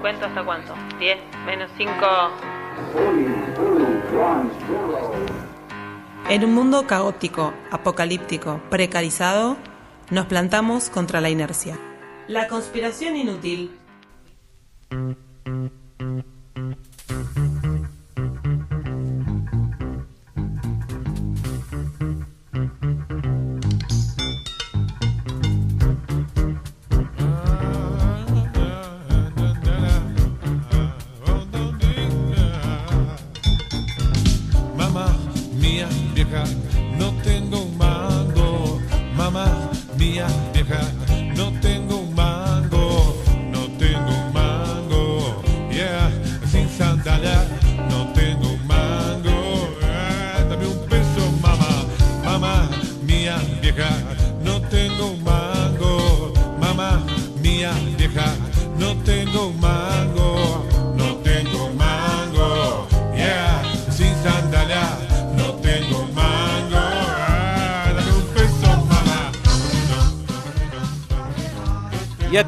[0.00, 0.74] ¿Cuento hasta cuánto?
[0.98, 1.94] 10 menos 5.
[6.28, 9.56] En un mundo caótico, apocalíptico, precarizado,
[10.10, 11.78] nos plantamos contra la inercia.
[12.28, 13.76] La conspiración inútil.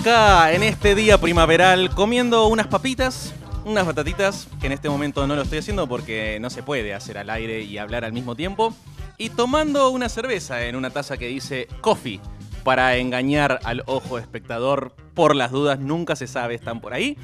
[0.00, 3.34] Acá, en este día primaveral, comiendo unas papitas,
[3.66, 7.18] unas batatitas, que en este momento no lo estoy haciendo porque no se puede hacer
[7.18, 8.74] al aire y hablar al mismo tiempo,
[9.18, 12.18] y tomando una cerveza en una taza que dice coffee,
[12.64, 17.18] para engañar al ojo espectador, por las dudas, nunca se sabe, están por ahí.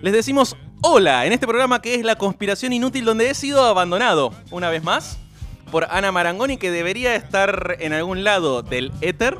[0.00, 4.32] Les decimos hola en este programa que es La Conspiración Inútil, donde he sido abandonado
[4.50, 5.18] una vez más
[5.70, 9.36] por Ana Marangoni, que debería estar en algún lado del éter.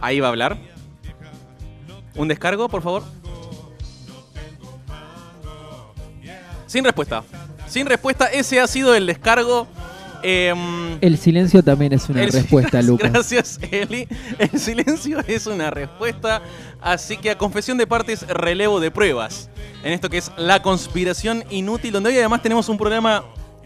[0.00, 0.71] Ahí va a hablar.
[2.14, 3.02] Un descargo, por favor.
[6.66, 7.22] Sin respuesta.
[7.66, 9.66] Sin respuesta, ese ha sido el descargo.
[10.22, 13.12] Em, El silencio también es una respuesta, Lucas.
[13.12, 14.06] Gracias, Eli.
[14.38, 16.42] El silencio es una respuesta.
[16.80, 19.50] Así que a confesión de partes, relevo de pruebas.
[19.82, 23.24] En esto que es la conspiración inútil, donde hoy además tenemos un programa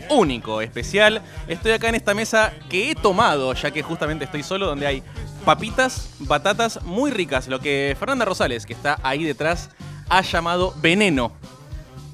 [0.09, 1.21] único, especial.
[1.47, 5.03] Estoy acá en esta mesa que he tomado, ya que justamente estoy solo, donde hay
[5.47, 7.49] papitas, batatas muy ricas.
[7.49, 9.71] Lo que Fernanda Rosales, que está ahí detrás,
[10.11, 11.33] ha llamado veneno.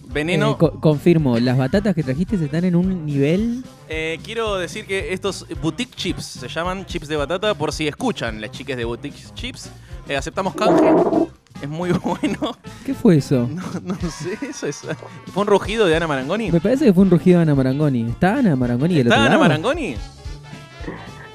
[0.09, 0.53] Veneno.
[0.53, 3.65] Eh, co- confirmo, las batatas que trajiste están en un nivel.
[3.88, 8.41] Eh, quiero decir que estos boutique chips se llaman chips de batata por si escuchan
[8.41, 9.70] las chiques de boutique chips.
[10.09, 10.91] Eh, aceptamos canje.
[11.62, 12.56] Es muy bueno.
[12.84, 13.49] ¿Qué fue eso?
[13.54, 14.82] No, no sé, eso es.
[15.32, 16.50] ¿Fue un rugido de Ana Marangoni?
[16.53, 18.03] Me parece que fue un rugido de Ana Marangoni.
[18.10, 19.41] ¿Está Ana Marangoni del ¿Está otro Ana lado?
[19.49, 19.97] Marangoni?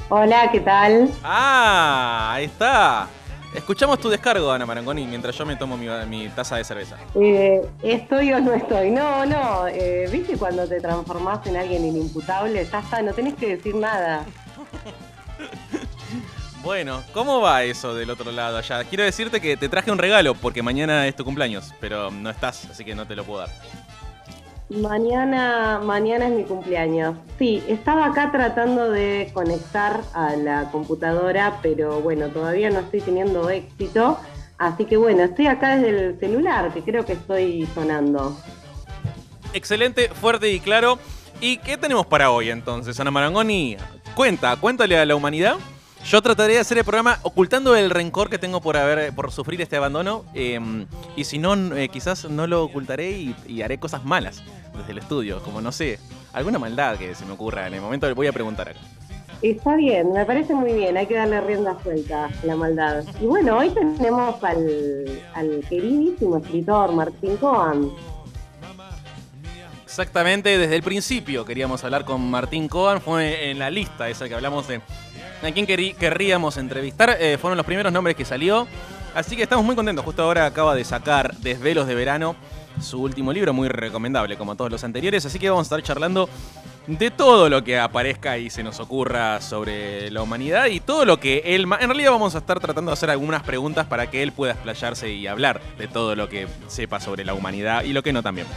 [0.09, 1.09] Hola, ¿qué tal?
[1.23, 3.07] Ah, ahí está.
[3.53, 6.97] Escuchamos tu descargo, Ana Marangoni, mientras yo me tomo mi, mi taza de cerveza.
[7.15, 8.91] Eh, ¿Estoy o no estoy?
[8.91, 9.67] No, no.
[9.67, 12.65] eh, ¿Viste cuando te transformás en alguien inimputable?
[12.71, 14.23] Ya está, no tenés que decir nada.
[16.63, 18.83] Bueno, ¿cómo va eso del otro lado allá?
[18.83, 22.65] Quiero decirte que te traje un regalo porque mañana es tu cumpleaños, pero no estás,
[22.69, 23.49] así que no te lo puedo dar.
[24.69, 27.15] Mañana, mañana es mi cumpleaños.
[27.39, 33.49] Sí, estaba acá tratando de conectar a la computadora, pero bueno, todavía no estoy teniendo
[33.49, 34.19] éxito.
[34.57, 38.37] Así que bueno, estoy acá desde el celular, que creo que estoy sonando.
[39.53, 40.99] Excelente, fuerte y claro.
[41.39, 43.77] ¿Y qué tenemos para hoy entonces, Ana Marangoni?
[44.15, 45.55] Cuenta, cuéntale a la humanidad.
[46.07, 49.59] Yo trataré de hacer el programa ocultando el rencor que tengo por haber, por sufrir
[49.61, 50.23] este abandono.
[50.33, 50.57] eh,
[51.17, 54.41] y si no, eh, quizás no lo ocultaré y, y haré cosas malas
[54.77, 55.43] desde el estudio.
[55.43, 55.99] Como no sé,
[56.31, 58.07] alguna maldad que se me ocurra en el momento.
[58.07, 58.79] Le voy a preguntar acá.
[59.41, 63.03] Está bien, me parece muy bien, hay que darle rienda suelta a la maldad.
[63.21, 67.91] Y bueno, hoy tenemos al, al queridísimo escritor Martín Coan.
[69.83, 74.35] Exactamente, desde el principio queríamos hablar con Martín Coan, fue en la lista esa que
[74.35, 74.79] hablamos de
[75.41, 78.67] a querí- querríamos entrevistar, eh, fueron los primeros nombres que salió,
[79.15, 82.35] así que estamos muy contentos, justo ahora acaba de sacar Desvelos de Verano,
[82.81, 86.29] su último libro, muy recomendable como todos los anteriores, así que vamos a estar charlando
[86.85, 91.19] de todo lo que aparezca y se nos ocurra sobre la humanidad y todo lo
[91.19, 91.63] que él...
[91.81, 95.11] En realidad vamos a estar tratando de hacer algunas preguntas para que él pueda explayarse
[95.11, 98.47] y hablar de todo lo que sepa sobre la humanidad y lo que no también.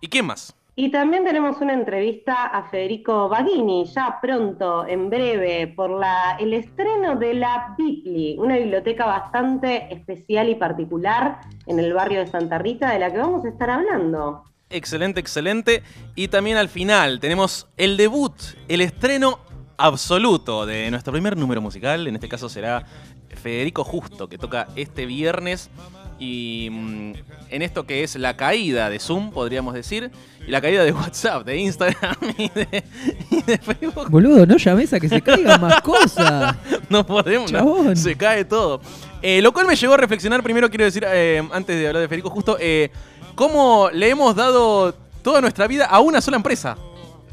[0.00, 0.54] ¿Y quién más?
[0.78, 6.52] Y también tenemos una entrevista a Federico Baghini, ya pronto, en breve, por la, el
[6.52, 12.58] estreno de la Bibli, una biblioteca bastante especial y particular en el barrio de Santa
[12.58, 14.44] Rita, de la que vamos a estar hablando.
[14.68, 15.82] Excelente, excelente.
[16.14, 18.34] Y también al final tenemos el debut,
[18.68, 19.38] el estreno
[19.78, 22.06] absoluto de nuestro primer número musical.
[22.06, 22.84] En este caso será
[23.30, 25.70] Federico Justo, que toca este viernes.
[26.18, 27.12] Y mm,
[27.50, 30.10] en esto que es la caída de Zoom, podríamos decir,
[30.46, 32.84] y la caída de WhatsApp, de Instagram y de,
[33.30, 34.10] y de Facebook.
[34.10, 36.56] Boludo, no llames a que se caigan más cosas.
[36.88, 38.80] No podemos, no, se cae todo.
[39.20, 42.08] Eh, lo cual me llevó a reflexionar, primero quiero decir, eh, antes de hablar de
[42.08, 42.90] Federico, justo, eh,
[43.34, 46.76] cómo le hemos dado toda nuestra vida a una sola empresa.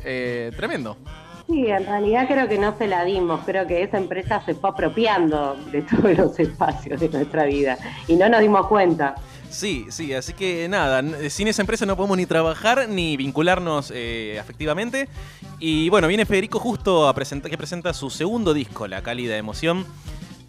[0.04, 0.98] Eh, tremendo.
[1.48, 4.70] Sí, en realidad creo que no se la dimos, creo que esa empresa se fue
[4.70, 9.16] apropiando de todos los espacios de nuestra vida y no nos dimos cuenta.
[9.50, 14.40] Sí, sí, así que nada, sin esa empresa no podemos ni trabajar ni vincularnos eh,
[14.40, 15.08] afectivamente.
[15.60, 19.86] Y bueno, viene Federico justo a presentar, que presenta su segundo disco, La Cálida Emoción.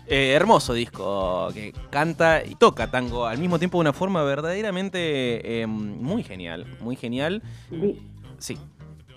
[0.07, 5.63] Eh, hermoso disco que canta y toca tango al mismo tiempo de una forma verdaderamente
[5.63, 7.43] eh, muy genial, muy genial.
[8.39, 8.59] Sí,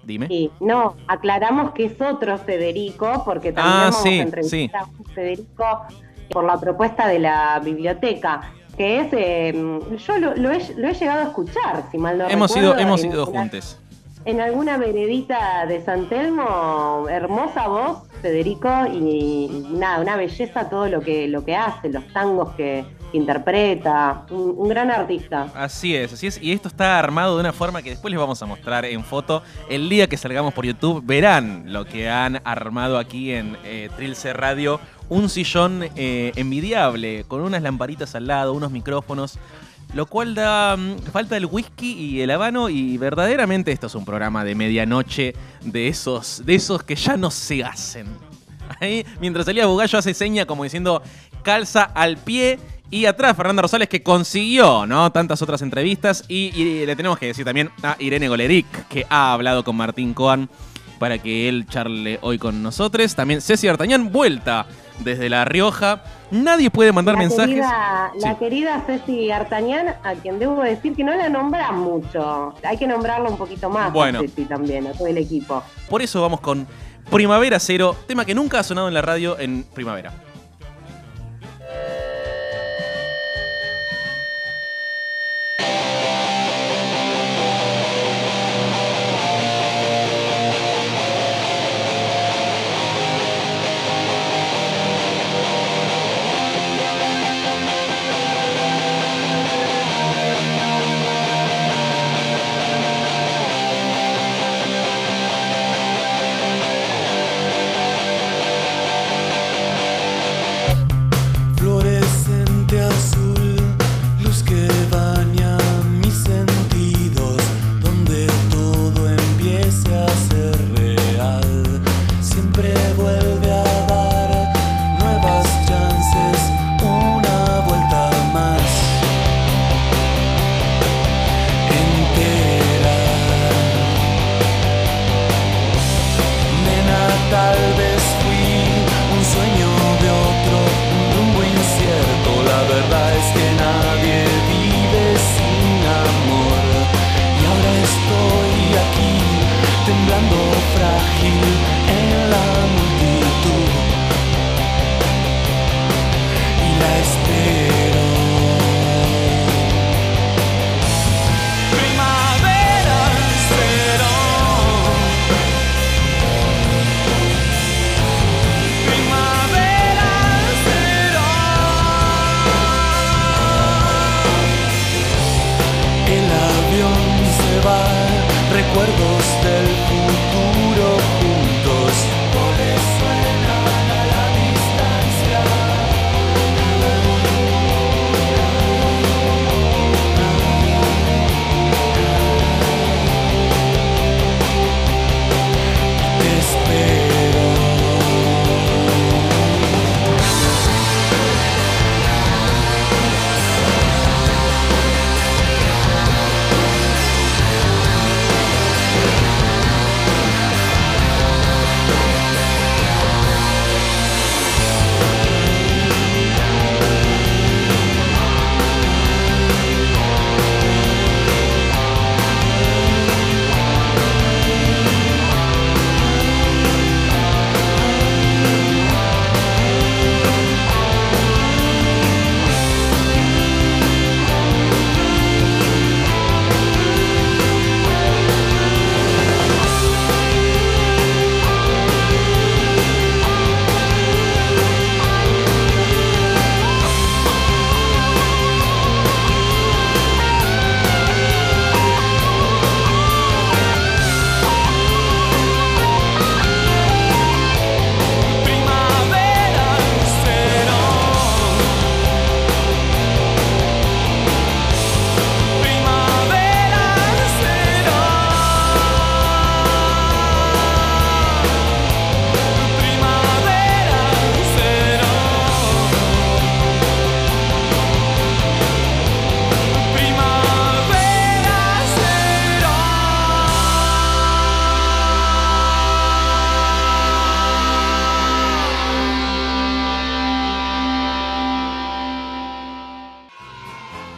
[0.08, 0.50] dime.
[0.60, 5.06] No, aclaramos que es otro Federico, porque también Ah, vamos sí, a entrevistar a un
[5.14, 5.82] Federico
[6.32, 8.42] por la propuesta de la biblioteca,
[8.78, 9.54] que es, eh,
[9.98, 12.82] yo lo, lo he, lo he llegado a escuchar, si mal no hemos recuerdo, ido,
[12.88, 13.80] hemos en ido juntos.
[14.26, 18.98] En alguna veredita de San Telmo, hermosa voz, Federico, y,
[19.52, 24.56] y nada, una belleza todo lo que, lo que hace, los tangos que, interpreta, un,
[24.58, 25.48] un gran artista.
[25.56, 26.42] Así es, así es.
[26.42, 29.44] Y esto está armado de una forma que después les vamos a mostrar en foto.
[29.70, 34.34] El día que salgamos por YouTube verán lo que han armado aquí en eh, Trilce
[34.34, 34.80] Radio.
[35.10, 39.40] Un sillón eh, envidiable, con unas lamparitas al lado, unos micrófonos.
[39.94, 44.04] Lo cual da mm, falta el whisky y el habano y verdaderamente esto es un
[44.04, 48.08] programa de medianoche de esos, de esos que ya no se hacen.
[48.82, 51.02] Ahí, mientras salía Bugallo hace seña como diciendo
[51.42, 52.60] calza al pie.
[52.90, 55.12] Y atrás Fernanda Rosales que consiguió, ¿no?
[55.12, 56.24] Tantas otras entrevistas.
[56.30, 60.14] Y, y le tenemos que decir también a Irene Goleric, que ha hablado con Martín
[60.14, 60.50] Coan
[61.00, 63.14] para que él charle hoy con nosotros.
[63.14, 64.66] También Ceci Artañán, vuelta
[65.00, 66.02] desde La Rioja.
[66.32, 67.48] Nadie puede mandar la mensajes.
[67.56, 68.20] Querida, Sí.
[68.22, 72.56] La querida Ceci Artañán, a quien debo decir que no la nombra mucho.
[72.64, 74.20] Hay que nombrarla un poquito más Bueno.
[74.20, 75.62] a Ceci también, a todo el equipo.
[75.90, 76.66] Por eso vamos con
[77.12, 80.14] Primavera Cero, tema que nunca ha sonado en la radio en primavera.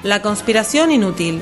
[0.09, 1.39] La conspiración inútil.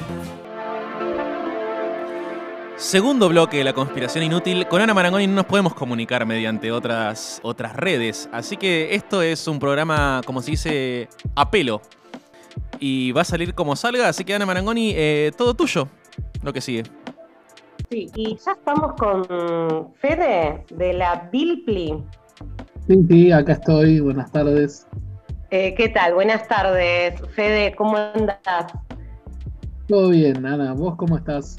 [2.76, 4.68] Segundo bloque de la conspiración inútil.
[4.68, 8.30] Con Ana Marangoni no nos podemos comunicar mediante otras, otras redes.
[8.34, 11.82] Así que esto es un programa, como se dice, a pelo.
[12.78, 14.10] Y va a salir como salga.
[14.10, 15.88] Así que Ana Marangoni, eh, todo tuyo.
[16.44, 16.84] Lo que sigue.
[17.90, 22.04] Sí, y ya estamos con Fede de la Bilpli.
[22.86, 24.02] Sí, sí, acá estoy.
[24.02, 24.86] Buenas tardes.
[25.50, 26.14] Eh, ¿Qué tal?
[26.14, 27.22] Buenas tardes.
[27.30, 28.74] Fede, ¿cómo andas?
[29.88, 30.74] Todo bien, Ana.
[30.74, 31.58] ¿Vos cómo estás?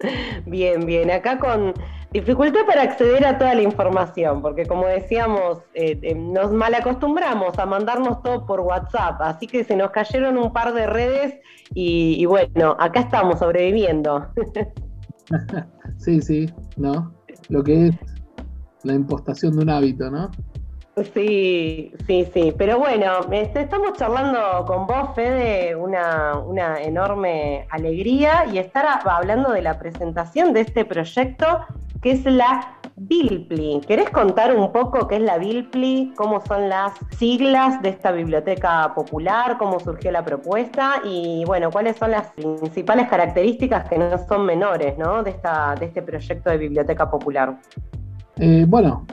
[0.46, 1.10] Bien, bien.
[1.10, 1.72] Acá con
[2.12, 7.66] dificultad para acceder a toda la información, porque como decíamos, eh, eh, nos malacostumbramos a
[7.66, 11.40] mandarnos todo por WhatsApp, así que se nos cayeron un par de redes
[11.74, 14.28] y, y bueno, acá estamos sobreviviendo.
[15.96, 17.12] sí, sí, ¿no?
[17.48, 17.94] Lo que es
[18.84, 20.30] la impostación de un hábito, ¿no?
[21.12, 22.54] Sí, sí, sí.
[22.56, 29.60] Pero bueno, estamos charlando con vos, Fede, una, una enorme alegría y estar hablando de
[29.60, 31.66] la presentación de este proyecto
[32.00, 33.82] que es la Bilpli.
[33.86, 36.14] ¿Querés contar un poco qué es la Bilpli?
[36.16, 39.58] ¿Cómo son las siglas de esta biblioteca popular?
[39.58, 41.02] ¿Cómo surgió la propuesta?
[41.04, 45.22] Y bueno, ¿cuáles son las principales características que no son menores ¿no?
[45.22, 47.58] De, esta, de este proyecto de biblioteca popular?
[48.38, 49.04] Eh, bueno,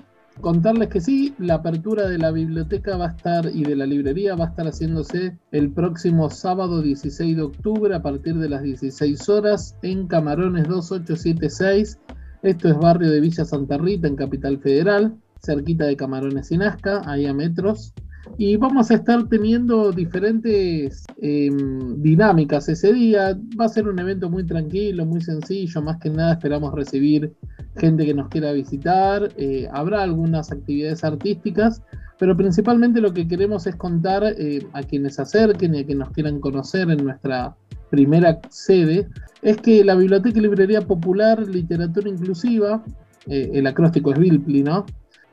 [0.41, 4.35] contarles que sí, la apertura de la biblioteca va a estar y de la librería
[4.35, 9.29] va a estar haciéndose el próximo sábado 16 de octubre a partir de las 16
[9.29, 11.99] horas en Camarones 2876.
[12.41, 17.01] Esto es barrio de Villa Santa Rita en Capital Federal, cerquita de Camarones y Nazca,
[17.05, 17.93] ahí a metros.
[18.37, 21.49] Y vamos a estar teniendo diferentes eh,
[21.97, 23.37] dinámicas ese día.
[23.59, 25.81] Va a ser un evento muy tranquilo, muy sencillo.
[25.81, 27.33] Más que nada esperamos recibir
[27.77, 29.29] gente que nos quiera visitar.
[29.37, 31.81] Eh, habrá algunas actividades artísticas,
[32.17, 36.07] pero principalmente lo que queremos es contar eh, a quienes se acerquen y a quienes
[36.07, 37.55] nos quieran conocer en nuestra
[37.89, 39.07] primera sede,
[39.43, 42.83] es que la Biblioteca y Librería Popular Literatura Inclusiva,
[43.27, 44.85] el acróstico es BILPLI, ¿no?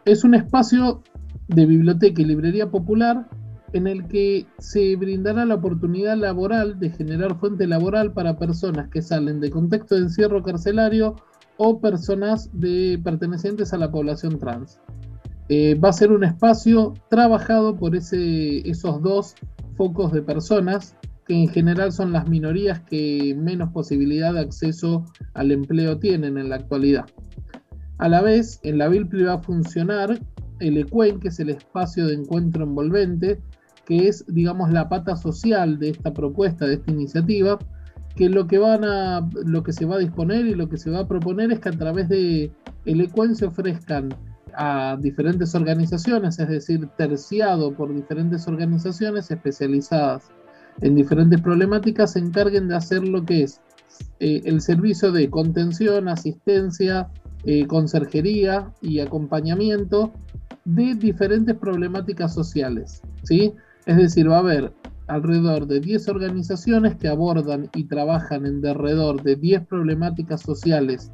[0.04, 1.02] Es un espacio
[1.48, 3.26] de biblioteca y librería popular
[3.72, 9.02] en el que se brindará la oportunidad laboral de generar fuente laboral para personas que
[9.02, 11.16] salen de contexto de encierro carcelario
[11.56, 14.80] o personas de, pertenecientes a la población trans.
[15.48, 19.34] Eh, va a ser un espacio trabajado por ese, esos dos
[19.76, 20.96] focos de personas
[21.26, 26.48] que en general son las minorías que menos posibilidad de acceso al empleo tienen en
[26.48, 27.06] la actualidad.
[27.98, 30.18] A la vez, en la BILPRI va a funcionar
[30.60, 33.40] el ECUEN, que es el espacio de encuentro envolvente,
[33.84, 37.58] que es, digamos, la pata social de esta propuesta, de esta iniciativa,
[38.14, 40.90] que lo que van a, lo que se va a disponer y lo que se
[40.90, 42.52] va a proponer es que a través de
[42.84, 44.14] el ECUEN se ofrezcan
[44.54, 50.30] a diferentes organizaciones, es decir, terciado por diferentes organizaciones especializadas
[50.80, 53.60] en diferentes problemáticas, se encarguen de hacer lo que es
[54.18, 57.08] eh, el servicio de contención, asistencia,
[57.44, 60.12] eh, conserjería y acompañamiento
[60.64, 63.02] de diferentes problemáticas sociales.
[63.22, 63.54] ¿sí?
[63.86, 64.72] Es decir, va a haber
[65.10, 71.10] alrededor de 10 organizaciones que abordan y trabajan en alrededor de 10 problemáticas sociales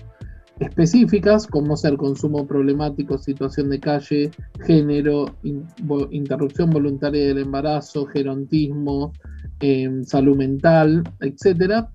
[0.60, 4.30] específicas, como ser consumo problemático, situación de calle,
[4.64, 5.26] género,
[6.10, 9.12] interrupción voluntaria del embarazo, gerontismo,
[9.60, 11.86] em, salud mental, etc.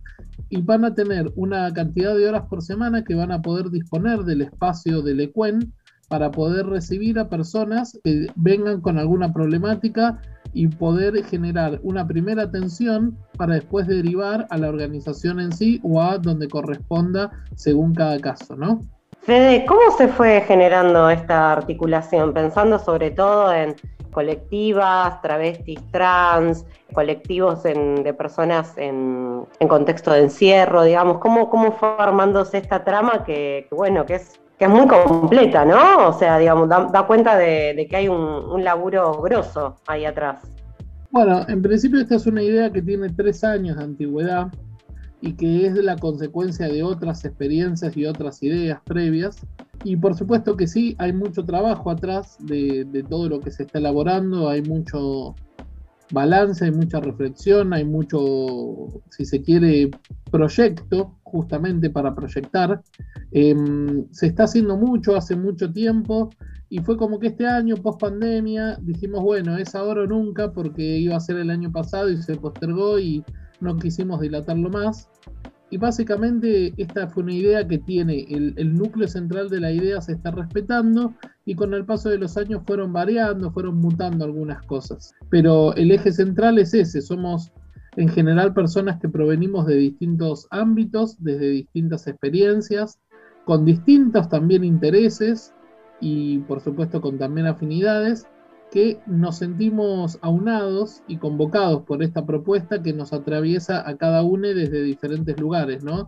[0.50, 4.20] Y van a tener una cantidad de horas por semana que van a poder disponer
[4.20, 5.74] del espacio del ECUEN
[6.12, 10.20] para poder recibir a personas que vengan con alguna problemática
[10.52, 16.02] y poder generar una primera atención para después derivar a la organización en sí o
[16.02, 18.82] a donde corresponda según cada caso, ¿no?
[19.22, 22.34] Fede, ¿cómo se fue generando esta articulación?
[22.34, 23.76] Pensando sobre todo en
[24.12, 32.58] colectivas, travestis trans, colectivos de personas en, contexto de encierro, digamos, ¿cómo, cómo fue armándose
[32.58, 33.24] esta trama
[33.72, 36.10] bueno, que es que es muy completa, ¿no?
[36.10, 40.44] O sea, digamos, da, cuenta de, que hay un, laburo grosso ahí atrás.
[41.10, 44.52] Bueno, en principio esta es una idea que tiene tres años de antigüedad
[45.20, 49.40] y que es la consecuencia de otras experiencias y otras ideas previas.
[49.84, 53.80] Y por supuesto que sí, hay mucho trabajo atrás de, todo lo que se está
[53.80, 55.34] elaborando, hay mucho
[56.12, 59.92] balance, hay mucha reflexión, hay mucho, si se quiere,
[60.32, 62.82] proyecto justamente para proyectar.
[63.32, 66.30] Em, se está haciendo mucho hace mucho tiempo
[66.70, 70.82] y fue como que este año, post pandemia, dijimos, bueno, es ahora o nunca porque
[70.82, 73.24] iba a ser el año pasado y se postergó y
[73.60, 75.10] no quisimos dilatarlo más.
[75.70, 80.02] Y básicamente esta fue una idea que tiene, el, el, núcleo central de la idea
[80.02, 81.14] se está respetando
[81.46, 85.14] y con el paso de los años fueron variando, fueron mutando algunas cosas.
[85.30, 87.52] Pero el eje central es ese, somos
[87.98, 93.00] en general personas que provenimos de distintos ámbitos, desde distintas experiencias,
[93.46, 95.54] con distintos también intereses
[96.00, 98.28] y por supuesto con también afinidades,
[98.72, 104.48] que nos sentimos aunados y convocados por esta propuesta que nos atraviesa a cada uno
[104.48, 106.08] desde diferentes lugares, ¿no?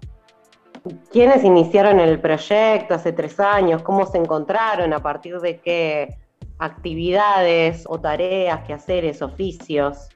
[1.12, 3.82] ¿Quiénes iniciaron el proyecto hace tres años?
[3.84, 4.94] ¿Cómo se encontraron?
[4.94, 6.18] ¿A partir de qué
[6.60, 10.10] actividades o tareas, quehaceres, oficios?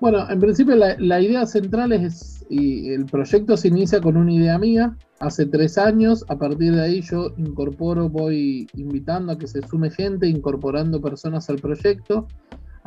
[0.00, 4.32] Bueno, en principio la, la idea central es, y el proyecto se inicia con una
[4.32, 9.48] idea mía, hace tres años, a partir de ahí yo incorporo, voy invitando a que
[9.48, 12.28] se sume gente, incorporando personas al proyecto,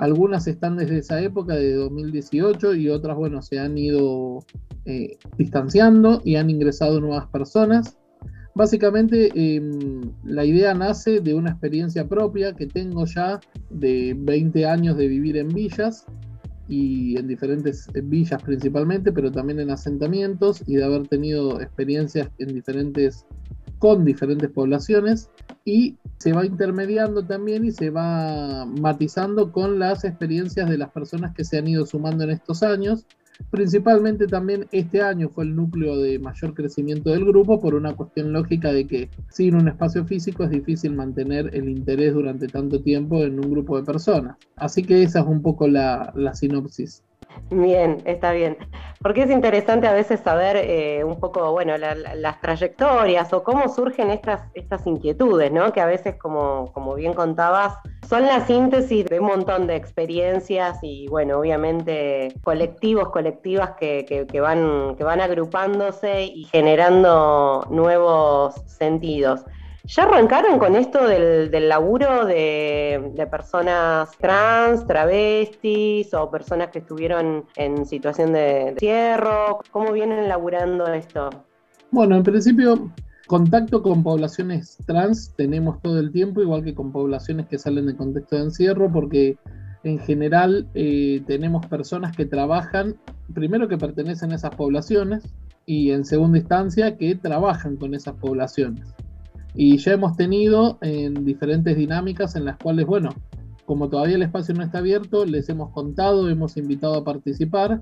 [0.01, 4.39] algunas están desde esa época, de 2018, y otras, bueno, se han ido
[4.85, 7.99] eh, distanciando y han ingresado nuevas personas.
[8.55, 13.39] Básicamente, em, la idea nace de una experiencia propia que tengo ya
[13.69, 16.07] de 20 años de vivir en villas
[16.67, 22.55] y en diferentes villas principalmente, pero también en asentamientos y de haber tenido experiencias en
[22.55, 23.27] diferentes
[23.81, 25.31] con diferentes poblaciones
[25.65, 31.33] y se va intermediando también y se va matizando con las experiencias de las personas
[31.33, 33.07] que se han ido sumando en estos años.
[33.49, 38.31] Principalmente también este año fue el núcleo de mayor crecimiento del grupo por una cuestión
[38.31, 43.23] lógica de que sin un espacio físico es difícil mantener el interés durante tanto tiempo
[43.23, 44.37] en un grupo de personas.
[44.57, 47.01] Así que esa es un poco la, sinopsis.
[47.49, 48.57] Bien, está bien.
[49.01, 54.09] Porque es interesante a veces saber eh, un poco, bueno, las trayectorias o cómo surgen
[54.09, 55.73] estas, estas inquietudes, ¿no?
[55.73, 57.73] Que a veces, como, como bien contabas,
[58.07, 64.39] son la síntesis de un montón de experiencias y, bueno, obviamente colectivos, colectivas que, que,
[64.39, 69.45] van, que van agrupándose y generando nuevos sentidos.
[69.93, 77.85] ¿Ya arrancaron con esto del, laburo de, personas trans, travestis o personas que estuvieron en
[77.85, 79.59] situación de encierro?
[79.71, 81.29] ¿Cómo vienen laburando esto?
[81.91, 82.89] Bueno, en principio,
[83.27, 87.97] contacto con poblaciones trans tenemos todo el tiempo, igual que con poblaciones que salen de
[87.97, 89.35] contexto de encierro, porque
[89.83, 92.95] en general eh, tenemos personas que trabajan,
[93.33, 95.25] primero que pertenecen a esas poblaciones
[95.65, 98.87] y en segunda instancia que trabajan con esas poblaciones.
[99.53, 103.09] Y ya hemos tenido en diferentes dinámicas en las cuales, bueno,
[103.65, 107.81] como todavía el espacio no está abierto, les hemos contado, hemos invitado a participar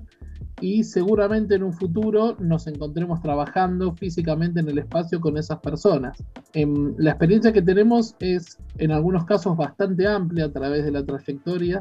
[0.60, 6.22] y seguramente en un futuro nos encontremos trabajando físicamente en el espacio con esas personas.
[6.52, 11.04] Em, la experiencia que tenemos es en algunos casos bastante amplia a través de la
[11.04, 11.80] trayectoria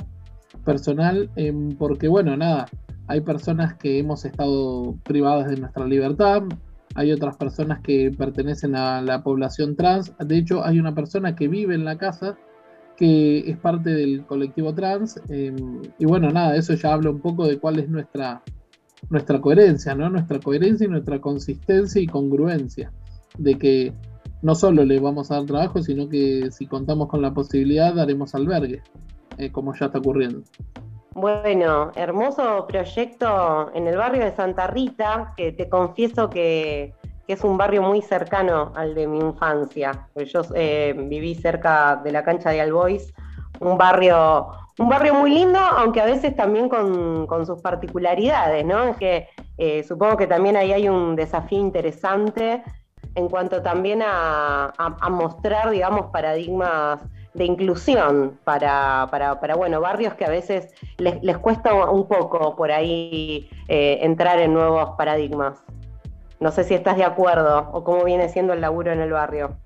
[0.65, 2.67] personal, em, porque bueno, nada,
[3.08, 6.43] hay personas que hemos estado privadas de nuestra libertad,
[6.95, 10.13] hay otras personas que pertenecen a la población trans.
[10.19, 12.38] De hecho, hay una persona que vive en la casa
[12.97, 15.21] que es parte del colectivo trans.
[15.30, 18.43] Em, y bueno, nada, eso ya habla un poco de cuál es nuestra,
[19.10, 20.10] nuestra coherencia, ¿no?
[20.10, 22.91] Nuestra coherencia y nuestra consistencia y congruencia.
[23.38, 23.93] De que
[24.41, 28.36] no solo le vamos a dar trabajo, sino que si contamos con la posibilidad, daremos
[28.36, 28.82] albergue,
[29.38, 30.43] eh, como ya está ocurriendo.
[31.19, 36.93] Bueno, hermoso proyecto en el barrio de Santa Rita, que te confieso que,
[37.27, 40.08] es un barrio muy cercano al de mi infancia.
[40.15, 43.13] Yo eh, viví cerca de la cancha de Albois,
[43.60, 48.86] un barrio, un barrio muy lindo, aunque a veces también con, sus particularidades, ¿no?
[48.86, 49.27] Es que
[49.58, 52.63] eh, supongo que también ahí hay un desafío interesante
[53.13, 57.01] en cuanto también a, a mostrar, digamos, paradigmas
[57.34, 63.50] de inclusión para, para, bueno, barrios que a veces les, cuesta un poco por ahí
[63.68, 65.60] eh, entrar en nuevos paradigmas.
[66.39, 69.58] No sé si estás de acuerdo o cómo viene siendo el laburo en el barrio.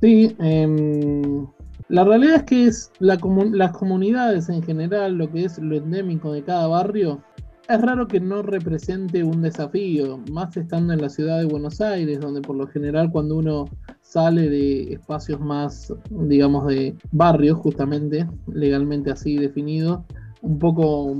[0.00, 1.46] Sí, em,
[1.88, 3.18] la realidad es que es la
[3.52, 7.20] las comunidades en general, lo que es lo endémico de cada barrio,
[7.68, 12.20] es raro que no represente un desafío, más estando en la ciudad de Buenos Aires,
[12.20, 13.64] donde por lo general cuando uno
[14.08, 20.04] sale de espacios más, digamos, de barrios, justamente, legalmente así definido,
[20.42, 21.12] un poco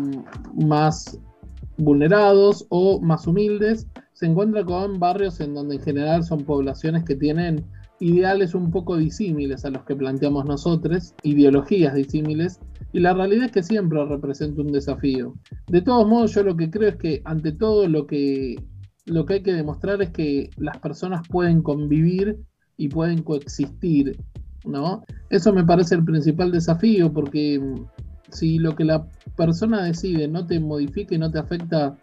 [0.54, 1.18] más
[1.78, 7.16] vulnerados o más humildes, se encuentra con barrios en donde en general son poblaciones que
[7.16, 7.64] tienen
[7.98, 12.60] ideales un poco disímiles a los que planteamos nosotros, ideologías disímiles,
[12.92, 15.34] y la realidad es que siempre representa un desafío.
[15.66, 18.56] De todos modos, yo lo que creo es que ante todo lo que,
[19.06, 22.38] lo que hay que demostrar es que las personas pueden convivir
[22.76, 24.18] y pueden coexistir,
[24.64, 25.04] ¿no?
[25.30, 27.86] Eso me parece el principal desafío, porque mm,
[28.30, 31.96] si lo que la persona decide no te modifica y no te afecta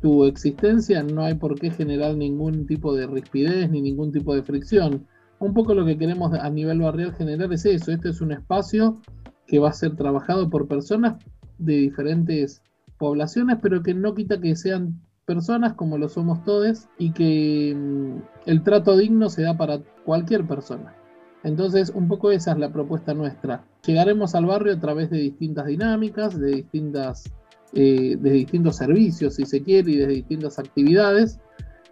[0.00, 4.42] tu existencia, no hay por qué generar ningún tipo de rispidez ni ningún tipo de
[4.42, 5.06] fricción.
[5.38, 9.00] Un poco lo que queremos a nivel barrial generar es eso, este es un espacio
[9.46, 11.22] que va a ser trabajado por personas
[11.58, 12.62] de diferentes
[12.98, 18.22] poblaciones, pero que no quita que sean personas como lo somos todos y que mm,
[18.46, 20.94] el trato digno se da para cualquier persona.
[21.42, 23.64] Entonces, un poco esa es la propuesta nuestra.
[23.86, 27.32] Llegaremos al barrio a través de distintas dinámicas, de, distintas,
[27.72, 31.40] eh, de distintos servicios, si se quiere, y de distintas actividades.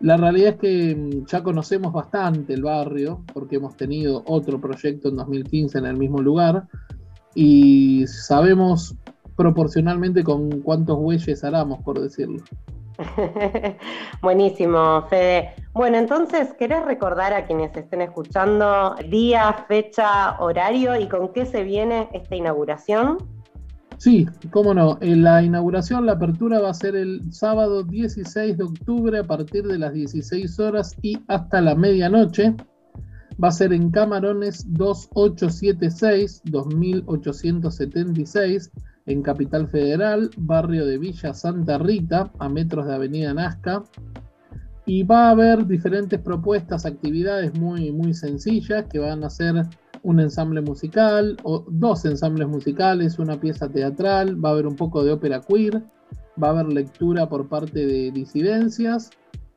[0.00, 5.08] La realidad es que mm, ya conocemos bastante el barrio, porque hemos tenido otro proyecto
[5.08, 6.68] en 2015 en el mismo lugar,
[7.34, 8.96] y sabemos
[9.38, 12.42] proporcionalmente con cuántos bueyes haramos, por decirlo.
[14.20, 15.54] Buenísimo, Fede.
[15.72, 21.62] Bueno, entonces, ¿querés recordar a quienes estén escuchando día, fecha, horario y con qué se
[21.62, 23.18] viene esta inauguración?
[23.98, 24.98] Sí, cómo no.
[25.00, 29.68] En la inauguración, la apertura va a ser el sábado 16 de octubre a partir
[29.68, 32.56] de las 16 horas y hasta la medianoche.
[33.42, 38.72] Va a ser en Camarones 2876, 2876
[39.08, 43.82] en Capital Federal, barrio de Villa Santa Rita, a metros de Avenida Nazca.
[44.84, 49.66] Y va a haber diferentes propuestas, actividades muy, muy sencillas que van a ser
[50.02, 55.02] un ensamble musical o dos ensambles musicales, una pieza teatral, va a haber un poco
[55.02, 55.82] de ópera queer,
[56.42, 59.10] va a haber lectura por parte de disidencias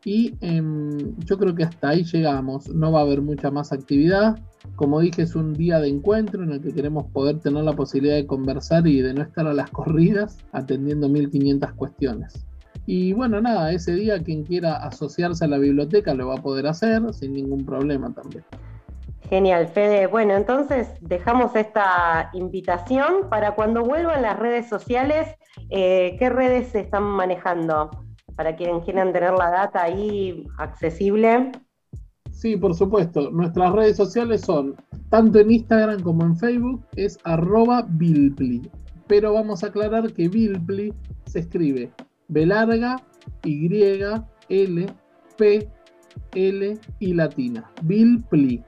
[0.04, 4.40] y em, yo creo que hasta ahí llegamos, no va a haber mucha más actividad.
[4.76, 8.16] Como dije, es un día de encuentro en el que queremos poder tener la posibilidad
[8.16, 12.46] de conversar y de no estar a las corridas atendiendo 1500 cuestiones.
[12.86, 16.68] Y bueno, nada, ese día quien quiera asociarse a la biblioteca lo va a poder
[16.68, 18.44] hacer sin ningún problema también.
[19.30, 20.08] Genial, Fede.
[20.08, 25.26] Bueno, entonces dejamos esta invitación para cuando vuelvan las redes sociales,
[25.70, 27.92] eh, ¿qué redes se están manejando?
[28.36, 31.52] Para quienes quieran tener la data ahí accesible.
[32.42, 33.30] Sí, por supuesto.
[33.30, 34.76] Nuestras redes sociales son,
[35.12, 38.68] tanto en Instagram como en Facebook, es arroba Bilpli.
[39.06, 40.92] Pero vamos a aclarar que Bilpli
[41.28, 41.92] se escribe
[42.30, 42.96] B larga,
[43.44, 43.68] Y,
[44.50, 44.88] L,
[45.38, 45.70] P,
[46.34, 47.70] L y latina.
[47.84, 48.64] Bilpli.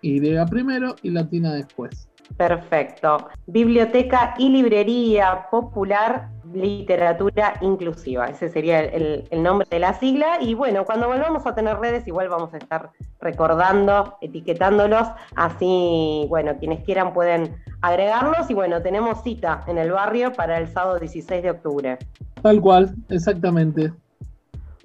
[0.00, 2.08] Y primero y latina después.
[2.36, 3.26] Perfecto.
[3.48, 8.26] Biblioteca y librería popular literatura inclusiva.
[8.26, 10.38] Ese sería el, nombre de la sigla.
[10.40, 12.90] Y bueno, cuando volvamos a tener redes, igual vamos a estar
[13.20, 15.08] recordando, etiquetándolos.
[15.34, 18.50] Así, bueno, quienes quieran pueden agregarlos.
[18.50, 21.98] Y bueno, tenemos cita en el barrio para el sábado 16 de octubre.
[22.42, 23.92] Tal cual, exactamente.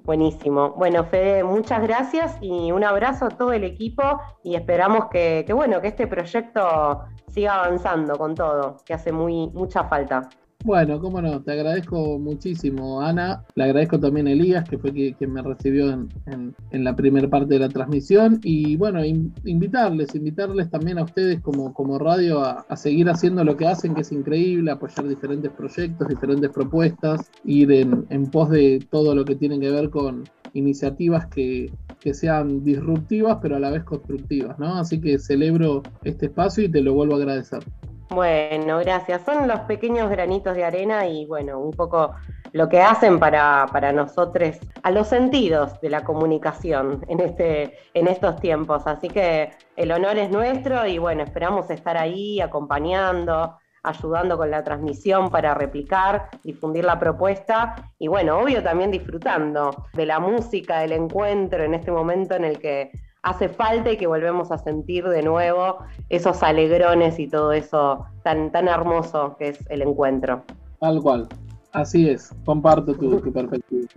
[0.03, 0.71] Buenísimo.
[0.71, 4.01] Bueno, Fede, muchas gracias y un abrazo a todo el equipo
[4.43, 9.49] y esperamos que, que bueno, que este proyecto siga avanzando con todo, que hace muy,
[9.49, 10.27] mucha falta.
[10.65, 13.45] Bueno, cómo no, te agradezco muchísimo, Ana.
[13.55, 17.61] Le agradezco también a Elías, que fue quien me recibió en, la primera parte de
[17.61, 18.41] la transmisión.
[18.43, 23.95] Y bueno, invitarles, invitarles también a ustedes como, radio a, seguir haciendo lo que hacen,
[23.95, 29.23] que es increíble, apoyar diferentes proyectos, diferentes propuestas, ir en, en pos de todo lo
[29.23, 34.59] que tiene que ver con iniciativas que, que sean disruptivas, pero a la vez constructivas,
[34.59, 34.75] ¿no?
[34.75, 37.63] Así que celebro este espacio y te lo vuelvo a agradecer.
[38.09, 39.21] Bueno, gracias.
[39.23, 42.15] Son los pequeños granitos de arena y bueno, un poco
[42.53, 48.07] lo que hacen para, para nosotros a los sentidos de la comunicación en, este, en
[48.07, 48.87] estos tiempos.
[48.87, 54.63] Así que el honor es nuestro y bueno, esperamos estar ahí acompañando, ayudando con la
[54.63, 60.93] transmisión para replicar, difundir la propuesta y bueno, obvio también disfrutando de la música, del
[60.93, 65.21] encuentro en este momento en el que hace falta y que volvemos a sentir de
[65.21, 65.79] nuevo
[66.09, 70.43] esos alegrones y todo eso tan, tan hermoso que es el encuentro.
[70.79, 71.27] Tal cual,
[71.73, 73.87] así es, comparto tu, tu perspectiva.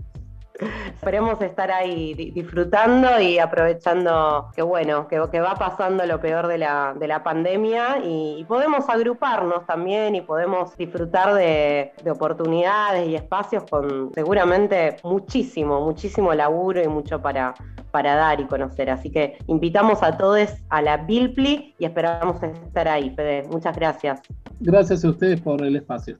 [0.87, 6.59] Esperemos estar ahí disfrutando y aprovechando que bueno, que, que va pasando lo peor de
[6.59, 13.14] la, de la pandemia y, podemos agruparnos también y podemos disfrutar de, de, oportunidades y
[13.14, 17.55] espacios con seguramente muchísimo, muchísimo laburo y mucho para,
[17.90, 18.90] para dar y conocer.
[18.90, 23.44] Así que invitamos a todos a la Bilpli y esperamos estar ahí, Fede.
[23.48, 24.20] Muchas gracias.
[24.61, 26.18] Gracias a ustedes por el espacio.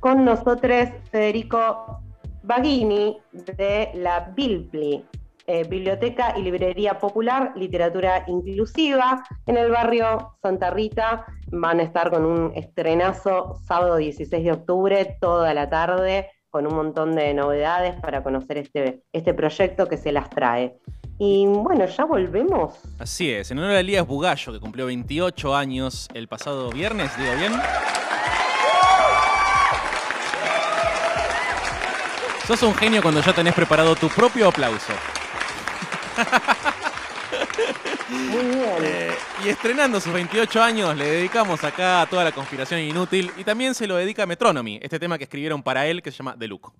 [0.00, 2.03] Con nosotros, Federico
[2.44, 5.04] Baghini de la Bilpli,
[5.46, 11.26] eh, Biblioteca y Librería Popular, Literatura Inclusiva, en el barrio Santa Rita.
[11.50, 16.74] Van a estar con un estrenazo sábado 16 de octubre, toda la tarde, con un
[16.74, 20.78] montón de novedades para conocer este, este proyecto que se las trae.
[21.18, 22.74] Y bueno, ya volvemos.
[22.98, 27.32] Así es, en honor a Elías Bugallo, que cumplió 28 años el pasado viernes, digo
[27.36, 27.52] bien.
[32.46, 34.92] Sos un genio cuando ya tenés preparado tu propio aplauso.
[38.08, 38.76] Muy bien.
[38.82, 43.44] Eh, y estrenando sus 28 años, le dedicamos acá a toda la conspiración inútil y
[43.44, 46.34] también se lo dedica a Metronomy, este tema que escribieron para él que se llama
[46.36, 46.74] Deluco.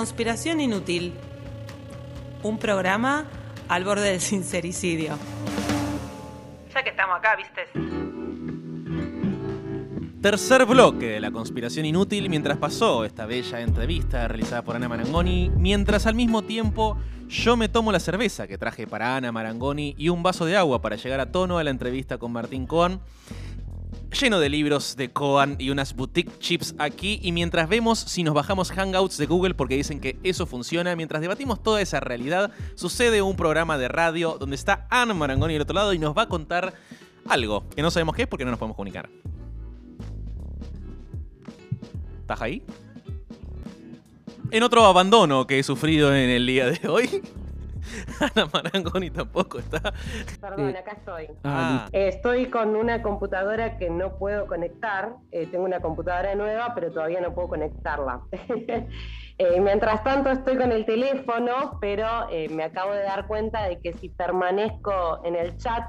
[0.00, 1.12] Conspiración Inútil,
[2.42, 3.26] un programa
[3.68, 5.18] al borde del sincericidio.
[6.74, 7.66] Ya que estamos acá, viste.
[10.22, 15.50] Tercer bloque de la conspiración inútil mientras pasó esta bella entrevista realizada por Ana Marangoni,
[15.54, 16.96] mientras al mismo tiempo
[17.28, 20.80] yo me tomo la cerveza que traje para Ana Marangoni y un vaso de agua
[20.80, 23.00] para llegar a tono a la entrevista con Martín Cohen
[24.10, 28.34] lleno de libros de Cohen y unas boutique chips aquí y mientras vemos si nos
[28.34, 33.22] bajamos Hangouts de Google porque dicen que eso funciona, mientras debatimos toda esa realidad, sucede
[33.22, 36.28] un programa de radio donde está Ana Marangoni del otro lado y nos va a
[36.28, 36.74] contar
[37.28, 39.08] algo que no sabemos qué es porque no nos podemos comunicar.
[42.20, 42.62] ¿Estás ahí?
[44.50, 47.22] En otro abandono que he sufrido en el día de hoy,
[48.20, 49.92] Ana Marangoni tampoco está.
[50.40, 51.26] Perdón, acá estoy.
[51.44, 55.14] Ah, Ah, Eh, Estoy con una computadora que no puedo conectar.
[55.30, 58.20] Eh, tengo una computadora nueva, pero todavía no puedo conectarla.
[59.42, 63.80] Eh, mientras tanto estoy con el teléfono, pero eh, me acabo de dar cuenta de
[63.80, 65.82] que si permanezco en el chat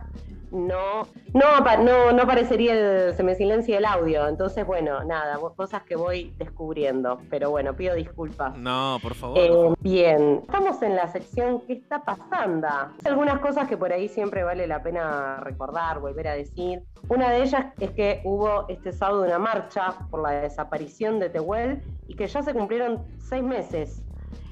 [0.52, 4.28] no, no, no, no aparecería el, se me silencia el audio.
[4.28, 7.20] Entonces, bueno, nada, cosas que voy descubriendo.
[7.30, 8.58] Pero bueno, pido disculpas.
[8.58, 9.38] no, por favor.
[9.38, 12.68] Eh, bien, estamos en la sección ¿Qué está pasando?
[13.06, 16.84] Algunas cosas que por ahí siempre vale la pena recordar, volver a decir.
[17.08, 21.82] Una de ellas es que hubo este sábado una marcha por la desaparición de Tehuel
[22.08, 24.04] y que ya se cumplieron seis meses.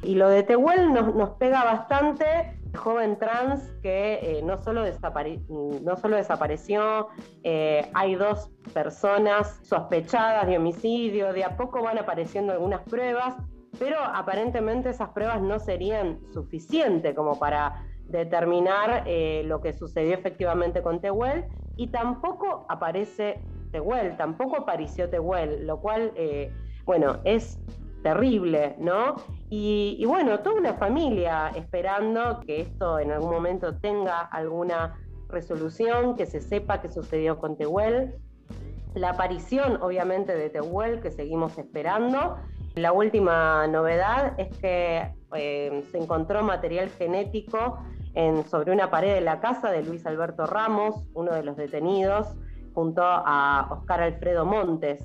[0.02, 7.08] Y lo de Tehuel nos, nos pega bastante, joven trans que eh, no, solo desapareció,
[7.44, 13.36] eh, hay dos personas sospechadas de homicidio, de a poco van apareciendo algunas pruebas,
[13.78, 20.82] pero aparentemente esas pruebas no serían suficientes como para determinar eh, lo que sucedió efectivamente
[20.82, 23.40] con Tehuel y tampoco aparece
[23.72, 26.12] Tehuel, tampoco apareció Tehuel, lo cual,
[26.86, 27.60] bueno, es
[28.04, 29.16] terrible, ¿no?
[29.50, 34.96] Y, bueno, toda una familia esperando que esto en algún momento tenga alguna
[35.28, 38.16] resolución, que se sepa qué sucedió con Tehuel.
[38.96, 42.38] La aparición, obviamente, de Tehuel, que seguimos esperando.
[42.76, 47.80] La última novedad es que eh, se encontró material genético
[48.14, 52.36] en, sobre una pared de la casa de Luis Alberto Ramos, uno de los detenidos,
[52.74, 55.02] junto a Oscar Alfredo Montes.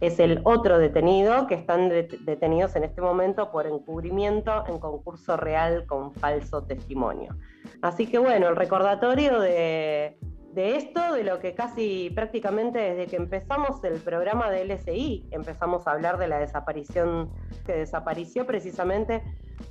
[0.00, 5.36] Es el otro detenido que están det- detenidos en este momento por encubrimiento en concurso
[5.36, 7.36] real con falso testimonio.
[7.82, 10.16] Así que bueno, el recordatorio de,
[10.52, 15.86] de esto, de lo que casi prácticamente desde que empezamos el programa de LSI, empezamos
[15.86, 17.30] a hablar de la desaparición
[17.66, 19.22] que desapareció precisamente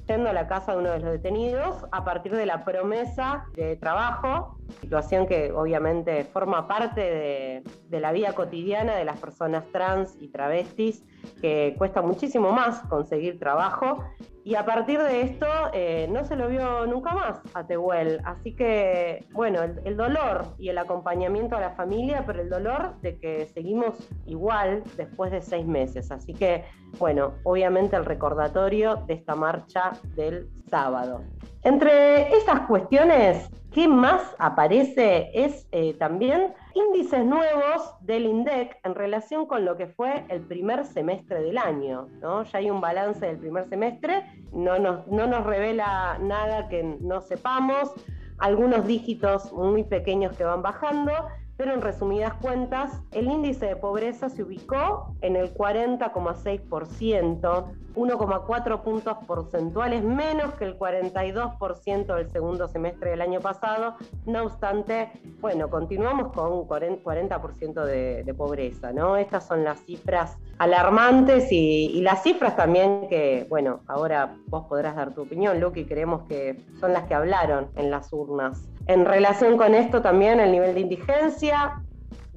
[0.07, 3.75] yendo a la casa de uno de los detenidos a partir de la promesa de
[3.75, 10.15] trabajo, situación que obviamente forma parte de, de la vida cotidiana de las personas trans
[10.19, 11.03] y travestis,
[11.41, 14.03] que cuesta muchísimo más conseguir trabajo.
[14.43, 18.21] Y a partir de esto eh, no se lo vio nunca más a Tehuel.
[18.23, 22.95] Así que, bueno, el, el dolor y el acompañamiento a la familia, pero el dolor
[23.01, 26.11] de que seguimos igual después de seis meses.
[26.11, 26.63] Así que,
[26.99, 31.21] bueno, obviamente el recordatorio de esta marcha del sábado.
[31.63, 35.31] Entre estas cuestiones, ¿qué más aparece?
[35.33, 40.85] Es eh, también índices nuevos del INDEC en relación con lo que fue el primer
[40.85, 42.07] semestre del año.
[42.21, 42.43] ¿no?
[42.43, 44.23] Ya hay un balance del primer semestre,
[44.53, 47.93] no nos, no nos revela nada que no sepamos,
[48.37, 51.11] algunos dígitos muy pequeños que van bajando,
[51.57, 57.65] pero en resumidas cuentas, el índice de pobreza se ubicó en el 40,6%,
[57.97, 63.95] 1,4 puntos porcentuales menos que el 42% del segundo semestre del año pasado.
[64.25, 69.17] No obstante, bueno, continuamos con un 40% de, pobreza, ¿no?
[69.17, 74.95] Estas son las cifras alarmantes y, y las cifras también que, bueno, ahora vos podrás
[74.95, 78.69] dar tu opinión, Luke, y creemos que son las que hablaron en las urnas.
[78.85, 81.81] En relación con esto también el nivel de indigencia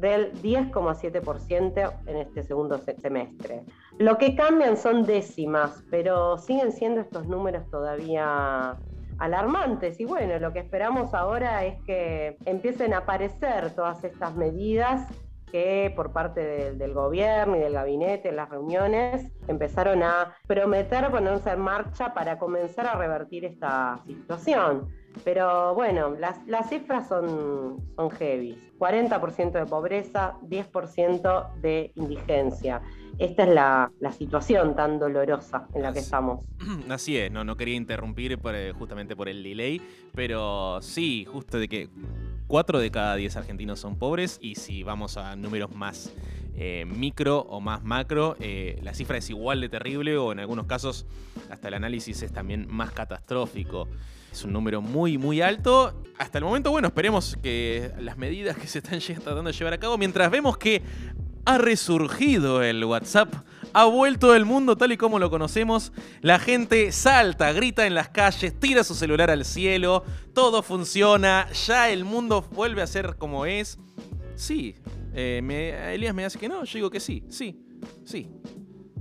[0.00, 3.62] del 10,7% en este segundo se- semestre.
[3.98, 8.76] Lo que cambian son décimas, pero siguen siendo estos números todavía
[9.18, 10.00] alarmantes.
[10.00, 15.06] Y bueno, lo que esperamos ahora es que empiecen a aparecer todas estas medidas
[15.52, 21.50] que por parte del gobierno y del gabinete en las reuniones empezaron a prometer ponerse
[21.50, 24.88] en marcha para comenzar a revertir esta situación.
[25.24, 28.58] Pero bueno, las, las cifras son, son heavy.
[28.78, 32.80] 40% de pobreza, 10% de indigencia.
[33.18, 36.40] Esta es la, la situación tan dolorosa en la que estamos.
[36.88, 39.82] Así es, no, no quería interrumpir por, eh, justamente por el delay,
[40.14, 41.90] pero sí, justo de que
[42.46, 46.12] 4 de cada 10 argentinos son pobres y si vamos a números más
[46.56, 50.66] eh, micro o más macro, eh, la cifra es igual de terrible o en algunos
[50.66, 51.06] casos
[51.50, 53.86] hasta el análisis es también más catastrófico.
[54.32, 56.02] Es un número muy, muy alto.
[56.18, 59.78] Hasta el momento, bueno, esperemos que las medidas que se están tratando de llevar a
[59.78, 60.82] cabo, mientras vemos que
[61.46, 63.32] Ha resurgido el WhatsApp.
[63.72, 65.90] Ha vuelto el mundo tal y como lo conocemos.
[66.20, 70.04] La gente salta, grita en las calles, tira su celular al cielo.
[70.34, 71.48] Todo funciona.
[71.66, 73.78] Ya el mundo vuelve a ser como es.
[74.34, 74.74] Sí.
[75.14, 76.62] eh, Elías me hace que no.
[76.64, 77.24] Yo digo que sí.
[77.30, 77.58] Sí.
[78.04, 78.28] Sí.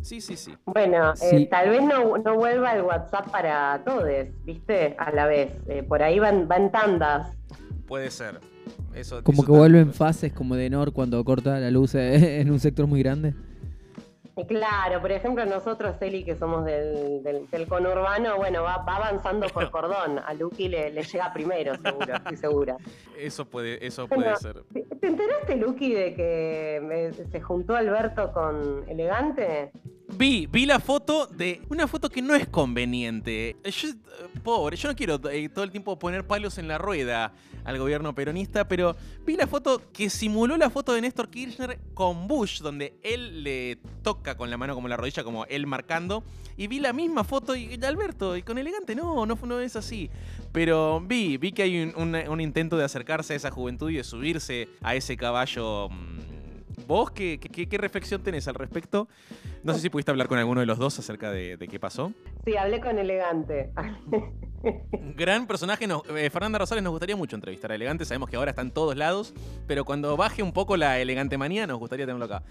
[0.01, 0.53] Sí, sí, sí.
[0.65, 4.05] Bueno, eh, tal vez no, no vuelva el WhatsApp para todos,
[4.45, 4.95] ¿viste?
[4.97, 5.51] A la vez.
[5.67, 7.31] Eh, por ahí van, van tandas.
[7.87, 8.39] Puede ser.
[8.93, 9.97] Eso, Como eso que vuelve en también.
[9.97, 13.33] fases como de Nor cuando corta la luz eh, en un sector muy grande.
[14.39, 18.95] Y claro, por ejemplo, nosotros, Eli, que somos del, del, del conurbano, bueno, va, va
[18.95, 20.19] avanzando por cordón.
[20.19, 22.77] A Lucky le, le llega primero, seguro, estoy segura.
[23.17, 24.63] Eso puede, eso Bueno, puede ser.
[24.71, 29.71] ¿Te te enteraste, Lucky, de que eh, se juntó Alberto con Elegante?
[30.17, 33.55] Vi, vi la foto de una foto que no es conveniente.
[33.63, 33.93] Yo, eh,
[34.43, 37.33] pobre, yo no quiero eh, todo el tiempo poner palos en la rueda
[37.63, 38.95] al gobierno peronista, pero
[39.25, 43.77] vi la foto que simuló la foto de Néstor Kirchner con Bush, donde él le
[44.01, 46.23] toca con la mano como la rodilla, como él marcando,
[46.57, 49.75] y vi la misma foto y de Alberto y con elegante, no, no, no es
[49.75, 50.09] así.
[50.51, 54.69] Pero vi, vi que hay un, intento de acercarse a esa juventud y de subirse
[54.81, 55.89] a ese caballo.
[55.89, 56.38] mm,
[56.89, 59.07] ¿Vos qué, qué- reflexión tenés al respecto?
[59.63, 62.11] No sé si pudiste hablar con alguno de los dos acerca de, de qué pasó.
[62.43, 63.69] Sí, hablé con Elegante.
[65.15, 65.85] Gran personaje.
[65.85, 68.05] nos- eh, Fernanda Rosales nos gustaría mucho entrevistar a Elegante.
[68.05, 69.35] Sabemos que ahora está en todos lados.
[69.67, 72.41] Pero cuando baje un poco la elegante manía, nos gustaría tenerlo acá.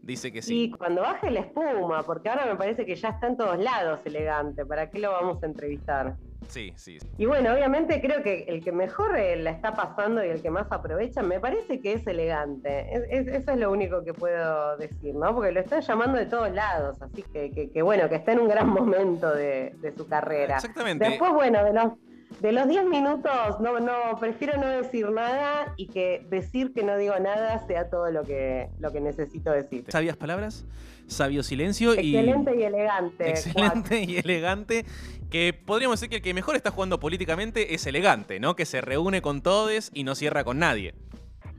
[0.00, 0.62] Dice que sí.
[0.66, 3.98] Y cuando baje la espuma, porque ahora me parece que ya está en todos lados
[4.04, 4.64] Elegante.
[4.64, 6.14] ¿Para qué lo vamos a entrevistar?
[6.46, 6.98] Sí, sí.
[7.18, 10.50] Y bueno, obviamente creo que el que mejor eh, la está pasando y el que
[10.50, 12.86] más aprovecha, me parece que es elegante.
[12.94, 15.34] Es- es- eso es lo único que puedo decir, ¿no?
[15.34, 18.38] Porque lo están llamando de todos lados, así que, que- que bueno, que está en
[18.40, 20.56] un gran momento de, de su carrera.
[20.56, 21.04] Exactamente.
[21.08, 21.92] Después, bueno, de los
[22.40, 26.96] de los 10 minutos, no, no, prefiero no decir nada y que decir que no
[26.98, 29.86] digo nada sea todo lo que, lo que necesito decir.
[29.88, 30.64] Sabias palabras,
[31.08, 32.16] sabio silencio y.
[32.16, 33.30] Excelente y elegante.
[33.30, 34.84] Excelente y elegante.
[35.30, 38.56] Que podríamos decir que el que mejor está jugando políticamente es elegante, ¿no?
[38.56, 40.94] Que se reúne con todos y no cierra con nadie.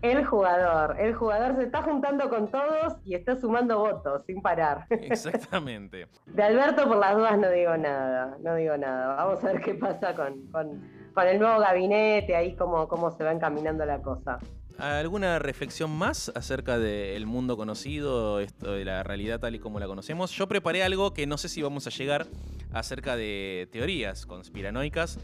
[0.02, 4.86] El jugador, el jugador se está juntando con todos y está sumando votos sin parar.
[4.90, 6.08] Exactamente.
[6.26, 9.16] De Alberto por las dudas no digo nada, no digo nada.
[9.16, 13.26] Vamos a ver qué pasa con, con, con el nuevo gabinete, ahí cómo, cómo se
[13.26, 14.40] va encaminando la cosa.
[14.80, 19.88] ¿Alguna reflexión más acerca del mundo conocido, esto de la realidad tal y como la
[19.88, 20.32] conocemos?
[20.32, 22.28] Yo preparé algo que no sé si vamos a llegar
[22.72, 25.20] acerca de teorías conspiranoicas.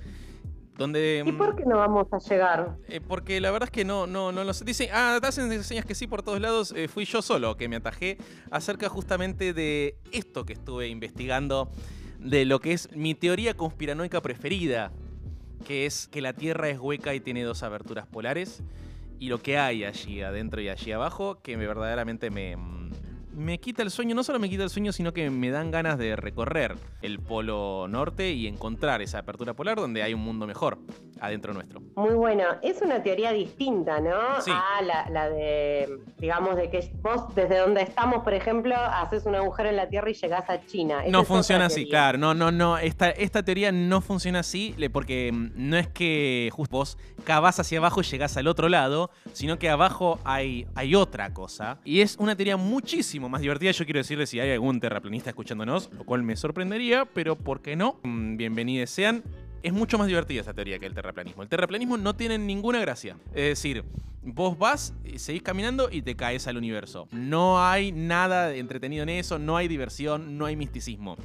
[0.78, 1.24] Donde.
[1.26, 2.76] ¿Y por qué no vamos a llegar?
[2.90, 4.66] Eh, porque la verdad es que no, no, no lo sé.
[4.66, 6.74] Dice, ah, te hacen señas que sí por todos lados.
[6.76, 8.18] Eh, fui yo solo que me atajé
[8.52, 11.70] acerca justamente de esto que estuve investigando,
[12.20, 14.92] de lo que es mi teoría conspiranoica preferida,
[15.66, 18.62] que es que la Tierra es hueca y tiene dos aberturas polares,
[19.20, 22.58] y lo que hay allí adentro y allí abajo, que me, verdaderamente me,
[23.36, 24.16] me quita el sueño.
[24.16, 27.88] No solo me quita el sueño, sino que me dan ganas de recorrer el polo
[27.88, 30.80] norte y encontrar esa apertura polar donde hay un mundo mejor
[31.20, 31.82] adentro nuestro.
[31.96, 34.42] Muy bueno, es una teoría distinta, ¿no?
[34.42, 34.52] Sí.
[34.52, 39.36] A la, la de, digamos, de que vos desde donde estamos, por ejemplo, haces un
[39.36, 41.02] agujero en la Tierra y llegás a China.
[41.04, 42.18] Esa No funciona así, claro.
[42.18, 42.78] No, no, no.
[42.78, 47.80] Esta, esta teoría no funciona así porque mm, no es que justo vos cavás hacia
[47.80, 51.80] abajo y llegás al otro lado, sino que abajo hay, hay otra cosa.
[51.84, 53.72] Y es una teoría muchísimo más divertida.
[53.72, 57.76] Yo quiero decirles si hay algún terraplanista escuchándonos, lo cual me sorprendería, pero ¿por qué
[57.76, 58.00] no?
[58.04, 59.24] Mm, Bienvenidos sean.
[59.66, 61.42] Es mucho más divertida esta teoría que el terraplanismo.
[61.42, 63.18] El terraplanismo no tiene ninguna gracia.
[63.34, 63.84] Es decir,
[64.22, 67.08] vos vas, y seguís caminando y te caes al universo.
[67.10, 71.18] No hay nada entretenido en eso, no hay diversión, no hay misticismo.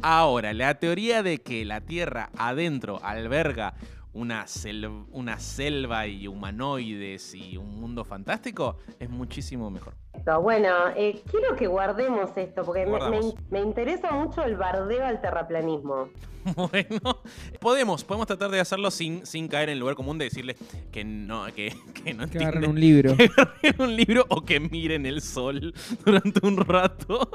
[0.00, 3.74] Ahora, la teoría de que la Tierra adentro alberga
[4.14, 9.94] una, sel- una selva y humanoides y un mundo fantástico es muchísimo mejor.
[10.42, 15.20] Bueno, eh, quiero que guardemos esto, porque me, me, me interesa mucho el bardeo al
[15.20, 16.08] terraplanismo.
[16.56, 17.22] Bueno,
[17.58, 20.56] podemos, podemos tratar de hacerlo sin, sin caer en el lugar común de decirles
[20.92, 23.16] que no, que, que no Que agarren un libro.
[23.16, 25.72] Que agarren un libro o que miren el sol
[26.04, 27.30] durante un rato.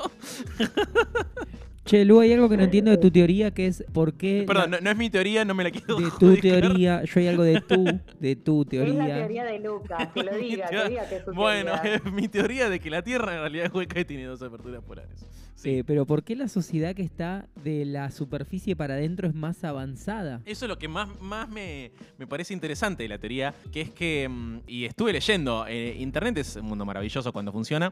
[1.85, 4.43] Che, Lu, hay algo que no entiendo de tu teoría, que es por qué...
[4.45, 7.19] Perdón, la- no, no es mi teoría, no me la quiero de tu teoría, yo
[7.19, 7.83] hay algo de tu,
[8.19, 9.15] de tu Es la teoría.
[9.15, 11.95] teoría de Lucas, que lo diga, teoría- que diga que es su Bueno, teoría.
[11.95, 14.83] es mi teoría de que la Tierra en realidad es hueca y tiene dos aperturas
[14.83, 15.25] polares.
[15.55, 15.69] Sí.
[15.79, 19.63] Eh, pero ¿por qué la sociedad que está de la superficie para adentro es más
[19.63, 20.41] avanzada?
[20.45, 23.89] Eso es lo que más, más me, me parece interesante de la teoría, que es
[23.89, 27.91] que, mm, y estuve leyendo, eh, Internet es un mundo maravilloso cuando funciona,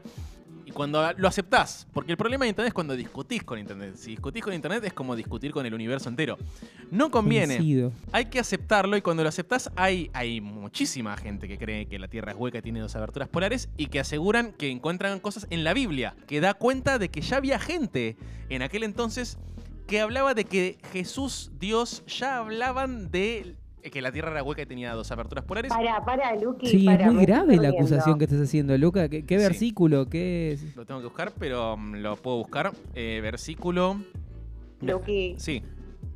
[0.68, 3.94] y cuando lo aceptás, porque el problema de Internet es cuando discutís con Internet.
[3.96, 6.36] Si discutís con Internet es como discutir con el universo entero.
[6.90, 7.56] No conviene.
[7.56, 7.90] Coincido.
[8.12, 12.08] Hay que aceptarlo y cuando lo aceptás hay, hay muchísima gente que cree que la
[12.08, 15.64] Tierra es hueca y tiene dos aberturas polares y que aseguran que encuentran cosas en
[15.64, 18.18] la Biblia, que da cuenta de que ya había gente
[18.50, 19.38] en aquel entonces
[19.86, 23.56] que hablaba de que Jesús, Dios, ya hablaban de
[23.90, 25.70] que la Tierra era hueca y tenía dos aberturas polares.
[25.72, 26.66] Para, para, Luqui.
[26.66, 29.08] Sí, para, es muy grave la acusación que estás haciendo, Luca.
[29.08, 29.44] ¿Qué, qué Sí.
[29.44, 30.06] versículo?
[30.08, 30.76] ¿Qué es?
[30.76, 32.72] Lo tengo que buscar, pero mm, lo puedo buscar.
[32.94, 33.96] Eh, versículo.
[34.80, 35.62] Luqui, Sí,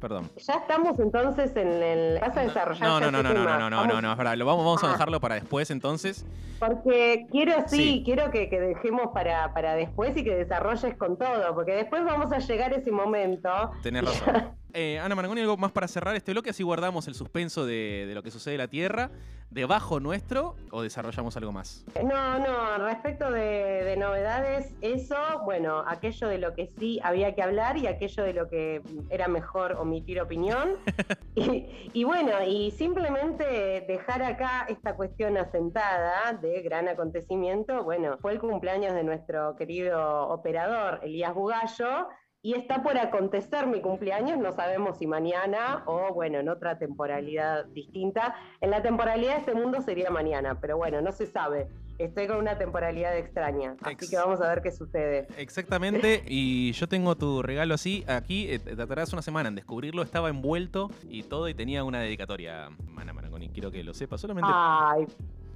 [0.01, 0.31] perdón.
[0.37, 2.21] ya estamos entonces en el...
[2.21, 3.59] ¿Vas a desarrollar No, ya no, no, ese no, no, tema?
[3.59, 4.37] no, no, Vamos- no, no, es verdad.
[4.37, 4.93] Lo vamos, vamos a Ah.
[4.93, 6.25] dejarlo para después entonces.
[6.61, 8.03] Porque quiero, sí, Sí.
[8.05, 12.33] quiero que, que dejemos para, para después y que desarrolles con todo, porque después vamos
[12.33, 13.49] a llegar a ese momento.
[13.83, 14.53] Tenés razón.
[14.75, 18.15] Eh, Ana Marangoni, algo más para cerrar este bloque, así guardamos el suspenso de, de
[18.15, 19.11] lo que sucede en la Tierra
[19.53, 21.85] debajo nuestro o desarrollamos algo más.
[22.03, 27.43] No, no, respecto de, de novedades, eso, bueno, aquello de lo que sí había que
[27.43, 30.77] hablar y aquello de lo que era mejor omitir opinión.
[31.35, 37.85] y, y bueno, y simplemente dejar acá esta cuestión asentada de gran acontecimiento.
[37.85, 42.09] Bueno, fue el cumpleaños de nuestro querido operador Elías Bugallo.
[42.45, 47.67] Y está por acontecer mi cumpleaños, no sabemos si mañana o bueno, en otra temporalidad
[47.67, 48.35] distinta.
[48.61, 51.69] En la temporalidad de este mundo sería mañana, pero bueno, no se sabe.
[51.99, 55.29] Estoy con una temporalidad extraña, así Ex- que vamos a ver qué sucede.
[55.39, 60.03] Exactamente, y yo tengo tu regalo así, aquí, eh, te tardarás una semana en descubrirlo,
[60.03, 64.51] estaba envuelto y todo y tenía una dedicatoria, Ana Marangoni, quiero que lo sepas, solamente...
[64.53, 65.07] Ay,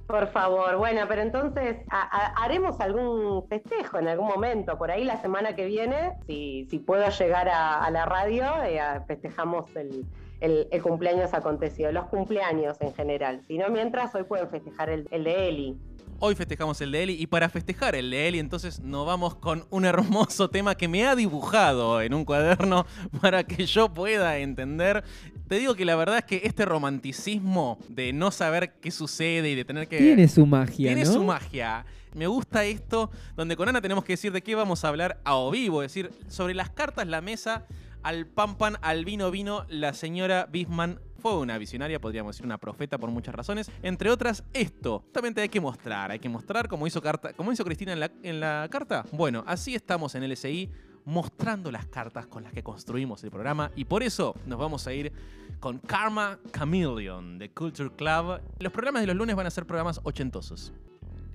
[0.07, 0.77] por favor.
[0.77, 6.13] Bueno, pero entonces haremos algún festejo en algún momento, por ahí la semana que viene,
[6.25, 12.93] si, si puedo llegar a, la radio, eh, festejamos el cumpleaños acontecido, los cumpleaños en
[12.93, 13.43] general.
[13.47, 15.77] Si no, mientras hoy pueden festejar el, el de Eli.
[16.19, 19.65] Hoy festejamos el de Eli y para festejar el de Eli entonces nos vamos con
[19.69, 22.87] un hermoso tema que me ha dibujado en un cuaderno
[23.21, 25.03] para que yo pueda entender.
[25.47, 29.55] Te digo que la verdad es que este romanticismo de no saber qué sucede y
[29.55, 29.97] de tener que...
[29.97, 31.13] Tiene su magia, Tiene ¿no?
[31.13, 31.85] su magia.
[32.13, 35.35] Me gusta esto, donde con Ana tenemos que decir de qué vamos a hablar a
[35.35, 37.65] o vivo, es decir, sobre las cartas, la mesa,
[38.03, 42.57] al pan pan, al vino vino, la señora Bisman fue una visionaria, podríamos decir una
[42.57, 43.71] profeta por muchas razones.
[43.83, 44.99] Entre otras, esto.
[44.99, 48.11] Justamente hay que mostrar, hay que mostrar como hizo, carta, como hizo Cristina en la,
[48.23, 49.05] en la carta.
[49.11, 50.69] Bueno, así estamos en LSI
[51.07, 54.93] mostrando las cartas con las que construimos el programa y por eso nos vamos a
[54.93, 55.13] ir
[55.61, 58.41] con Karma Chameleon de Culture Club.
[58.59, 60.73] Los programas de los lunes van a ser programas ochentosos.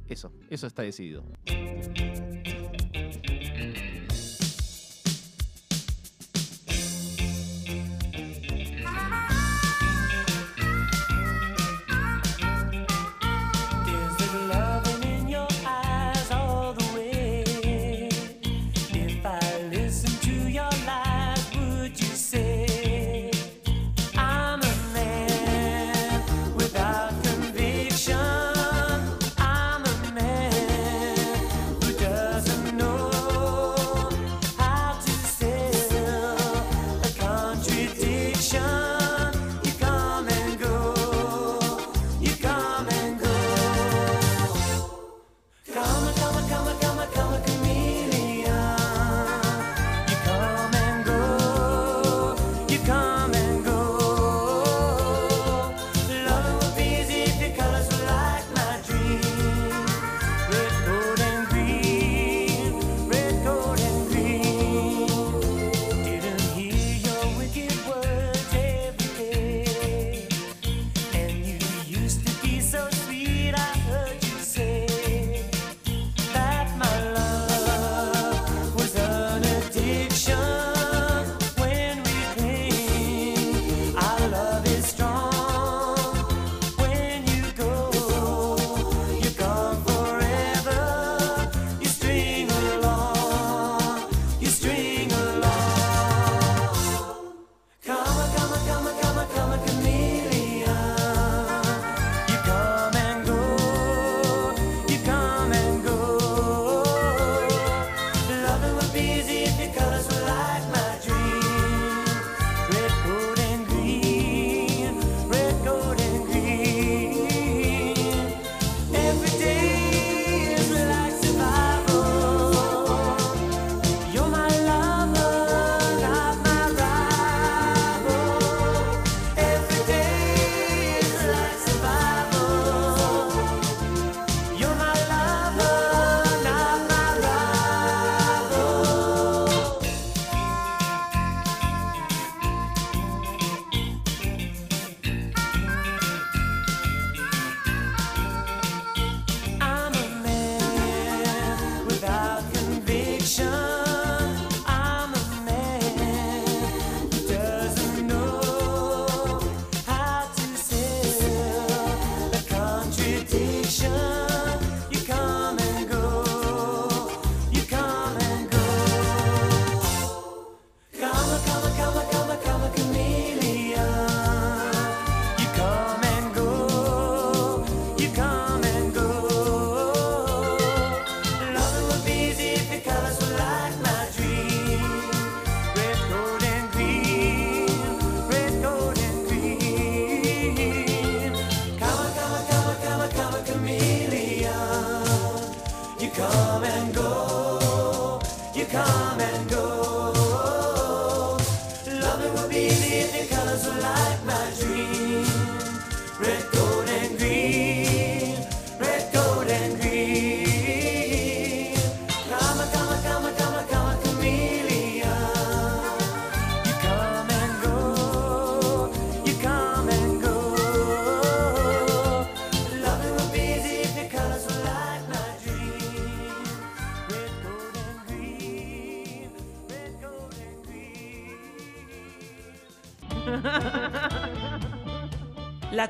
[0.08, 1.24] Eso, eso está decidido.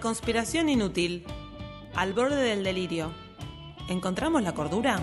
[0.02, 1.24] Conspiración inútil.
[1.94, 3.12] Al borde del delirio.
[3.88, 4.98] ¿Encontramos la cordura?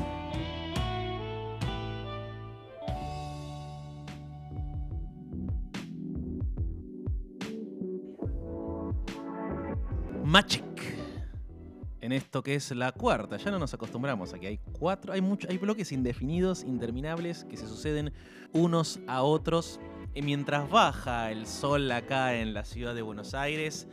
[10.26, 10.64] Magic.
[12.02, 15.22] En esto que es la cuarta, ya no nos acostumbramos a que hay cuatro, hay
[15.22, 18.12] mucho, hay bloques indefinidos, interminables, que se suceden
[18.52, 19.80] unos a otros
[20.14, 23.88] y mientras baja el sol acá en la ciudad de Buenos Aires.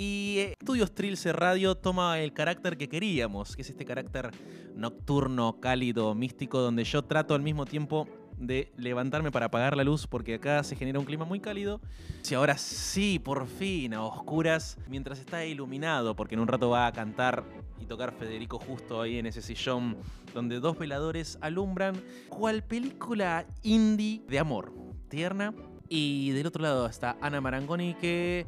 [0.00, 4.30] Y eh, Estudios Trilce Radio toma el carácter que queríamos, que es este carácter
[4.76, 10.06] nocturno, cálido, místico, donde yo trato al mismo tiempo de levantarme para apagar la luz
[10.06, 11.80] porque acá se genera un clima muy cálido.
[12.22, 16.86] Si ahora sí, por fin, a oscuras, mientras está iluminado, porque en un rato va
[16.86, 17.42] a cantar
[17.80, 19.96] y tocar Federico justo ahí en ese sillón
[20.32, 24.72] donde dos veladores alumbran, cual película indie de amor,
[25.08, 25.52] tierna.
[25.88, 28.46] Y del otro lado está Ana Marangoni que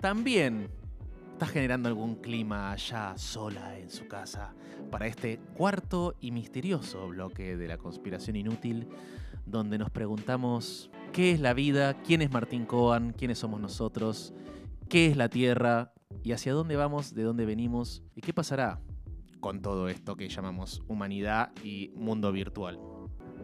[0.00, 0.70] también
[1.38, 4.56] está generando algún clima allá sola en su casa
[4.90, 8.88] para este cuarto y misterioso bloque de la conspiración inútil,
[9.46, 14.34] donde nos preguntamos qué es la vida, quién es Martín Coan, quiénes somos nosotros,
[14.88, 15.92] qué es la Tierra
[16.24, 18.80] y hacia dónde vamos, de dónde venimos y qué pasará
[19.38, 22.97] con todo esto que llamamos humanidad y mundo virtual.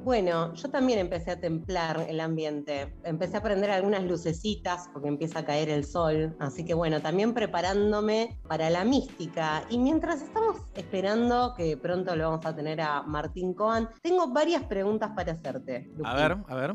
[0.04, 2.92] Bueno, yo también empecé a templar el ambiente.
[3.04, 6.36] Empecé a prender algunas lucecitas porque empieza a caer el sol.
[6.40, 9.64] Así que bueno, también preparándome para la mística.
[9.70, 14.62] Y mientras estamos esperando que pronto lo vamos a tener a Martín Coan, tengo varias
[14.64, 15.90] preguntas para hacerte.
[16.04, 16.74] A ver, a ver.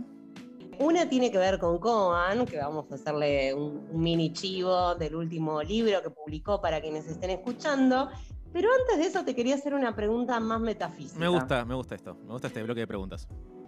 [0.79, 5.13] Una tiene que ver con Coan, que vamos a hacerle un, un mini chivo del
[5.13, 8.09] último libro que publicó para quienes estén escuchando.
[8.51, 11.19] Pero antes de eso te quería hacer una pregunta más metafísica.
[11.19, 12.15] Me gusta, me gusta esto.
[12.25, 13.27] Me gusta este bloque de preguntas.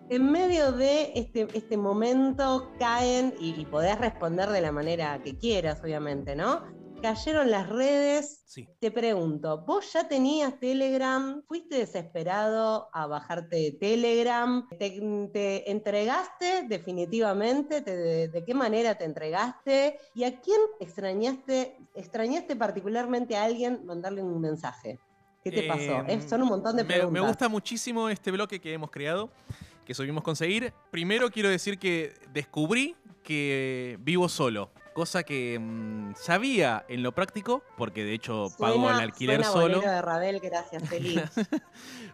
[0.09, 5.38] En medio de este, este momento caen, y, y podés responder de la manera que
[5.38, 6.80] quieras, obviamente, ¿no?
[7.01, 8.43] Cayeron las redes.
[8.45, 8.67] Sí.
[8.79, 11.41] Te pregunto, ¿vos ya tenías Telegram?
[11.47, 14.67] ¿Fuiste desesperado a bajarte de Telegram?
[14.77, 14.99] ¿Te,
[15.33, 17.81] te entregaste definitivamente?
[17.81, 19.97] ¿Te- de, de qué manera te entregaste?
[20.13, 21.75] ¿Y a quién extrañaste?
[21.95, 24.99] ¿Extrañaste particularmente a alguien mandarle un mensaje?
[25.43, 26.03] ¿Qué te Eh, pasó?
[26.07, 27.21] Es- son un montón de me, preguntas.
[27.21, 29.31] me gusta muchísimo este bloque que hemos creado,
[29.85, 30.71] que supimos conseguir.
[30.91, 34.69] Primero quiero decir que descubrí que vivo solo.
[34.93, 39.51] Cosa que mm, sabía en lo práctico, porque de hecho pago el Suena- alquiler suena
[39.77, 39.79] solo.
[39.81, 41.21] de Ravel, gracias, feliz.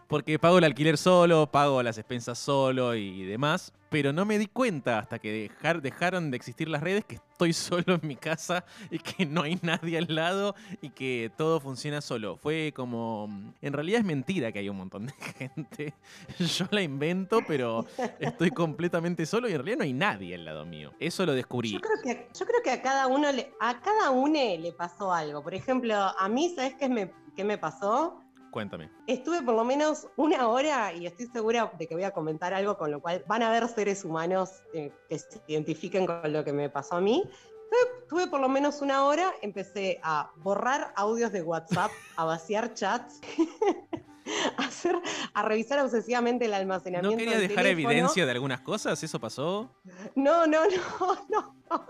[0.06, 3.72] Porque pago el alquiler solo, pago las expensas solo y demás.
[3.90, 7.52] Pero no me di cuenta hasta que dejar- dejaron de existir las redes que estoy
[7.54, 12.00] solo en mi casa y que no hay nadie al lado y que todo funciona
[12.00, 12.36] solo.
[12.36, 13.28] Fue como...
[13.62, 15.94] En realidad es mentira que hay un montón de gente.
[16.38, 17.86] Yo la invento, pero
[18.18, 20.92] estoy completamente solo y en realidad no hay nadie al lado mío.
[21.00, 21.72] Eso lo descubrí.
[21.72, 25.42] Yo creo que, a cada uno le, a cada uno le pasó algo.
[25.42, 28.20] Por ejemplo, a mí, ¿sabes qué me, qué me pasó?
[28.50, 28.90] Cuéntame.
[29.06, 32.78] Estuve por lo menos una hora y estoy segura de que voy a comentar algo
[32.78, 36.52] con lo cual van a haber seres humanos eh, que se identifiquen con lo que
[36.52, 37.22] me pasó a mí.
[37.70, 42.72] Tuve- Tuve por lo menos una hora, empecé a borrar audios de WhatsApp, a vaciar
[42.72, 43.20] chats,
[44.56, 44.96] a, hacer,
[45.34, 47.16] a revisar obsesivamente el ¿No almacenamiento.
[47.16, 47.90] querías del dejar teléfono.
[47.90, 49.02] evidencia de algunas cosas?
[49.02, 49.70] ¿Eso pasó?
[50.14, 51.56] No, no, no, no.
[51.70, 51.86] no.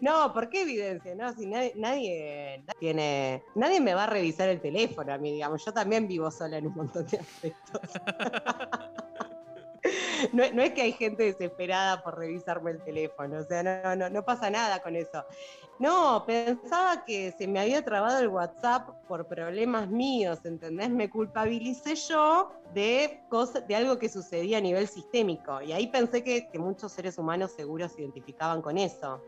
[0.00, 1.14] No, ¿por qué evidencia?
[1.14, 5.32] No, si nadie, nadie, nadie tiene, nadie me va a revisar el teléfono a mí,
[5.32, 5.64] digamos.
[5.64, 7.80] Yo también vivo sola en un montón de aspectos.
[10.32, 14.24] No, es que hay gente desesperada por revisarme el teléfono, o sea, no, no, no
[14.24, 15.24] pasa nada con eso.
[15.78, 20.88] No, pensaba que se me había trabado el WhatsApp por problemas míos, ¿entendés?
[20.88, 26.22] Me culpabilicé yo de, cosas, de algo que sucedía a nivel sistémico y ahí pensé
[26.22, 29.20] que, que muchos seres humanos seguros se identificaban con eso.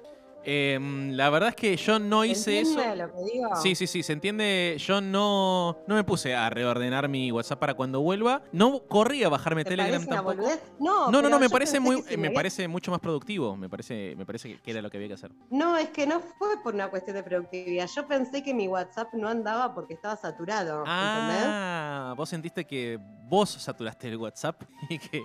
[0.48, 2.78] Em, la verdad es que yo no hice eso.
[2.80, 3.56] ¿Entiende lo que digo?
[3.56, 4.76] Sí, sí, sí, se entiende.
[4.78, 8.42] Yo no, no me puse a reordenar mi WhatsApp para cuando vuelva.
[8.52, 10.48] No corrí a bajarme ¿Te Telegram parece tampoco.
[10.78, 13.56] No, No, no, no, me parece muy, si me parece mucho más productivo.
[13.56, 15.32] Me parece, me parece que- era lo que había que hacer.
[15.50, 17.88] No, es que no fue por una cuestión de productividad.
[17.94, 20.84] Yo pensé que mi WhatsApp no andaba porque estaba saturado.
[20.86, 21.44] ¿entendés?
[21.48, 25.18] Ah, vos sentiste que vos saturaste el WhatsApp y que,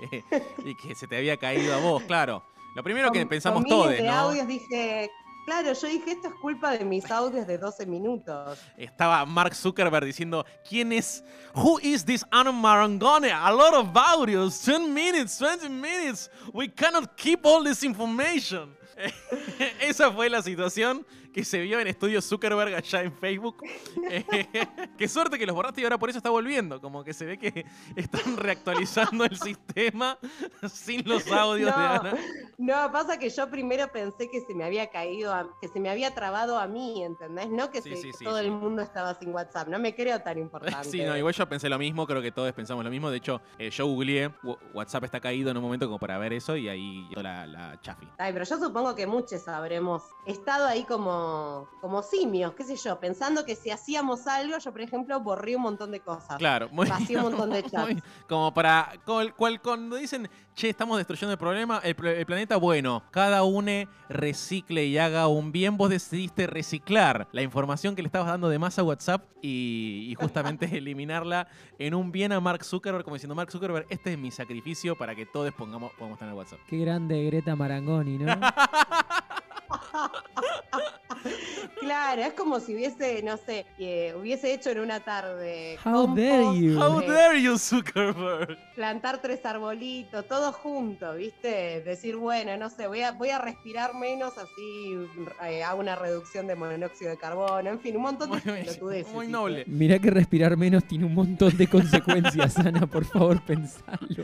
[0.66, 2.44] y que se te había caído a vos, claro.
[2.76, 4.14] Lo primero que Con- pensamos con miles todos, de ¿no?
[4.14, 5.12] audios dije,
[5.46, 8.60] claro, yo dije, esto es culpa de mis audios de 12 minutos.
[8.78, 11.24] Estaba Mark Zuckerberg diciendo, ¿quién es?
[11.54, 13.32] Who is this Anna Marangone?
[13.32, 16.30] A lot of audios, 10 minutes, 20 minutes.
[16.54, 18.76] We cannot keep all this information.
[19.82, 23.58] esa fue la situación que se vio en Estudio Zuckerberg allá en Facebook.
[24.10, 24.26] Eh,
[24.98, 26.80] qué suerte que los borraste y ahora por eso está volviendo.
[26.82, 27.66] Como que se ve que
[27.96, 30.18] están reactualizando el sistema
[30.72, 32.14] sin los audios de Ana.
[32.58, 35.90] No, pasa que yo primero pensé que se me había caído, a- que se me
[35.90, 37.50] había trabado a mí, ¿entendés?
[37.50, 39.68] No que Sí, se- sí, sí, todo el mundo estaba sin WhatsApp.
[39.68, 40.90] No me creo tan importante.
[40.90, 43.10] Sí, no, igual yo pensé lo mismo, creo que todos pensamos lo mismo.
[43.10, 44.32] De hecho, eh, yo googleé,
[44.74, 48.08] WhatsApp está caído en un momento como para ver eso y ahí la, la chafi.
[48.18, 51.21] Ay, pero yo supongo que muchos habremos estado ahí como,
[51.82, 55.62] como simios, qué sé yo, pensando que si hacíamos algo, yo por ejemplo borré un
[55.64, 56.38] montón de cosas.
[56.38, 57.84] Claro, muy, un montón de chats.
[57.94, 62.26] muy- como para, cual, cual- cuando dicen, che, estamos destruyendo el problema, el, pl- el
[62.26, 68.02] planeta, bueno, cada une recicle y haga un bien, vos decidiste reciclar la información que
[68.02, 71.48] le estabas dando de más a WhatsApp y, y justamente eliminarla
[71.80, 75.16] en un bien a Mark Zuckerberg, como diciendo, Mark Zuckerberg, este es mi sacrificio para
[75.16, 76.60] que todos pongamos, podamos tener WhatsApp.
[76.68, 78.36] Qué grande Greta Marangoni, ¿no?
[81.80, 85.78] Claro, es como si hubiese, no sé, eh, hubiese hecho en una tarde.
[85.86, 86.80] How compost, dare you.
[86.80, 88.58] How eh, dare you, Zuckerberg?
[88.76, 91.82] plantar tres arbolitos, todos juntos, ¿viste?
[91.82, 94.98] Decir, bueno, no sé, voy a, voy a respirar menos, así
[95.46, 99.28] eh, hago una reducción de monóxido de carbono, en fin, un montón de pelotudeces, muy
[99.28, 99.66] noble.
[99.68, 104.24] Mirá que respirar menos tiene un montón de consecuencias, Ana, por favor, pensalo.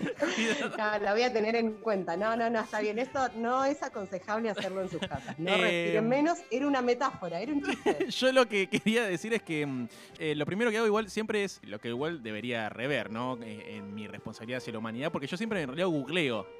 [0.76, 2.18] No, la voy a tener en cuenta.
[2.18, 2.98] No, no, no, está bien.
[2.98, 5.38] Esto no es aconsejable hacerlo en sus casas.
[5.38, 6.40] No Eh, respiren menos.
[6.50, 8.08] Era una metáfora, era un chiste.
[8.10, 9.88] Yo lo que quería decir es que mm,
[10.18, 13.38] eh, lo primero que hago igual siempre es lo que igual debería rever, ¿no?
[13.44, 15.88] Eh, en mi responsabilidad hacia la humanidad, porque yo siempre en realidad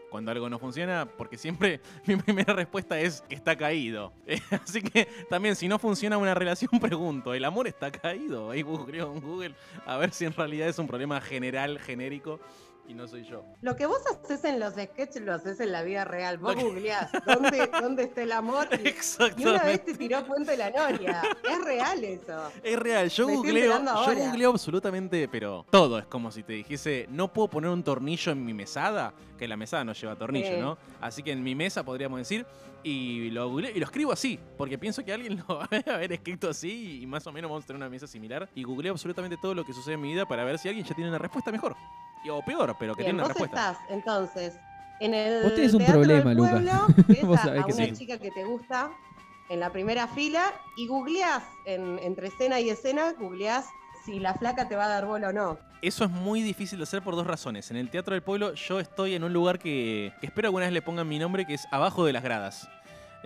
[0.10, 4.14] cuando algo no funciona, porque siempre mi primera respuesta es que está caído.
[4.28, 8.52] Eh, así que también si no funciona una relación, pregunto, ¿el amor está caído?
[8.52, 12.42] Ahí googleo en Google a ver si en realidad es un problema general, genérico,
[12.88, 13.44] y no soy yo.
[13.62, 16.38] Lo que vos haces en los sketches lo haces en la vida real.
[16.38, 18.88] Vos que- googleás dónde, dónde está el amor y,
[19.42, 21.22] y una vez te tiró Puente de la Noria.
[21.50, 22.52] Es real eso.
[22.64, 27.08] Es real, yo Me googleo, yo googleo absolutamente, pero todo es como si te dijese,
[27.10, 30.60] no puedo poner un tornillo en mi mesada, que la mesada no lleva tornillo, Sí.
[30.62, 30.78] ¿no?
[31.02, 32.46] Así que en mi mesa podríamos decir,
[32.84, 36.14] y lo googleo, y lo escribo así, porque pienso que alguien lo va a haber
[36.14, 38.48] escrito así y más o menos vamos a tener una mesa similar.
[38.56, 40.96] Y googleo absolutamente todo lo que sucede en mi vida para ver si alguien ya
[40.96, 41.76] tiene una respuesta mejor.
[42.24, 43.72] Y- O peor, pero que Bien, tiene una vos respuesta.
[43.72, 44.60] estás entonces
[45.00, 46.52] en el Vos tenés un Teatro del problema, Lucas.
[46.52, 47.94] Pueblo, ves Vos a, sabés a que una sí.
[47.94, 48.90] chica que te gusta
[49.50, 50.44] en la primera fila
[50.76, 53.66] y googleás en- entre escena y escena, googleás
[54.06, 55.58] si la flaca te va a dar bola o no.
[55.82, 57.70] Eso es muy difícil de hacer por dos razones.
[57.70, 60.74] En el Teatro del Pueblo yo estoy en un lugar que, que espero alguna vez
[60.74, 62.68] le pongan mi nombre, que es abajo de las gradas.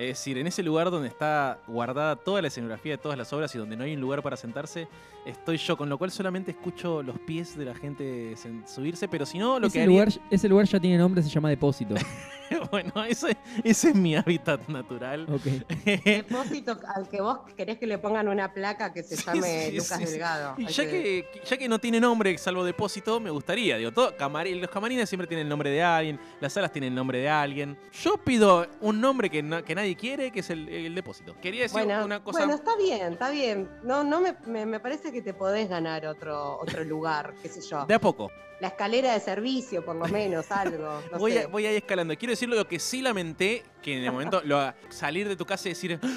[0.01, 3.53] Es decir, en ese lugar donde está guardada toda la escenografía de todas las obras
[3.53, 4.87] y donde no hay un lugar para sentarse,
[5.25, 8.35] estoy yo, con lo cual solamente escucho los pies de la gente
[8.65, 11.49] subirse, pero si no, lo que haría- lugar, ese lugar ya tiene nombre, se llama
[11.49, 11.93] Depósito.
[12.71, 15.25] bueno, ese, ese es mi hábitat natural.
[15.31, 15.43] Ok.
[16.05, 19.71] Depósito al que vos querés que le pongan una placa que se Sí, llame sí,
[19.77, 20.11] Lucas sí, sí.
[20.11, 20.55] Delgado.
[20.57, 23.77] Y ya que, ya que no tiene nombre, salvo depósito, me gustaría.
[23.77, 27.19] Digo, todo, los camarines siempre tienen el nombre de alguien, las salas tienen el nombre
[27.19, 27.77] de alguien.
[27.91, 31.35] Yo pido un nombre que, na- que nadie quiere, que es el, el depósito.
[31.41, 32.39] Quería decir Bueno, una cosa.
[32.39, 33.69] bueno, está bien, está bien.
[33.83, 37.61] No, no me, me, me parece que te podés ganar otro, otro lugar, qué sé
[37.61, 37.85] yo.
[37.85, 38.31] de a poco.
[38.61, 41.01] La escalera de servicio, por lo menos, algo.
[41.11, 41.39] No voy, sé.
[41.41, 42.15] a- voy ahí escalando.
[42.17, 45.67] Quiero decir lo que sí lamenté, que en el momento lo, salir de tu casa
[45.67, 45.99] y decir.
[46.01, 46.07] "Ah,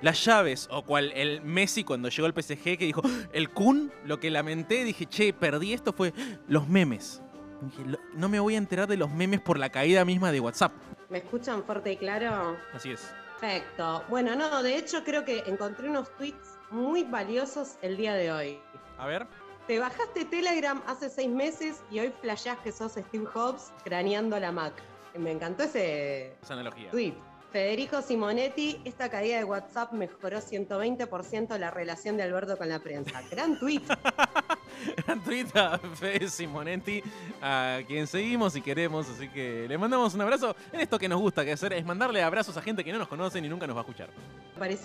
[0.00, 3.02] Las llaves, o cual el Messi cuando llegó al PSG que dijo,
[3.32, 6.12] el Kun, lo que lamenté, dije, che, perdí esto, fue
[6.46, 7.20] los memes.
[7.62, 10.38] Dije, "Lo- no me voy a enterar de los memes por la caída misma de
[10.38, 10.72] WhatsApp.
[11.08, 12.56] ¿Me escuchan fuerte y claro?
[12.72, 13.12] Así es.
[13.40, 14.04] Perfecto.
[14.08, 18.58] Bueno, no, de hecho creo que encontré unos tweets muy valiosos el día de hoy.
[18.98, 19.26] A ver.
[19.68, 24.50] Te bajaste Telegram hace seis meses y hoy flashás que sos Steve Jobs craneando la
[24.50, 24.72] Mac.
[25.16, 26.90] Me encantó ese Esa analogía.
[26.90, 27.12] tweet.
[27.52, 33.22] Federico Simonetti, esta caída de WhatsApp mejoró 120% la relación de Alberto con la prensa.
[33.30, 33.82] Gran tweet.
[35.06, 37.02] Gran tweet a Fede Simonetti,
[37.42, 41.20] a quien seguimos y queremos, así que le mandamos un abrazo en esto que nos
[41.20, 43.76] gusta que hacer, es mandarle abrazos a gente que no nos conoce ni nunca nos
[43.76, 44.08] va a escuchar.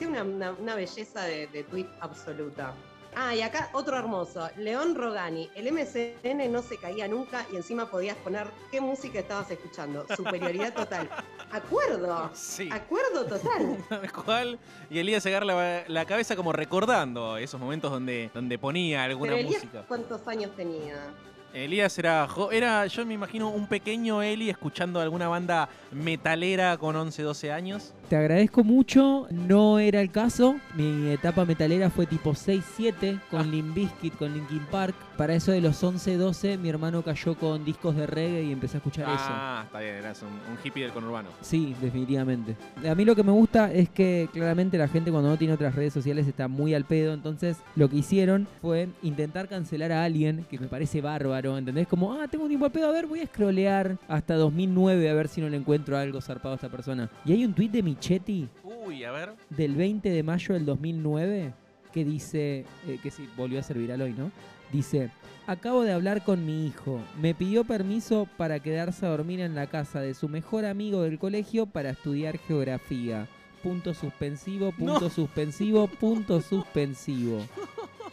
[0.07, 2.73] Una, una- una belleza de, de tweet absoluta.
[3.16, 4.49] Ah, y acá otro hermoso.
[4.57, 5.49] León Rogani.
[5.55, 10.05] El MCN no se caía nunca y encima podías poner qué música estabas escuchando.
[10.16, 11.09] Superioridad total.
[11.51, 12.30] Acuerdo.
[12.34, 12.70] Sí.
[12.72, 13.78] Acuerdo total.
[13.89, 14.59] Tal cual.
[14.89, 19.34] Y Elías se agarra la, la cabeza como recordando esos momentos donde, donde ponía alguna
[19.34, 19.86] Pero Elías, música.
[19.88, 21.14] ¿cuántos años tenía?
[21.54, 27.22] Elías era, era, yo me imagino, un pequeño Eli escuchando alguna banda metalera con 11,
[27.22, 27.93] 12 años.
[28.10, 30.56] Te agradezco mucho, no era el caso.
[30.76, 34.95] Mi etapa metalera fue tipo 6-7 con Limp Bizkit, con Linkin Park.
[35.18, 38.78] Para eso de los 11, 12, mi hermano cayó con discos de reggae y empecé
[38.78, 39.26] a escuchar eso.
[39.28, 41.30] Ah, está bien, eras un, un hippie del conurbano.
[41.41, 42.55] Sí, definitivamente.
[42.88, 45.76] A mí lo que me gusta es que claramente la gente cuando no tiene otras
[45.76, 50.45] redes sociales está muy al pedo, entonces lo que hicieron fue intentar cancelar a alguien,
[50.49, 51.88] que me parece bárbaro, ¿entendés?
[51.88, 55.14] Como, ah, tengo un tiempo al pedo, a ver, voy a scrollear hasta 2009 a
[55.14, 57.09] ver si no le encuentro algo zarpado a esta persona.
[57.26, 59.34] Y hay un tweet de Michetti Uy, a ver.
[59.49, 61.53] del 20 de mayo del 2009
[61.91, 64.32] que dice, eh, que sí, volvió a ser viral hoy, ¿no?
[64.74, 65.11] Dice,
[65.47, 69.67] acabo de hablar con mi hijo, me pidió permiso para quedarse a dormir en la
[69.67, 73.28] casa de su mejor amigo del colegio para estudiar geografía.
[73.61, 75.09] Punto suspensivo, punto No.
[75.09, 77.39] suspensivo, punto suspensivo.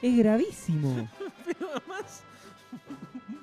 [0.02, 1.08] Es gravísimo.
[1.46, 2.22] Pero además,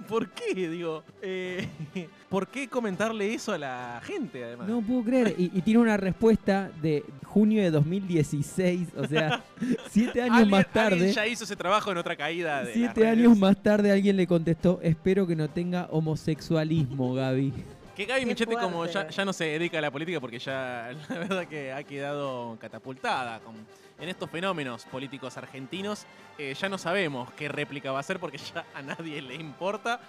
[0.07, 0.53] ¿por qué?
[0.69, 1.67] Digo, eh,
[2.29, 4.67] ¿por qué comentarle eso a la gente además?
[4.67, 5.35] No puedo creer.
[5.37, 9.43] Y, y tiene una respuesta de junio de 2016, o sea,
[9.89, 11.13] siete años Alguien- más alguien tarde.
[11.13, 13.17] ya hizo ese trabajo en otra caída de Siete redes.
[13.17, 17.53] años más tarde alguien le contestó, espero que no tenga homosexualismo, Gaby.
[17.95, 20.91] Que Gaby Qué Michetti como ya, ya no se dedica a la política porque ya
[21.09, 23.55] la verdad que ha quedado catapultada con-
[23.99, 26.05] en estos fenómenos políticos argentinos.
[26.37, 29.99] eh, ya no sabemos qué réplica va a ser porque ya a nadie le importa.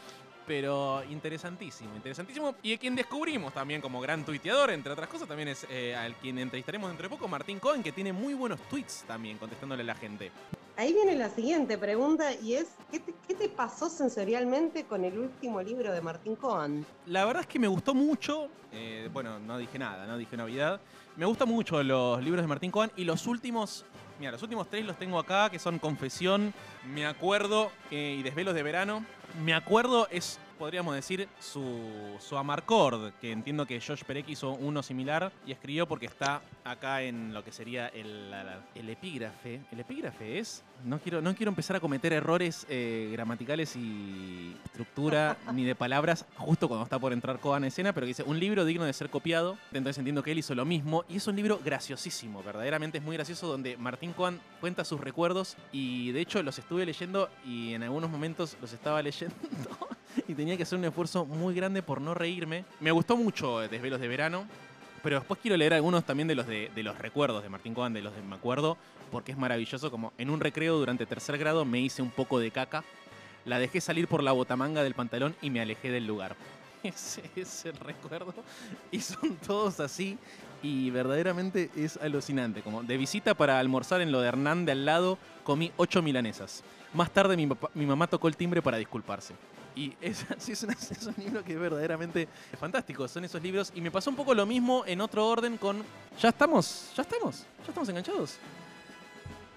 [0.48, 2.54] Pero interesantísimo, interesantísimo.
[2.62, 6.14] Y a quien descubrimos también como gran tuiteador, entre otras cosas, también es eh, al
[6.16, 9.86] quien entrevistaremos dentro de poco, Martín Cohen, que tiene muy buenos tweets también contestándole a
[9.86, 10.32] la gente.
[10.76, 15.18] Ahí viene la siguiente pregunta y es, ¿qué te, qué te pasó sensorialmente con el
[15.18, 16.86] último libro de Martín Cohen?
[17.06, 18.48] La verdad es que me gustó mucho.
[18.72, 20.80] eh, bueno, no dije nada, no dije Navidad.
[21.16, 23.84] Me gustan mucho los libros de Martín Cohen y los últimos.
[24.18, 26.54] Mira, los últimos tres los tengo acá, que son Confesión,
[26.86, 29.04] Me Acuerdo eh, y Desvelos de Verano.
[29.44, 34.82] Me Acuerdo es, podríamos decir, su, su amarcord, que entiendo que Josh Perek hizo uno
[34.82, 38.32] similar y escribió porque está acá en lo que sería el,
[38.74, 39.60] el epígrafe.
[39.70, 40.64] ¿El epígrafe es?
[40.84, 46.26] No quiero, no quiero empezar a cometer errores eh, gramaticales y estructura ni de palabras
[46.36, 48.92] justo cuando está por entrar Cohen en escena, pero que dice un libro digno de
[48.92, 49.56] ser copiado.
[49.72, 53.16] Entonces entiendo que él hizo lo mismo y es un libro graciosísimo, verdaderamente es muy
[53.16, 57.82] gracioso donde Martín Cohen cuenta sus recuerdos y de hecho los estuve leyendo y en
[57.82, 59.34] algunos momentos los estaba leyendo
[60.26, 62.64] y tenía que hacer un esfuerzo muy grande por no reírme.
[62.80, 64.46] Me gustó mucho Desvelos de Verano.
[65.02, 68.02] Pero después quiero leer algunos también de los de, los recuerdos de Martín Cohen, de
[68.02, 68.76] los de Me Acuerdo,
[69.12, 69.92] porque es maravilloso.
[69.92, 72.82] Como en un recreo durante tercer grado me hice un poco de caca,
[73.44, 76.34] la dejé salir por la botamanga del pantalón y me alejé del lugar.
[76.82, 78.34] Ese es el recuerdo.
[78.90, 80.18] Y son todos así.
[80.64, 82.62] Y verdaderamente es alucinante.
[82.62, 86.64] Como de visita para almorzar en lo de Hernán al lado, comí ocho milanesas.
[86.92, 89.34] Más tarde mi, papá- mi mamá tocó el timbre para disculparse.
[89.78, 93.06] Y es, es un libro que es verdaderamente fantástico.
[93.06, 93.70] Son esos libros.
[93.76, 95.84] Y me pasó un poco lo mismo en otro orden con.
[96.20, 98.38] Ya estamos, ya estamos, ya estamos enganchados.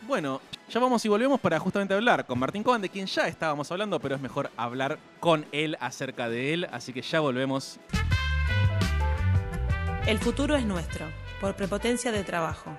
[0.07, 3.71] Bueno, ya vamos y volvemos para justamente hablar con Martín Cohen, de quien ya estábamos
[3.71, 6.67] hablando, pero es mejor hablar con él acerca de él.
[6.71, 7.79] Así que ya volvemos.
[10.05, 11.07] El futuro es nuestro,
[11.39, 12.77] por prepotencia de trabajo.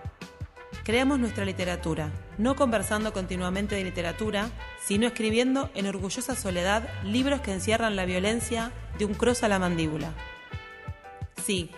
[0.85, 4.51] Creamos nuestra literatura, no conversando continuamente de literatura,
[4.85, 9.61] sino escribiendo en orgullosa soledad libros que encierran la violencia de un cross a la
[9.61, 10.12] mandíbula.
[11.45, 11.70] Sí,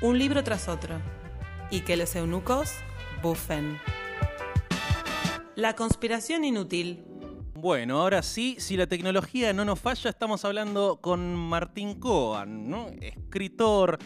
[0.00, 0.96] un libro tras otro.
[1.70, 2.72] Y que los eunucos
[3.22, 3.78] bufen.
[5.54, 7.04] La conspiración inútil.
[7.54, 12.88] Bueno, ahora sí, si la tecnología no nos falla, estamos hablando con Martín Cohen, ¿no?
[13.00, 13.98] escritor,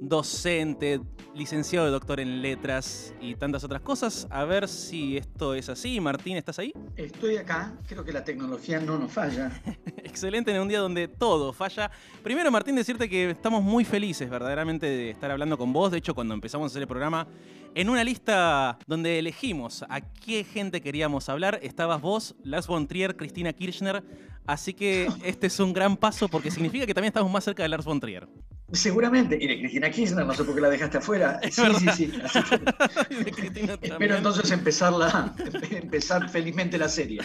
[0.00, 1.00] docente,
[1.34, 4.26] licenciado y doctor en letras y tantas otras cosas.
[4.30, 6.00] A ver si esto es así.
[6.00, 6.72] Martín, ¿estás ahí?
[6.96, 9.52] Estoy acá, creo que la tecnología no nos falla.
[9.98, 11.90] Excelente en un día donde todo falla.
[12.22, 15.92] Primero, Martín, decirte que estamos muy felices verdaderamente de estar hablando con vos.
[15.92, 17.28] De hecho, cuando empezamos a hacer el programa,
[17.74, 23.16] en una lista donde elegimos a qué gente queríamos hablar, estabas vos, Lars von Trier,
[23.16, 24.02] Cristina Kirchner.
[24.46, 27.68] Así que este es un gran paso porque significa que también estamos más cerca de
[27.68, 28.26] Lars von Trier.
[28.72, 31.40] Seguramente, y de Cristina Kirchner, no sé por qué la dejaste afuera.
[31.50, 32.12] Sí, sí, sí.
[32.24, 35.34] Así que espero entonces empezarla,
[35.70, 37.20] empezar felizmente la serie.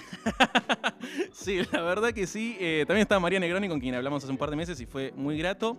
[1.31, 2.57] Sí, la verdad que sí.
[2.59, 5.13] Eh, también estaba María Negroni, con quien hablamos hace un par de meses y fue
[5.15, 5.77] muy grato.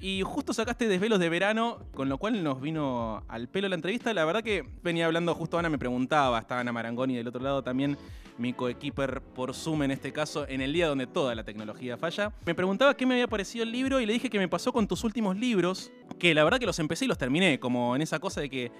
[0.00, 4.12] Y justo sacaste desvelos de verano, con lo cual nos vino al pelo la entrevista.
[4.12, 7.62] La verdad que venía hablando, justo Ana me preguntaba, estaba Ana Marangoni del otro lado
[7.62, 7.96] también,
[8.36, 12.32] mi coequiper por Zoom en este caso, en el día donde toda la tecnología falla.
[12.44, 14.86] Me preguntaba qué me había parecido el libro y le dije que me pasó con
[14.86, 18.18] tus últimos libros, que la verdad que los empecé y los terminé, como en esa
[18.18, 18.72] cosa de que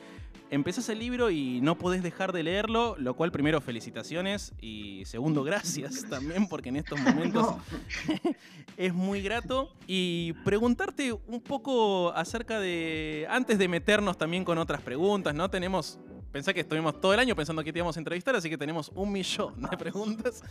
[0.51, 5.43] empezás el libro y no podés dejar de leerlo, lo cual primero felicitaciones y segundo
[5.43, 7.61] gracias también porque en estos momentos No,
[8.77, 9.73] es muy grato.
[9.87, 15.51] Y preguntarte un poco acerca de, antes de meternos también con otras preguntas, ¿no?
[15.51, 15.99] Tenemos
[16.37, 18.93] Pensé que estuvimos todo el año pensando que te íbamos a entrevistar, así que tenemos
[18.95, 20.43] un millón de preguntas.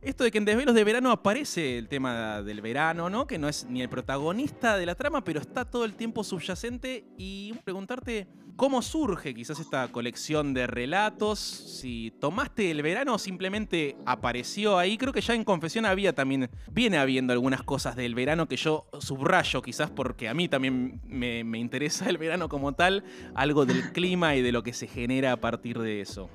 [0.00, 3.26] Esto de que en Desvelos de Verano aparece el tema del verano, ¿no?
[3.26, 7.04] Que no es ni el protagonista de la trama, pero está todo el tiempo subyacente.
[7.18, 13.96] Y preguntarte cómo surge quizás esta colección de relatos, si tomaste el verano o simplemente
[14.06, 14.96] apareció ahí.
[14.96, 18.86] Creo que ya en Confesión había también, viene habiendo algunas cosas del verano que yo
[19.00, 23.92] subrayo quizás porque a mí también me, me interesa el verano como tal, algo del
[23.92, 26.30] clima y de lo que se genera a partir de eso.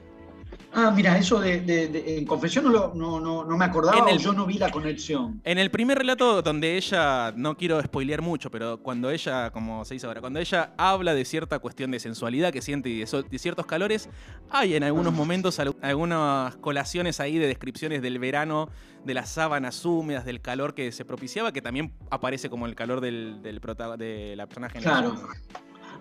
[0.72, 4.06] Ah, mira, eso de, de- de- en confesión no, lo- no, no, no me acordaba
[4.06, 5.42] o yo no vi la conexión.
[5.44, 9.96] En el primer relato donde ella, no quiero spoilear mucho, pero cuando ella, como se
[9.96, 13.24] dice ahora, cuando ella habla de cierta cuestión de sensualidad que siente y de, so-
[13.24, 14.10] de ciertos calores,
[14.52, 18.70] hay en algunos momentos al- algunas colaciones ahí de descripciones del verano,
[19.04, 23.02] de las sábanas húmedas, del calor que se propiciaba, que también aparece como el calor
[23.02, 24.78] del, del prota- de la personaje.
[24.78, 25.16] en la Claro.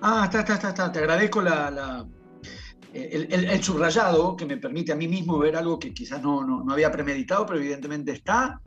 [0.02, 0.92] Ah, está, está, está, está.
[0.92, 2.06] Te agradezco la, la-
[3.12, 6.44] el, el- el subrayado que me permite a mí mismo ver algo que quizás no,
[6.44, 8.60] no- no había premeditado, pero evidentemente está.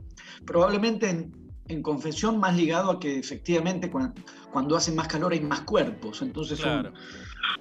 [0.44, 1.32] Probablemente en,
[1.68, 4.14] en confesión más ligado a que efectivamente cuan-
[4.52, 6.22] cuando, hace más calor hay más cuerpos.
[6.22, 6.92] Entonces un- Claro.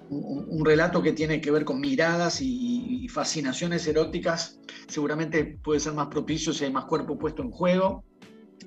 [0.09, 5.79] un, un relato que tiene que ver con miradas y, y fascinaciones eróticas seguramente puede
[5.79, 8.03] ser más propicio si hay más cuerpo puesto en juego,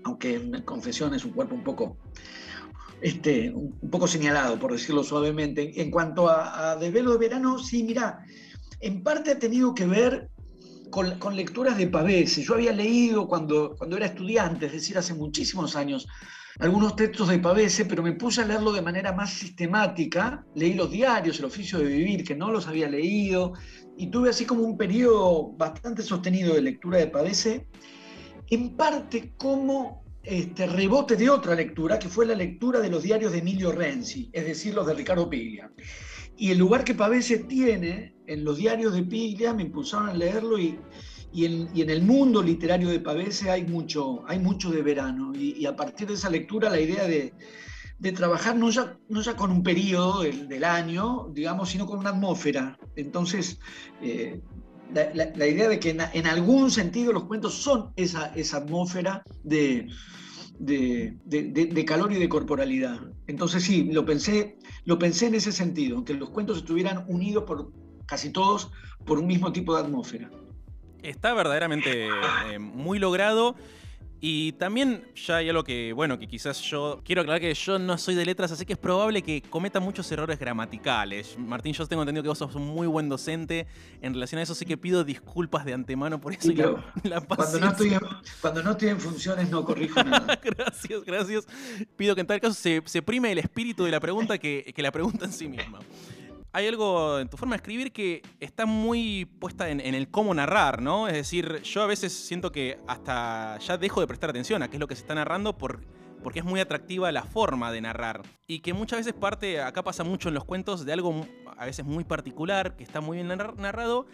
[0.04, 1.98] aunque en confesión es un cuerpo un poco
[3.00, 5.80] este, un poco señalado, por decirlo suavemente.
[5.80, 8.24] En cuanto a, a Desvelo de Verano, sí, mira,
[8.80, 10.30] en parte ha tenido que ver
[10.90, 12.42] con, con lecturas de Pavese.
[12.42, 16.06] Yo había leído cuando, cuando era estudiante, es decir, hace muchísimos años,
[16.60, 20.44] algunos textos de Pavese, pero me puse a leerlo de manera más sistemática.
[20.54, 23.54] Leí los diarios, el oficio de vivir, que no los había leído,
[23.96, 27.66] y tuve así como un periodo bastante sostenido de lectura de Pavese,
[28.50, 33.32] en parte como este, rebote de otra lectura, que fue la lectura de los diarios
[33.32, 35.70] de Emilio Renzi, es decir, los de Ricardo Piglia.
[36.36, 40.58] Y el lugar que Pavese tiene en los diarios de Piglia me impulsaron a leerlo
[40.58, 40.78] y,
[41.32, 45.32] y, en, y en el mundo literario de Pavese hay mucho, hay mucho de verano.
[45.34, 47.34] Y, a partir de esa lectura la idea de,
[47.98, 51.98] de trabajar no ya, no ya con un periodo del, del año, digamos, sino con
[51.98, 52.78] una atmósfera.
[52.96, 53.58] Entonces,
[54.02, 54.40] eh,
[54.92, 59.88] la, idea de que en, algún sentido los cuentos son esa, esa atmósfera de-
[60.58, 63.00] de- de calor y de corporalidad.
[63.26, 67.72] Entonces sí, lo pensé, lo pensé en ese sentido, que los cuentos estuvieran unidos por
[68.06, 68.70] casi todos
[69.04, 70.30] por un mismo tipo de atmósfera.
[71.02, 72.06] Está verdaderamente
[72.50, 73.56] eh, muy logrado.
[74.26, 77.98] Y también ya hay algo que, bueno, que quizás yo quiero aclarar que yo no
[77.98, 81.36] soy de letras, así que es probable que cometa muchos errores gramaticales.
[81.38, 83.66] Martín, yo tengo entendido que vos sos un muy buen docente
[84.00, 86.64] en relación a eso, así que pido disculpas de antemano por eso Sí, y la,
[86.64, 88.00] pero la Cuando no, estoy en,
[88.40, 90.40] cuando no estoy en funciones no corrijo nada.
[90.42, 91.46] Gracias, gracias.
[91.94, 94.80] Pido que en tal caso se, se prime el espíritu de la pregunta que, que
[94.80, 95.80] la pregunta en sí misma.
[96.56, 100.80] Hay algo en tu forma de escribir que está muy puesta en, el cómo narrar,
[100.80, 101.08] ¿no?
[101.08, 104.76] Es decir, yo a veces siento que hasta ya dejo de prestar atención a qué
[104.76, 105.80] es lo que se está narrando por,
[106.22, 108.22] porque es muy atractiva la forma de narrar.
[108.46, 111.26] Y que muchas veces parte, acá pasa mucho en los cuentos, de algo
[111.56, 114.06] a veces muy particular, que está muy bien narra- narrado,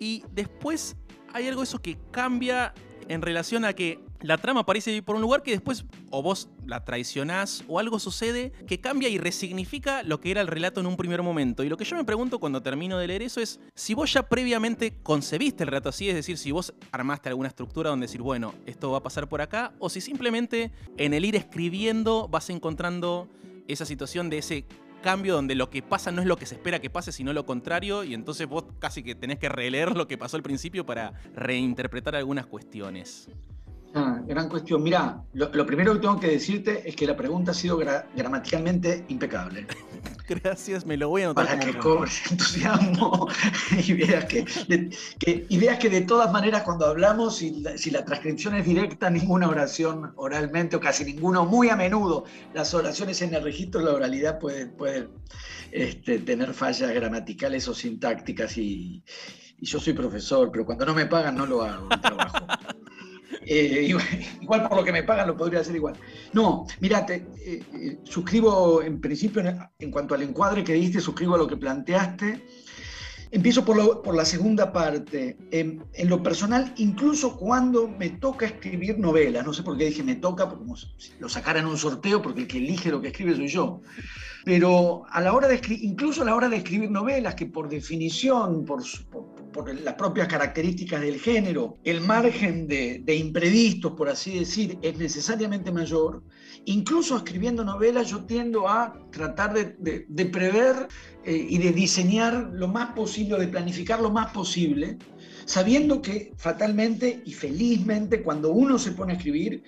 [0.00, 0.96] y después
[1.32, 2.74] hay algo eso que cambia
[3.06, 6.48] en relación a que la trama parece ir por un lugar que después o vos
[6.66, 10.86] la traicionás o algo sucede que cambia y resignifica lo que era el relato en
[10.86, 11.62] un primer momento.
[11.62, 14.28] Y lo que yo me pregunto cuando termino de leer eso es si vos ya
[14.28, 18.54] previamente concebiste el relato así, es decir, si vos armaste alguna estructura donde decir, bueno,
[18.66, 23.28] esto va a pasar por acá, o si simplemente en el ir escribiendo vas encontrando
[23.68, 24.66] esa situación de ese
[25.02, 27.44] cambio donde lo que pasa no es lo que se espera que pase, sino lo
[27.44, 31.12] contrario, y entonces vos casi que tenés que releer lo que pasó al principio para
[31.34, 33.28] reinterpretar algunas cuestiones.
[33.96, 34.82] Ah, gran cuestión.
[34.82, 38.06] Mira, lo, lo primero que tengo que decirte es que la pregunta ha sido gra-
[38.16, 39.66] gramaticalmente impecable.
[40.28, 43.28] Gracias, me lo voy a anotar Para que cobres entusiasmo
[43.86, 48.04] y veas que, de- que- que de todas maneras cuando hablamos, si la, si la
[48.04, 53.34] transcripción es directa, ninguna oración oralmente o casi ninguno, muy a menudo, las oraciones en
[53.34, 55.10] el registro de la oralidad pueden, pueden
[55.70, 59.04] este, tener fallas gramaticales o sintácticas y,
[59.58, 62.46] y yo soy profesor, pero cuando no me pagan no lo hago, el trabajo.
[63.46, 64.04] Eh, igual,
[64.40, 65.94] igual por lo que me pagan lo podría hacer igual.
[66.32, 69.42] No, mira, te, eh, eh, suscribo en principio
[69.78, 72.46] en, cuanto al encuadre que diste, suscribo a lo que planteaste.
[73.30, 75.36] Empiezo por, la segunda parte.
[75.50, 80.04] En, en lo personal, incluso cuando me toca escribir novelas, no sé por qué dije
[80.04, 80.86] me toca, porque como si
[81.18, 83.80] lo sacara en un sorteo, porque el que elige lo que escribe soy yo.
[84.44, 88.64] Pero a la hora de incluso a la hora de escribir novelas, que por definición,
[88.64, 94.40] por, por- por las propias características del género, el margen de, de imprevistos, por así
[94.40, 96.24] decir, es necesariamente mayor,
[96.64, 100.88] incluso escribiendo novelas yo tiendo a tratar de, prever
[101.24, 104.98] eh, y de diseñar lo más posible, de planificar lo más posible,
[105.44, 109.62] sabiendo que fatalmente y felizmente cuando uno se pone a escribir,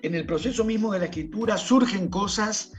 [0.00, 2.72] en el proceso mismo de la escritura surgen cosas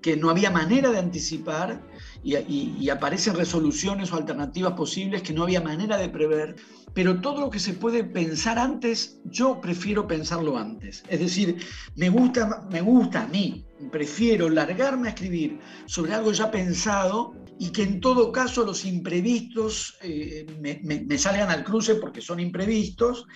[0.00, 1.80] que no había manera de anticipar
[2.22, 6.56] y, aparecen resoluciones o alternativas posibles que no había manera de prever,
[6.94, 11.02] pero todo lo que se puede pensar antes, yo prefiero pensarlo antes.
[11.08, 11.56] Es decir,
[11.96, 17.70] me gusta, me gusta a mí, prefiero largarme a escribir sobre algo ya pensado y
[17.70, 23.26] que en todo caso los imprevistos eh, me salgan al cruce porque son imprevistos,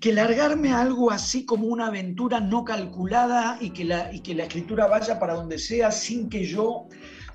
[0.00, 4.34] que largarme a algo así como una aventura no calculada y que la, y que
[4.34, 6.88] la escritura vaya para donde sea sin que yo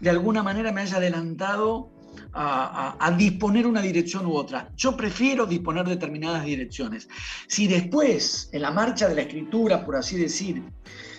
[0.04, 1.90] de alguna manera me haya adelantado
[2.34, 4.70] a, disponer una dirección u otra.
[4.76, 7.08] Yo prefiero disponer determinadas direcciones.
[7.48, 10.62] Si después, en la marcha de la escritura, por así decir,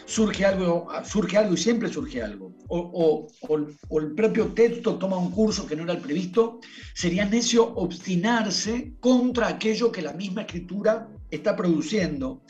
[0.05, 5.31] surge algo, surge algo y siempre surge algo, o- o el propio texto toma un
[5.31, 6.61] curso que no era el previsto,
[6.95, 12.43] sería necio obstinarse contra aquello que la misma escritura está produciendo.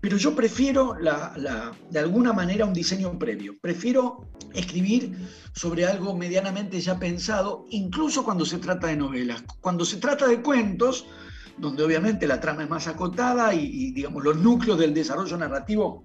[0.00, 3.56] Pero yo prefiero, la- de alguna manera, un diseño previo.
[3.60, 5.12] Prefiero escribir
[5.54, 9.42] sobre algo medianamente ya pensado, incluso cuando se trata de novelas.
[9.60, 11.06] Cuando se trata de cuentos,
[11.58, 16.04] donde obviamente la trama es más acotada y, digamos, los núcleos del desarrollo narrativo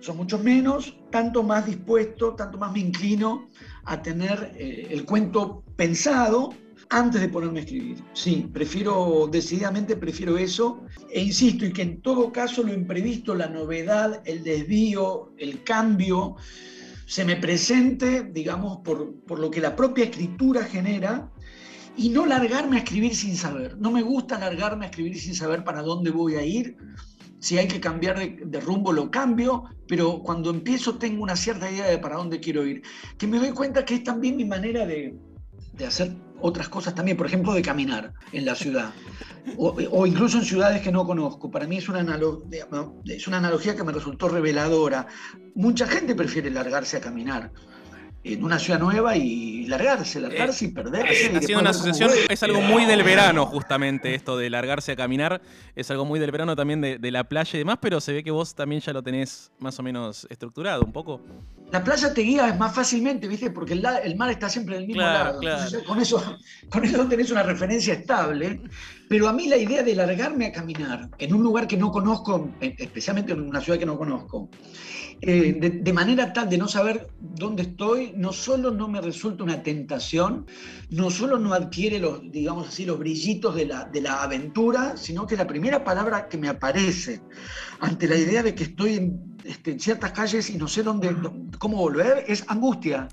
[0.00, 3.48] son mucho menos, tanto más dispuesto, tanto más me inclino
[3.84, 6.54] a tener eh, el cuento pensado
[6.90, 8.02] antes de ponerme a escribir.
[8.12, 10.80] Sí, prefiero, decididamente prefiero eso.
[11.10, 16.36] E insisto, y que en todo caso lo imprevisto, la novedad, el desvío, el cambio,
[17.06, 21.30] se me presente, digamos, por, por lo que la propia escritura genera,
[21.96, 23.76] y no largarme a escribir sin saber.
[23.78, 26.76] No me gusta largarme a escribir sin saber para dónde voy a ir.
[27.40, 31.70] Si hay que cambiar de, de rumbo, lo cambio, pero cuando empiezo tengo una cierta
[31.70, 32.82] idea de para dónde quiero ir.
[33.16, 35.18] Que me doy cuenta que es también mi manera de,
[35.72, 38.92] de hacer otras cosas también, por ejemplo, de caminar en la ciudad.
[39.56, 41.50] O, incluso en ciudades que no conozco.
[41.50, 42.00] Para mí es una,
[43.06, 45.06] es una analogía que me resultó reveladora.
[45.54, 47.52] Mucha gente prefiere largarse a caminar
[48.34, 51.12] en una ciudad nueva y largarse, largarse y perderse.
[51.12, 54.96] y Haciendo después una asociación, es algo muy del verano, justamente, esto de largarse a
[54.96, 55.40] caminar.
[55.76, 58.24] Es algo muy del verano también de, de la playa y demás, pero se ve
[58.24, 61.20] que vos también ya lo tenés más o menos estructurado un poco.
[61.70, 63.50] La playa te guía más fácilmente, ¿viste?
[63.50, 65.40] Porque el, el mar está siempre del mismo Claro, lado.
[65.40, 65.56] claro.
[65.64, 66.38] Entonces, con, eso,
[66.70, 68.60] con eso tenés una referencia estable.
[69.08, 72.50] Pero a mí la idea de largarme a caminar en un lugar que no conozco,
[72.60, 74.48] eh, especialmente en una ciudad que no conozco,
[75.20, 79.44] eh, de, de manera tal de no saber dónde estoy, no solo no me resulta
[79.44, 80.46] una tentación,
[80.90, 85.26] no solo no adquiere los, digamos así, los brillitos de la, de la aventura, sino
[85.26, 87.24] que la primera palabra que me aparece
[87.80, 91.14] ante la idea de que estoy en, este, en ciertas calles y no sé dónde,
[91.58, 93.08] cómo volver, es angustia.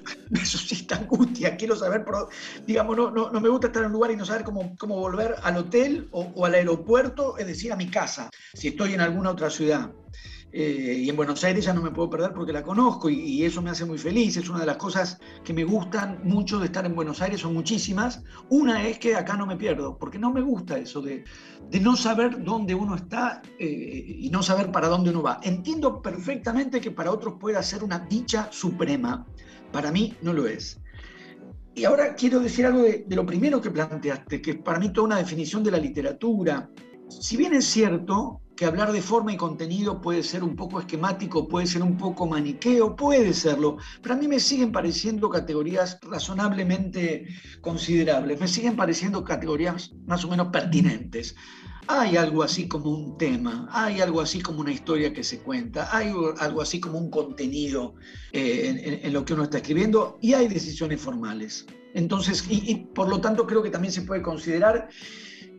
[0.30, 2.28] Me suscita angustia, quiero saber, por-
[2.66, 4.96] digamos, no, no, no me gusta estar en un lugar y no saber cómo, cómo
[4.96, 9.00] volver al hotel o, o al aeropuerto, es decir, a mi casa, si estoy en
[9.00, 9.90] alguna otra ciudad.
[10.54, 13.62] Eh, y en Buenos Aires ya no me puedo perder porque la conozco y, eso
[13.62, 14.36] me hace muy feliz.
[14.36, 17.54] Es una de las cosas que me gustan mucho de estar en Buenos Aires, son
[17.54, 18.22] muchísimas.
[18.50, 21.24] Una es que acá no me pierdo, porque no me gusta eso de,
[21.70, 25.40] de no saber dónde uno está eh, y no saber para dónde uno va.
[25.42, 29.26] Entiendo perfectamente que para otros pueda ser una dicha suprema,
[29.72, 30.78] para mí no lo es.
[31.74, 34.92] Y ahora quiero decir algo de, de lo primero que planteaste, que es para mí
[34.92, 36.68] toda una definición de la literatura.
[37.08, 41.48] Si bien es cierto que hablar de forma y contenido puede ser un poco esquemático,
[41.48, 47.26] puede ser un poco maniqueo, puede serlo, pero a mí me siguen pareciendo categorías razonablemente
[47.60, 51.34] considerables, me siguen pareciendo categorías más o menos pertinentes.
[51.88, 55.88] Hay algo así como un tema, hay algo así como una historia que se cuenta,
[55.94, 57.94] hay algo así como un contenido
[58.32, 61.66] eh, en, lo que uno está escribiendo y hay decisiones formales.
[61.94, 64.88] Entonces, y por lo tanto creo que también se puede considerar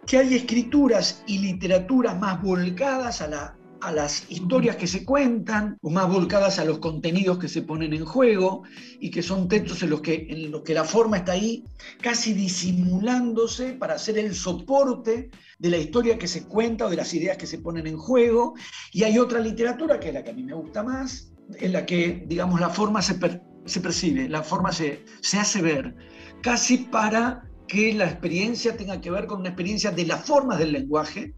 [0.06, 5.78] que hay escrituras y literaturas más volcadas a, la- a las historias que se cuentan,
[5.82, 8.64] o más volcadas a los contenidos que se ponen en juego,
[9.00, 11.66] y que son textos en los que, en los que la forma está ahí,
[12.02, 17.14] casi disimulándose para ser el soporte de la historia que se cuenta o de las
[17.14, 18.54] ideas que se ponen en juego.
[18.92, 21.86] Y hay otra literatura, que es la que a mí me gusta más, en la
[21.86, 23.20] que, digamos, la forma se,
[23.66, 25.96] se percibe, la forma se, se hace ver,
[26.42, 30.72] casi para que la experiencia tenga que ver con una experiencia de las formas del
[30.72, 31.34] lenguaje.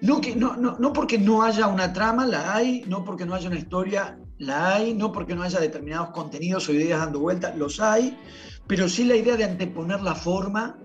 [0.00, 3.34] No, que, no, no, no porque no haya una trama, la hay, no porque no
[3.34, 7.54] haya una historia, la hay, no porque no haya determinados contenidos o ideas dando vuelta,
[7.56, 8.16] los hay,
[8.66, 10.78] pero sí la idea de anteponer la forma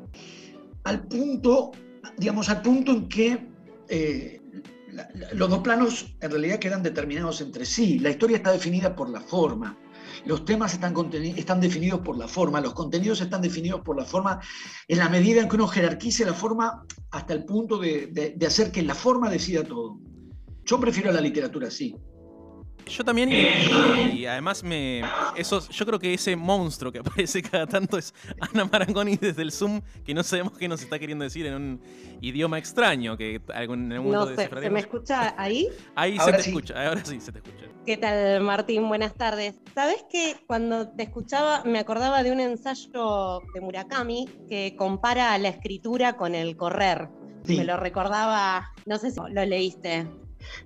[0.84, 1.72] al punto,
[2.18, 3.48] digamos, al punto en que
[3.90, 4.42] eh,
[5.34, 8.00] los dos planos en realidad quedan determinados entre sí.
[8.00, 9.78] La historia está definida por la forma.
[10.26, 10.94] Los temas están,
[11.60, 14.40] definidos por la forma, los contenidos están definidos por la forma,
[14.88, 18.46] en la medida en que uno jerarquice la forma hasta el punto de, de- de
[18.46, 20.00] hacer que la forma decida todo.
[20.66, 21.94] Yo prefiero la literatura así.
[22.88, 25.02] Yo también, y, y además me.
[25.36, 29.52] Eso, yo creo que ese monstruo que aparece cada tanto es Ana Marangoni desde el
[29.52, 31.82] Zoom, que no sabemos qué nos está queriendo decir en un
[32.22, 35.68] idioma extraño que algún, en algún No momento sé, ¿se me escucha ahí?
[35.96, 36.50] Ahí Ahora se te sí.
[36.50, 37.66] escucha, ahora sí se te escucha.
[37.86, 38.88] ¿Qué tal, Martín?
[38.88, 39.56] Buenas tardes.
[39.76, 45.50] ¿Sabes que cuando te escuchaba me acordaba de un ensayo de Murakami que compara la
[45.50, 47.10] escritura con el correr?
[47.46, 47.58] Sí.
[47.58, 50.08] Me lo recordaba, no sé si lo leíste.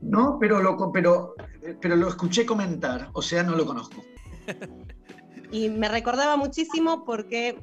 [0.01, 1.35] No, pero lo, pero,
[1.81, 4.03] pero lo escuché comentar, o sea, no lo conozco.
[5.49, 7.57] Y me recordaba muchísimo porque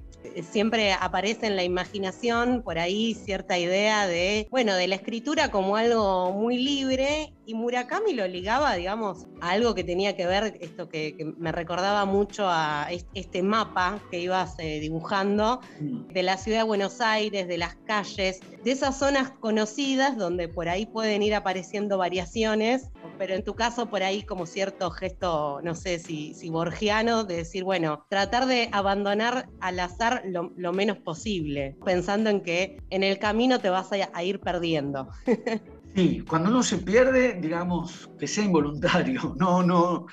[0.51, 5.77] siempre aparece en la imaginación por ahí cierta idea de, bueno, de la escritura como
[5.77, 10.89] algo muy libre y Murakami lo ligaba, digamos, a algo que tenía que ver, esto
[10.89, 16.39] que, que me recordaba mucho a est- este mapa que ibas eh, dibujando de la
[16.39, 21.23] ciudad de Buenos Aires, de las calles, de esas zonas conocidas donde por ahí pueden
[21.23, 22.89] ir apareciendo variaciones,
[23.19, 27.36] pero en tu caso por ahí como cierto gesto, no sé si, si borgiano, de
[27.36, 33.19] decir, bueno, tratar de abandonar al azar lo, menos posible, pensando en que en el
[33.19, 35.09] camino te vas a, ir perdiendo.
[35.95, 39.36] Sí, cuando uno se pierde, digamos, que sea involuntario.
[39.39, 40.07] No, no.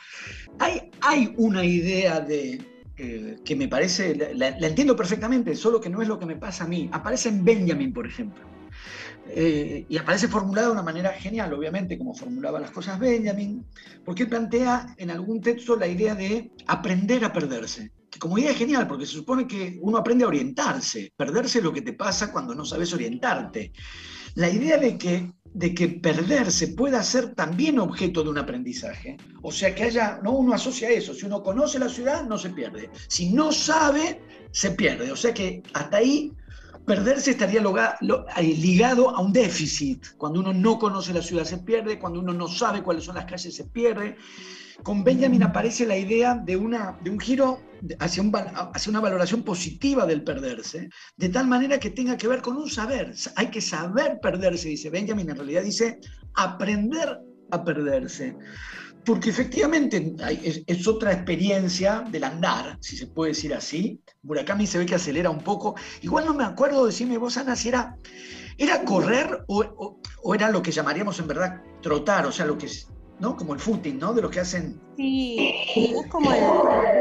[0.59, 2.63] Hay, una idea de
[2.97, 6.65] eh, que me parece, la entiendo perfectamente, solo que no es lo que me pasa
[6.65, 6.87] a mí.
[6.93, 8.50] Aparece en Benjamin, por ejemplo.
[9.27, 13.65] Eh, y aparece formulada de una manera genial, obviamente, como formulaba las cosas Benjamin,
[14.03, 17.91] porque plantea en algún texto la idea de aprender a perderse.
[18.09, 21.13] Que como idea genial, porque se supone que uno aprende a orientarse.
[21.15, 23.71] Perderse es lo que te pasa cuando no sabes orientarte.
[24.35, 29.15] La idea de que, de que perderse pueda ser también objeto de un aprendizaje.
[29.41, 31.13] O sea, que haya, no uno asocia eso.
[31.13, 32.89] Si uno conoce la ciudad, no se pierde.
[33.07, 34.21] Si no sabe,
[34.51, 35.11] se pierde.
[35.11, 36.33] O sea que hasta ahí
[36.85, 40.05] perderse estaría eh, ligado a un déficit.
[40.17, 43.25] Cuando uno no conoce la ciudad se pierde, cuando uno no sabe cuáles son las
[43.25, 44.15] calles se pierde.
[44.83, 47.59] Con Benjamin aparece la idea de, un giro
[47.99, 48.23] hacia,
[48.73, 52.69] hacia una valoración positiva del perderse, de tal manera que tenga que ver con un
[52.69, 53.13] saber.
[53.35, 55.99] Hay que saber perderse, dice Benjamin, en realidad dice
[56.33, 57.19] aprender
[57.51, 58.35] a perderse.
[59.05, 60.15] Porque efectivamente
[60.67, 63.99] es otra experiencia del andar, si se puede decir así.
[64.23, 65.75] Murakami se ve que acelera un poco.
[66.01, 67.95] Igual no me acuerdo, decime vos, Ana, si era,
[68.57, 72.25] ¿era correr o, o- o era lo que llamaríamos en verdad trotar?
[72.27, 72.87] O sea, lo que es,
[73.19, 73.35] ¿no?
[73.35, 74.13] Como el footing, ¿no?
[74.13, 75.39] De los que hacen Sí,
[75.75, 76.43] es como el,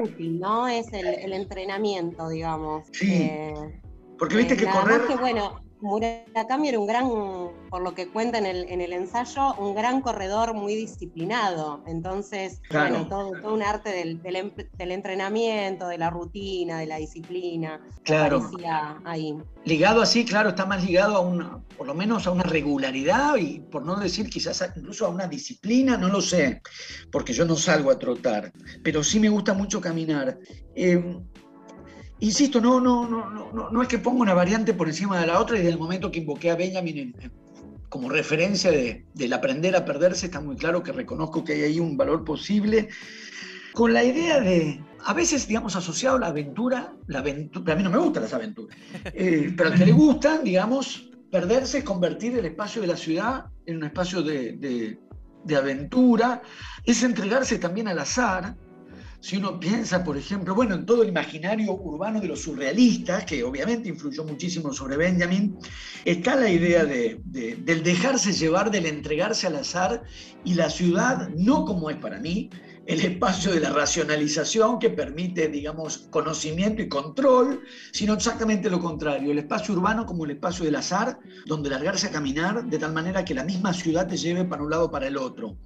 [0.01, 0.66] footing, ¿no?
[0.66, 2.86] Es el, el entrenamiento, digamos.
[2.92, 3.12] Sí.
[3.12, 3.82] Eh,
[4.18, 4.98] Porque viste Eh, que nada correr.
[5.01, 7.09] más que, bueno, Murakami era un gran,
[7.70, 11.82] por lo que cuenta en el, en el ensayo, un gran corredor muy disciplinado.
[11.86, 12.90] Entonces, Claro.
[12.90, 16.97] bueno, todo, todo un arte del, del em- del entrenamiento, de la rutina, de la
[16.97, 17.81] disciplina.
[18.05, 18.51] Claro.
[19.05, 19.35] Ahí.
[19.65, 23.61] Ligado así, claro, está más ligado a una, por lo menos a una regularidad y
[23.61, 26.61] por no decir quizás a- incluso a una disciplina, no lo sé,
[27.11, 28.52] porque yo no salgo a trotar,
[28.82, 30.39] pero sí me gusta mucho caminar.
[30.74, 31.19] Eh,
[32.20, 35.40] insisto, no, no, no, no, no, es que ponga una variante por encima de la
[35.40, 37.32] otra y desde el momento que invoqué a Benjamin en- en-
[37.88, 41.80] como referencia de, del aprender a perderse, está muy claro que reconozco que hay ahí
[41.80, 42.88] un valor posible.
[43.72, 47.82] Con la idea de, a veces, digamos, asociado a la aventura, la aventura, a mí
[47.82, 48.76] no me gustan las aventuras,
[49.12, 53.47] eh, pero al que le gustan, digamos, perderse es convertir el espacio de la ciudad
[53.66, 54.98] en un espacio de-
[55.44, 56.42] de aventura,
[56.84, 58.55] es entregarse también al azar.
[59.22, 63.44] Si uno piensa, por ejemplo, bueno, en todo el imaginario urbano de los surrealistas, que
[63.44, 65.59] obviamente influyó muchísimo sobre Benjamin,
[66.06, 70.02] está la idea de- de- del dejarse llevar, del entregarse al azar
[70.42, 72.48] y la ciudad no como es para mí,
[72.86, 77.60] el espacio de la racionalización que permite, digamos, conocimiento y control,
[77.92, 82.10] sino exactamente lo contrario, el espacio urbano como el espacio del azar, donde largarse a
[82.10, 85.06] caminar de tal manera que la misma ciudad te lleve para un lado o para
[85.09, 85.59] el otro.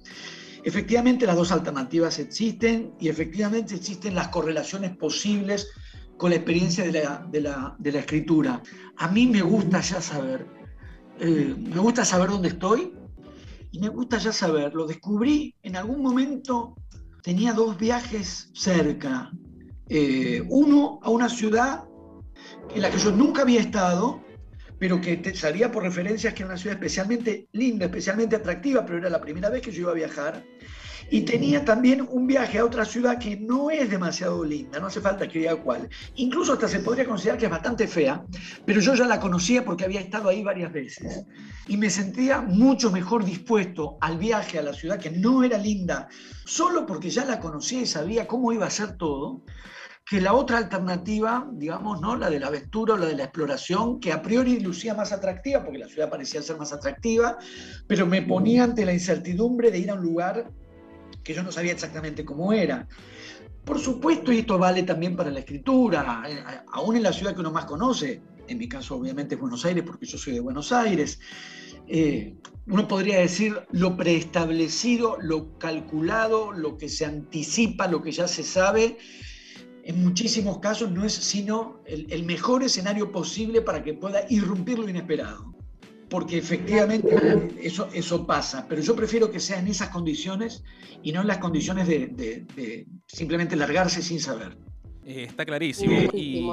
[0.65, 5.69] Efectivamente las dos alternativas existen y efectivamente existen las correlaciones posibles
[6.17, 8.61] con la experiencia de la, de la- de la escritura.
[8.97, 10.47] A mí me gusta ya saber,
[11.19, 12.93] eh, me gusta saber dónde estoy
[13.71, 16.75] y me gusta ya saber, lo descubrí en algún momento,
[17.21, 19.31] tenía dos viajes cerca,
[19.87, 21.83] Eh, uno a una ciudad
[22.73, 24.19] en la que yo nunca había estado,
[24.79, 25.31] pero que te
[25.69, 29.61] por referencias que era una ciudad especialmente linda, especialmente atractiva, pero era la primera vez
[29.61, 30.43] que yo iba a viajar.
[31.09, 35.01] Y tenía también un viaje a otra ciudad que no es demasiado linda, no hace
[35.01, 35.87] falta que diga cuál.
[36.15, 38.23] Incluso hasta se podría considerar que es bastante fea,
[38.65, 41.25] pero yo ya la conocía porque había estado ahí varias veces.
[41.67, 46.07] Y me sentía mucho mejor dispuesto al viaje a la ciudad que no era linda,
[46.45, 49.43] solo porque ya la conocía y sabía cómo iba a ser todo,
[50.07, 52.15] que la otra alternativa, digamos, ¿no?
[52.15, 55.63] la de la aventura o la de la exploración, que a priori lucía más atractiva,
[55.63, 57.37] porque la ciudad parecía ser más atractiva,
[57.87, 60.51] pero me ponía ante la incertidumbre de ir a un lugar
[61.25, 62.87] que yo no sabía exactamente cómo era.
[63.65, 67.39] Por supuesto, y esto vale también para la escritura, eh, aún en la ciudad que
[67.39, 70.71] uno más conoce, en mi caso obviamente es Buenos Aires, porque yo soy de Buenos
[70.71, 71.19] Aires,
[71.87, 72.35] eh,
[72.67, 78.43] uno podría decir lo preestablecido, lo calculado, lo que se anticipa, lo que ya se
[78.43, 78.97] sabe,
[79.83, 84.77] en muchísimos casos no es sino el, el mejor escenario posible para que pueda irrumpir
[84.77, 85.54] lo inesperado.
[86.09, 87.15] Porque efectivamente
[87.61, 90.63] eso, eso pasa, pero yo prefiero que sea en esas condiciones
[91.01, 94.57] y no en las condiciones de, de- de simplemente largarse sin saber.
[95.05, 95.93] Eh, está clarísimo.
[96.13, 96.47] Y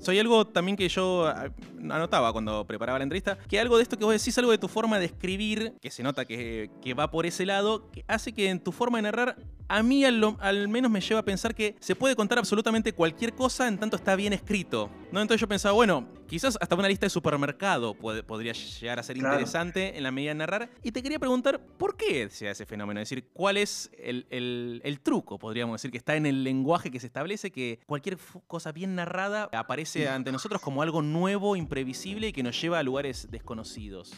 [0.00, 1.50] soy algo también que yo ah,
[1.90, 4.68] anotaba cuando preparaba la entrevista, que algo de esto que vos decís, algo de tu
[4.68, 8.50] forma de escribir, que se nota que, que va por ese lado, que hace que
[8.50, 11.94] en tu forma de narrar, a mí al, menos me lleva a pensar que se
[11.96, 14.88] puede contar absolutamente cualquier cosa en tanto está bien escrito.
[15.12, 15.20] ¿no?
[15.20, 19.16] Entonces yo pensaba, bueno, quizás hasta una lista de supermercado puede- podría llegar a ser
[19.16, 19.34] Claro.
[19.34, 20.70] interesante en la medida de narrar.
[20.82, 23.00] Y te quería preguntar, ¿por qué se da ese fenómeno?
[23.00, 26.90] Es decir, ¿cuál es el, el- el truco, podríamos decir, que está en el lenguaje
[26.90, 32.28] que se establece, que cualquier cosa bien narrada aparece ante nosotros como algo nuevo, imprevisible
[32.28, 34.12] y que nos lleva a lugares desconocidos?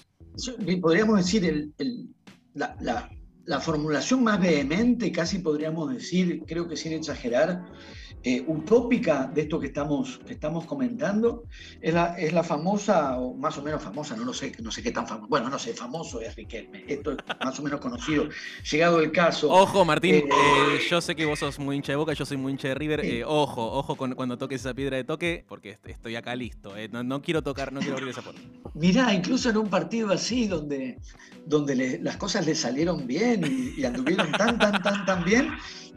[0.83, 2.09] Podríamos decir, el- el-
[2.55, 3.09] la, la-
[3.45, 7.65] la formulación más vehemente, casi podríamos decir, creo que sin exagerar,
[8.23, 11.45] eh, utópica de esto que estamos, que estamos comentando,
[11.81, 14.83] es la, es la famosa, o más o menos famosa, no lo sé, no sé
[14.83, 18.29] qué tan famoso, bueno, no sé, famoso es Riquelme, esto es más o menos conocido,
[18.71, 19.51] llegado el caso.
[19.51, 22.37] Ojo, Martín, Eh, eh, yo sé que vos sos muy hincha de Boca, yo soy
[22.37, 23.01] muy hincha de River.
[23.05, 26.77] Eh, ojo, ojo con, cuando toques esa piedra de toque, porque est- estoy acá listo.
[26.77, 28.41] eh, no, no quiero tocar, no quiero abrir esa puerta.
[28.75, 30.99] Mirá, incluso en un partido así, donde,
[31.47, 35.51] donde le- las cosas le salieron bien y, y anduvieron tan, tan, tan, tan bien,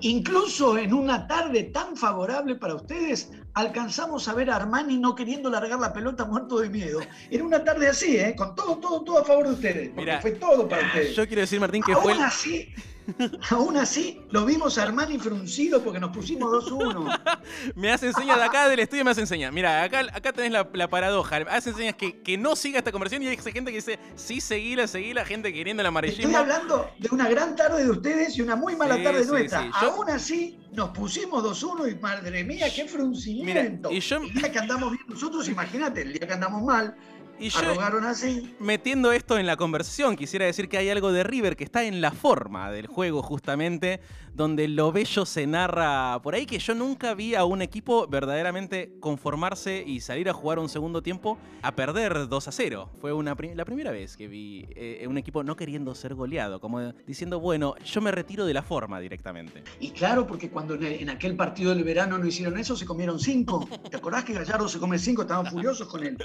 [0.10, 5.50] incluso en una tarde tan favorable para ustedes, alcanzamos a ver a Armani no queriendo
[5.50, 7.00] largar la pelota muerto de miedo.
[7.30, 8.36] En una tarde así, ¿eh?
[8.36, 9.94] con todo, todo, todo a favor de ustedes.
[9.96, 11.16] Mirá, fue todo para ustedes.
[11.16, 12.74] Yo quiero decir, Martín, que aún fue el- así,
[13.50, 17.22] aún así, lo vimos a Armani fruncido porque nos pusimos 2-1.
[17.76, 19.52] Me hacen señas de acá del estudio, me hacen señas.
[19.52, 21.38] Mira, acá, acá tenés la, la paradoja.
[21.50, 24.88] Hacen señas que, que no siga esta conversación y hay gente que dice, sí, seguila,
[24.88, 26.38] seguila, gente queriendo el Estoy amarillismo.
[26.38, 29.62] hablando de una gran tarde de ustedes y una muy mala Sí, tarde sí, nuestra.
[29.64, 29.70] sí.
[29.82, 33.90] Yo- Aún así, nos pusimos 2-1 y madre mía, qué fruncimiento.
[33.90, 36.96] Mira, y yo- El día que andamos bien nosotros, imagínate, el día que andamos mal,
[37.40, 37.60] Y yo,
[38.08, 38.56] así.
[38.60, 42.00] metiendo esto en la conversación, quisiera decir que hay algo de River que está en
[42.00, 44.00] la forma del juego, justamente,
[44.34, 48.94] donde lo bello se narra por ahí, que yo nunca vi a un equipo verdaderamente
[49.00, 52.90] conformarse y salir a jugar un segundo tiempo a perder 2 a 0.
[53.00, 56.94] Fue una la primera vez que vi eh, un equipo no queriendo ser goleado, como
[57.06, 59.64] diciendo, bueno, yo me retiro de la forma directamente.
[59.80, 63.70] Y claro, porque cuando en, aquel partido del verano no hicieron eso, se comieron 5.
[63.90, 65.24] ¿Te acordás que Gallardo se come 5?
[65.24, 66.18] Estaban furiosos con él.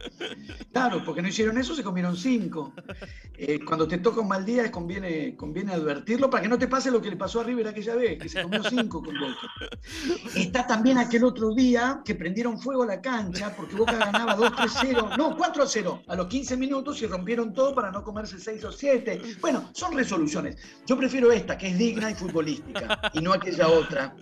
[0.73, 2.75] Claro, porque no hicieron eso, se comieron 5.
[3.67, 7.01] cuando te toca un mal día, conviene, conviene advertirlo para que no te pase lo
[7.01, 9.37] que le pasó a River aquella vez, que se comió 5 con Boca.
[10.35, 15.17] Está también aquel otro día que prendieron fuego a la cancha porque Boca ganaba 2-3-0,
[15.17, 19.21] no, 4-0 a los 15 minutos y rompieron todo para no comerse 6 o 7.
[19.41, 20.57] Bueno, son resoluciones.
[20.87, 24.15] Yo prefiero esta, que es digna y futbolística, y no aquella otra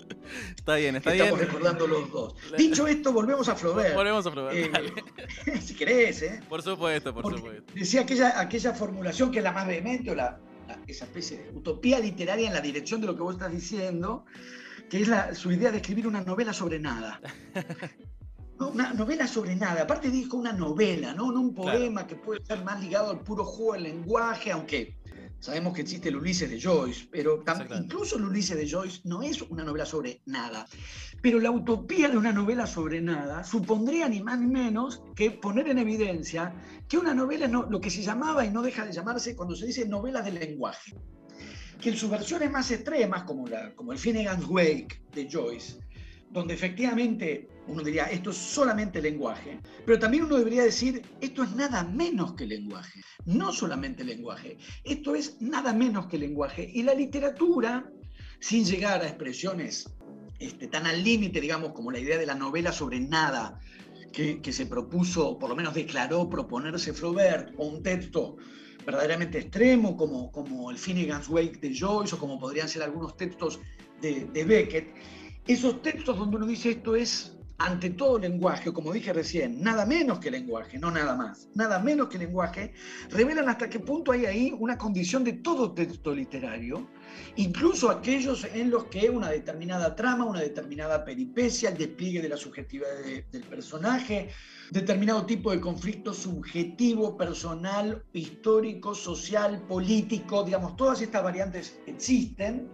[0.56, 1.24] Está bien, que está bien.
[1.26, 2.34] estamos recordando los dos.
[2.58, 3.94] Dicho esto, volvemos a Flaubert.
[3.94, 4.56] Volvemos a probar.
[4.56, 4.70] Eh,
[5.60, 6.40] si querés, ¿eh?
[6.48, 7.72] Por supuesto, por Porque supuesto.
[7.74, 10.40] decía aquella, aquella formulación que es la más vehemente, o la-
[10.86, 14.24] esa especie de utopía literaria en la dirección de lo que vos estás diciendo,
[14.88, 17.20] que es la- su idea de escribir una novela sobre nada.
[18.58, 19.82] Una novela sobre nada.
[19.82, 21.30] Aparte dijo una novela, ¿no?
[21.30, 24.96] No un poema que puede estar más ligado al puro juego del lenguaje, aunque
[25.40, 27.42] sabemos que existe el Ulises de Joyce, pero
[27.78, 30.66] incluso el Ulises de Joyce no es una novela sobre nada.
[31.22, 35.68] Pero la utopía de una novela sobre nada supondría ni más ni menos que poner
[35.68, 36.54] en evidencia
[36.88, 39.66] que una novela no, lo que se llamaba y no deja de llamarse cuando se
[39.66, 40.94] dice novela del lenguaje.
[41.80, 45.78] Que en sus versiones más extremas, como, la, como el Finnegan's Wake de Joyce,
[46.30, 51.54] donde efectivamente uno diría esto es solamente lenguaje, pero también uno debería decir esto es
[51.54, 56.70] nada menos que lenguaje, no solamente lenguaje, esto es nada menos que lenguaje.
[56.72, 57.90] Y la literatura,
[58.40, 59.90] sin llegar a expresiones
[60.38, 63.58] este, tan al límite, digamos, como la idea de la novela sobre nada
[64.12, 68.36] que, se propuso, por lo menos declaró proponerse Flaubert, o un texto
[68.86, 73.60] verdaderamente extremo, como, como el Finnegan's Wake de Joyce o como podrían ser algunos textos
[74.00, 74.94] de, de Beckett,
[75.46, 80.18] esos textos donde uno dice esto es ante todo lenguaje, como dije recién, nada menos
[80.18, 82.74] que lenguaje, no nada más, nada menos que lenguaje,
[83.10, 86.86] revelan hasta qué punto hay ahí una condición de todo texto literario,
[87.36, 92.36] incluso aquellos en los que una determinada trama, una determinada peripecia, el despliegue de la
[92.36, 94.28] subjetividad de- del personaje,
[94.70, 102.68] determinado tipo de conflicto subjetivo, personal, histórico, social, político, digamos, todas estas variantes existen,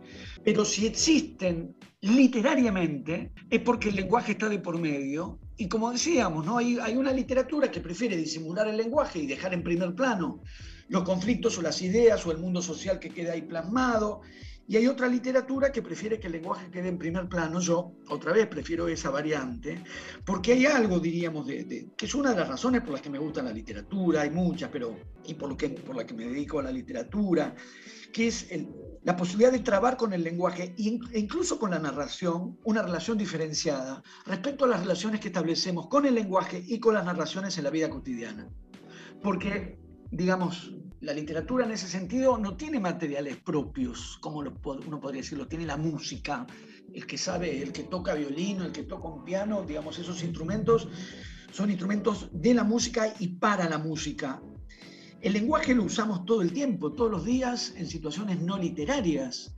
[0.45, 6.45] pero si existen literariamente es porque el lenguaje está de por medio y como decíamos,
[6.45, 6.59] ¿no?
[6.59, 10.43] hay, hay una literatura que prefiere disimular el lenguaje y dejar en primer plano
[10.89, 14.21] los conflictos o las ideas o el mundo social que queda ahí plasmado.
[14.69, 17.59] Y hay otra literatura que prefiere que el lenguaje quede en primer plano.
[17.61, 19.83] Yo, otra vez, prefiero esa variante,
[20.25, 23.11] porque hay algo, diríamos, de, de- que es una de las razones por las que
[23.11, 26.25] me gusta la literatura, hay muchas, pero y por, lo que, por la que me
[26.27, 27.55] dedico a la literatura,
[28.13, 28.69] que es el-
[29.03, 33.19] la posibilidad de trabar con el lenguaje e e incluso con la narración una relación
[33.19, 37.65] diferenciada respecto a las relaciones que establecemos con el lenguaje y con las narraciones en
[37.65, 38.49] la vida cotidiana.
[39.23, 39.79] Porque,
[40.11, 40.73] digamos,
[41.03, 45.77] la literatura en ese sentido no tiene materiales propios, como uno podría decirlo, tiene la
[45.77, 46.47] música,
[46.95, 50.89] el que sabe, el que toca violín, el que toca un piano, digamos, esos instrumentos
[51.51, 54.41] son instrumentos de la música y para la música.
[55.21, 59.55] El lenguaje lo usamos todo el tiempo, todos los días, en situaciones no literarias.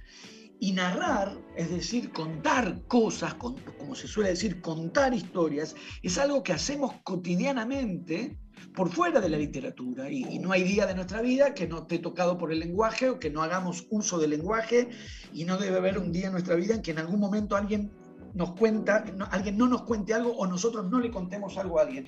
[0.60, 6.52] Y narrar, es decir, contar cosas, como se suele decir, contar historias, es algo que
[6.52, 8.38] hacemos cotidianamente
[8.74, 10.10] por fuera de la literatura.
[10.10, 13.10] Y, y no hay día de nuestra vida que no esté tocado por el lenguaje
[13.10, 14.88] o que no hagamos uso del lenguaje.
[15.32, 17.92] Y no debe haber un día en nuestra vida en que en algún momento alguien
[18.32, 21.82] nos cuenta, no- alguien no nos cuente algo o nosotros no le contemos algo a
[21.82, 22.06] alguien.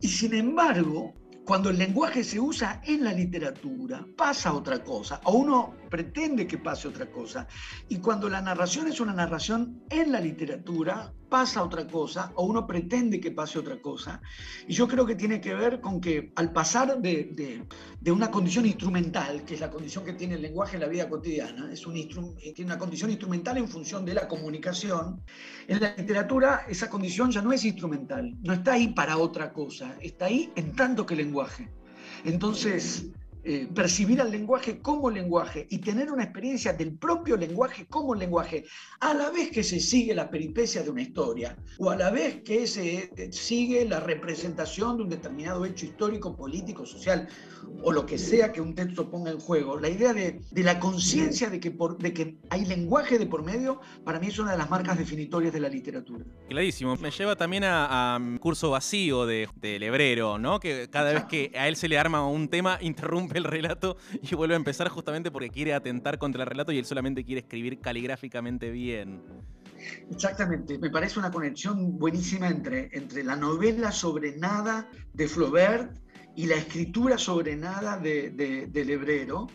[0.00, 5.32] Y sin embargo, cuando el lenguaje se usa en la literatura, pasa otra cosa, o
[5.32, 7.46] uno pretende que pase otra cosa.
[7.88, 12.66] Y cuando la narración es una narración en la literatura, pasa otra cosa, o uno
[12.66, 14.20] pretende que pase otra cosa.
[14.66, 17.66] Y yo creo que tiene que ver con que al pasar de,
[18.00, 21.08] de- una condición instrumental, que es la condición que tiene el lenguaje en la vida
[21.08, 25.20] cotidiana, es un tiene una condición instrumental en función de la comunicación,
[25.66, 29.96] en la literatura esa condición ya no es instrumental, no está ahí para otra cosa,
[30.00, 31.68] está ahí en tanto que lenguaje.
[32.24, 33.10] Entonces,
[33.50, 38.64] eh, percibir al lenguaje como lenguaje y tener una experiencia del propio lenguaje como lenguaje,
[39.00, 42.42] a la vez que se sigue la peripecia de una historia o a la vez
[42.42, 47.26] que se eh, sigue la representación de un determinado hecho histórico, político, social
[47.82, 50.78] o lo que sea que un texto ponga en juego, la idea de, de la
[50.78, 54.52] conciencia de, que por- de que hay lenguaje de por medio, para mí es una
[54.52, 56.24] de las marcas definitorias de la literatura.
[56.48, 56.96] Clarísimo.
[56.96, 60.60] Me lleva también a, a, um, curso vacío de, de Lebrero, ¿no?
[60.60, 64.34] Que cada vez que a él se le arma un tema, interrumpe el relato y
[64.34, 67.80] vuelve a empezar justamente porque quiere atentar contra el relato y él solamente quiere escribir
[67.80, 69.22] caligráficamente bien.
[70.10, 75.96] Exactamente, me parece una conexión buenísima entre, entre la novela sobre nada de Flaubert
[76.34, 79.46] y la escritura sobre nada de, de, de Lebrero,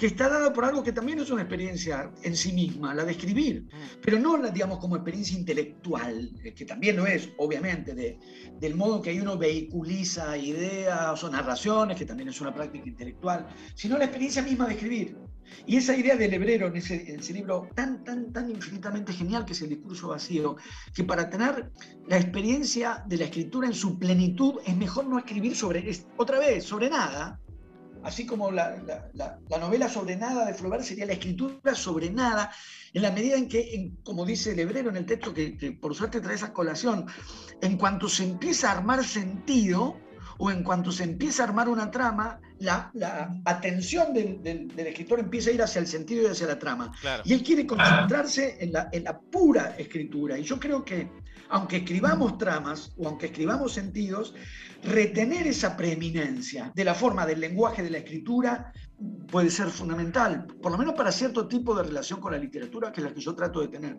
[0.00, 3.12] que está dada por algo que también es una experiencia en sí misma, la de
[3.12, 3.68] escribir,
[4.00, 8.18] pero no la, digamos, como experiencia intelectual, eh, que también lo es, obviamente, de,
[8.58, 13.46] del modo que ahí uno vehiculiza ideas o narraciones, que también es una práctica intelectual,
[13.74, 15.18] sino la experiencia misma de escribir.
[15.66, 19.44] Y esa idea del hebrero en ese, en ese libro tan, tan, tan infinitamente genial
[19.44, 20.56] que es el discurso vacío,
[20.94, 21.72] que para tener
[22.08, 25.86] la experiencia de la escritura en su plenitud es mejor no escribir sobre,
[26.16, 27.38] otra vez, sobre nada,
[28.04, 32.10] así como la, la- la- la novela sobre nada de Flaubert sería la escritura sobre
[32.10, 32.50] nada,
[32.92, 35.72] en la medida en que, en- como dice el hebrero en el texto que, que
[35.72, 37.06] por suerte trae esa colación,
[37.60, 39.96] en cuanto se empieza a armar sentido
[40.38, 42.90] o en cuanto se empieza a armar una trama, la,
[43.44, 46.92] atención del, del- del escritor empieza a ir hacia el sentido y hacia la trama.
[47.00, 47.22] Claro.
[47.26, 48.56] Y él quiere concentrarse
[48.90, 50.38] en la pura escritura.
[50.38, 51.10] Y yo creo que,
[51.50, 54.34] aunque escribamos tramas o aunque escribamos sentidos,
[54.82, 58.72] retener esa preeminencia de la forma del lenguaje de la escritura
[59.28, 63.00] puede ser fundamental, por lo menos para cierto tipo de relación con la literatura, que
[63.00, 63.98] es la que yo trato de tener.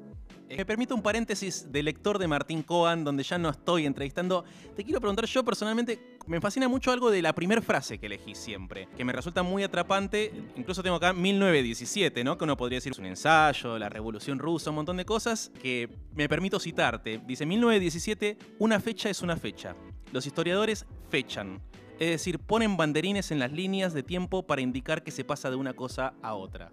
[0.52, 4.44] Eh, Me permite un paréntesis de lector de Martín Coan, donde ya no estoy entrevistando.
[4.76, 8.36] Te quiero preguntar, yo personalmente me fascina mucho algo de la primera frase que elegí
[8.36, 10.34] siempre, que me resulta muy atrapante.
[10.58, 12.38] Incluso tengo acá 1917, ¿no?
[12.38, 15.90] Que uno podría decir es un ensayo, la revolución rusa, un montón de cosas que
[16.16, 17.22] me permito citarte.
[17.26, 19.74] Dice 1917, una fecha es una fecha.
[20.12, 21.62] Los historiadores fechan.
[21.98, 25.56] Es decir, ponen banderines en las líneas de tiempo para indicar que se pasa de
[25.56, 26.72] una cosa a otra.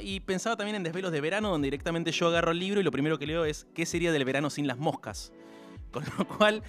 [0.00, 2.90] Y pensaba también en Desvelos de Verano, donde directamente yo agarro el libro y lo
[2.90, 5.32] primero que leo es ¿qué sería del verano sin las moscas?
[5.90, 6.62] Con lo cual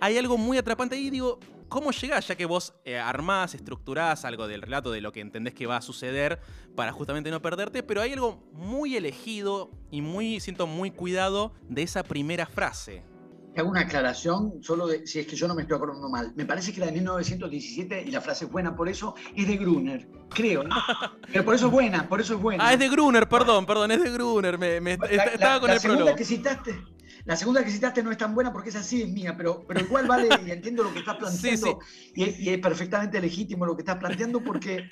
[0.00, 1.38] hay algo muy atrapante ahí, digo,
[1.68, 2.26] ¿cómo llegás?
[2.26, 5.76] Ya que vos eh, armás, estructurás algo del relato de lo que entendés que va
[5.76, 6.40] a suceder
[6.74, 11.82] para justamente no perderte, pero hay algo muy elegido y muy, siento muy cuidado de
[11.82, 13.02] esa primera frase.
[13.56, 16.32] Hago una aclaración, solo de, si es que yo no me estoy acordando mal.
[16.34, 19.56] Me parece que la de 1917, y la frase es buena por eso, es de
[19.56, 20.64] Gruner, creo.
[20.64, 20.74] ¿no?
[21.32, 22.66] Pero por eso es buena, por eso es buena.
[22.66, 24.58] Ah, es de Gruner, perdón, perdón, es de Gruner.
[24.58, 26.16] Me, me- La- est- la- estaba con la el segunda prólogo.
[26.18, 26.82] que citaste,
[27.24, 29.80] la segunda que citaste no es tan buena porque esa sí es mía, pero, pero
[29.80, 31.78] igual vale y entiendo lo que estás planteando
[32.14, 34.90] Y, es, y es perfectamente legítimo lo que estás planteando porque,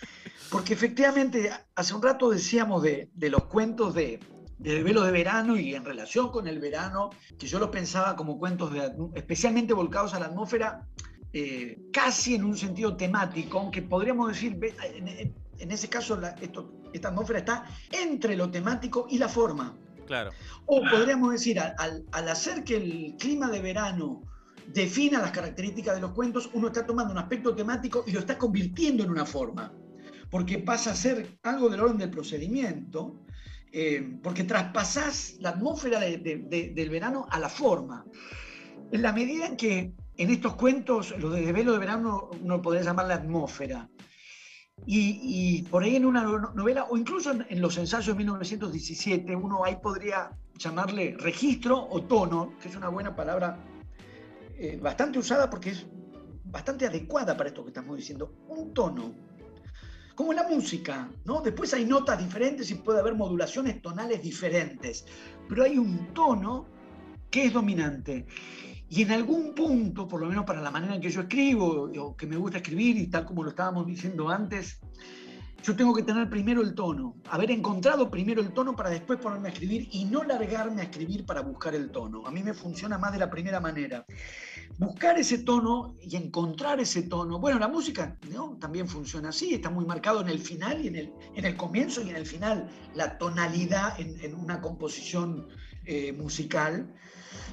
[0.51, 4.19] porque efectivamente hace un rato decíamos de, de los cuentos de,
[4.63, 8.39] de velo de verano y en relación con el verano, que yo los pensaba como
[8.39, 10.87] cuentos de, especialmente volcados a la atmósfera,
[11.33, 14.75] eh, casi en un sentido temático, aunque podríamos decir, ve-
[15.59, 19.75] en, ese caso la- esto, esta atmósfera está entre lo temático y la forma.
[20.07, 20.31] Claro.
[20.67, 24.23] O podríamos decir, al, al- al hacer que el clima de verano
[24.67, 28.37] defina las características de los cuentos, uno está tomando un aspecto temático y lo está
[28.39, 29.73] convirtiendo en una forma,
[30.31, 33.21] porque pasa a ser algo del orden del procedimiento,
[33.73, 38.05] eh, porque traspasás la atmósfera de- de- de- del verano a la forma.
[38.91, 42.83] En la medida en que en estos cuentos, los de velo de verano, uno podría
[42.83, 43.89] llamar la atmósfera,
[44.85, 48.15] y, y por ahí en una no- novela, o incluso en, en los ensayos de
[48.15, 53.57] 1917, uno ahí podría llamarle registro o tono, que es una buena palabra
[54.59, 55.87] eh, bastante usada porque es
[56.45, 58.35] bastante adecuada para esto que estamos diciendo.
[58.49, 59.15] Un tono,
[60.15, 61.41] como la música, ¿no?
[61.41, 65.05] Después hay notas diferentes y puede haber modulaciones tonales diferentes,
[65.49, 66.67] pero hay un tono
[67.31, 68.27] que es dominante.
[68.89, 72.17] Y en algún punto, por lo menos para la manera en que yo escribo, o
[72.17, 74.81] que me gusta escribir, y tal como lo estábamos diciendo antes,
[75.63, 79.49] yo tengo que tener primero el tono, haber encontrado primero el tono para después ponerme
[79.49, 82.27] a escribir y no largarme a escribir para buscar el tono.
[82.27, 84.05] A mí me funciona más de la primera manera.
[84.79, 87.39] Buscar ese tono y encontrar ese tono.
[87.39, 88.17] Bueno, la música
[88.59, 92.03] también funciona así, está muy marcado en el final y en el, en el comienzo
[92.03, 95.47] y en el final, la tonalidad en, una composición
[95.85, 96.93] eh, musical.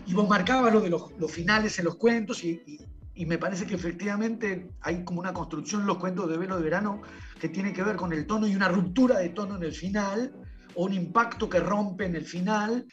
[0.08, 2.80] Y vos marcabas lo de los, finales en los cuentos y, y-
[3.16, 6.64] y me parece que efectivamente hay como una construcción en los cuentos de Velo de
[6.64, 7.02] Verano
[7.38, 10.34] que tiene que ver con el tono y una ruptura de tono en el final
[10.76, 12.88] o un impacto que rompe en el final.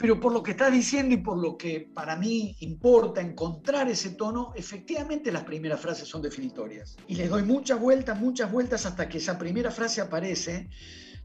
[0.00, 4.12] Pero por lo que estás diciendo y por lo que para mí importa encontrar ese
[4.12, 6.96] tono, efectivamente las primeras frases son definitorias.
[7.06, 10.70] Y les doy muchas vueltas, muchas vueltas hasta que esa primera frase aparece,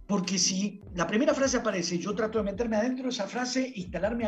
[0.05, 3.71] porque si la primera frase aparece y yo trato de meterme adentro de esa frase,
[3.75, 4.27] instalarme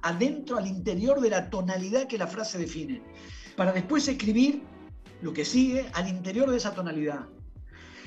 [0.00, 3.02] adentro, al interior de la tonalidad que la frase define,
[3.54, 4.62] para después escribir
[5.20, 7.26] lo que sigue al interior de esa tonalidad.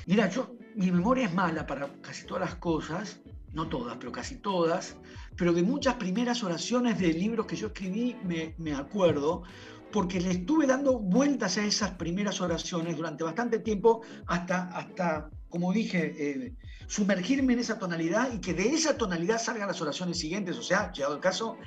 [0.08, 3.20] Mira, yo, mi memoria es mala para casi todas las cosas,
[3.54, 4.98] no todas, pero casi todas,
[5.38, 9.44] pero de muchas primeras oraciones de libros que yo escribí me, me acuerdo,
[9.92, 15.72] porque le estuve dando vueltas a esas primeras oraciones durante bastante tiempo hasta, hasta como
[15.72, 16.54] dije, eh,
[16.88, 20.92] sumergirme en esa tonalidad y que de esa tonalidad salgan las oraciones siguientes, o sea,
[20.92, 21.58] llegado el caso,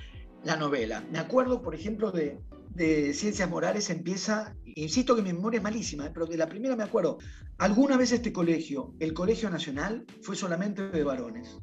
[0.44, 1.04] la novela.
[1.10, 2.38] Me acuerdo, por ejemplo, de,
[2.74, 6.76] de Ciencias Morales, empieza, insisto que mi memoria es malísima, eh, pero de la primera
[6.76, 7.18] me acuerdo,
[7.58, 11.58] alguna vez este colegio, el Colegio Nacional, fue solamente de varones.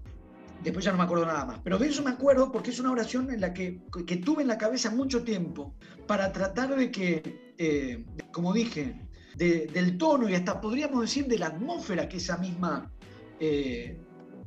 [0.61, 1.59] Después ya no me acuerdo nada más.
[1.63, 4.47] Pero de eso me acuerdo porque es una oración en la que, que tuve en
[4.47, 5.75] la cabeza mucho tiempo
[6.07, 8.95] para tratar de que, eh, como dije,
[9.35, 12.91] de- del tono y hasta podríamos decir de la atmósfera que esa misma,
[13.39, 13.97] eh,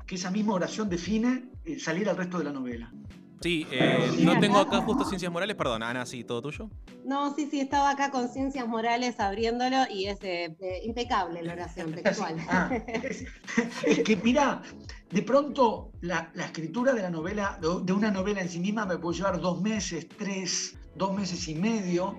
[0.07, 2.93] que esa misma oración define, eh, salir al resto de la novela.
[3.41, 6.69] Sí, eh, no tengo acá justo ciencias morales, perdón, Ana, sí, todo tuyo.
[7.07, 10.55] No, sí, sí, estaba acá con Ciencias Morales abriéndolo y es eh,
[10.85, 12.37] impecable la oración textual.
[12.49, 12.71] Ah,
[13.03, 13.25] es,
[13.87, 14.61] es que mira,
[15.11, 18.99] de pronto la, la escritura de la novela, de una novela en sí misma me
[18.99, 22.17] puede llevar dos meses, tres, dos meses y medio,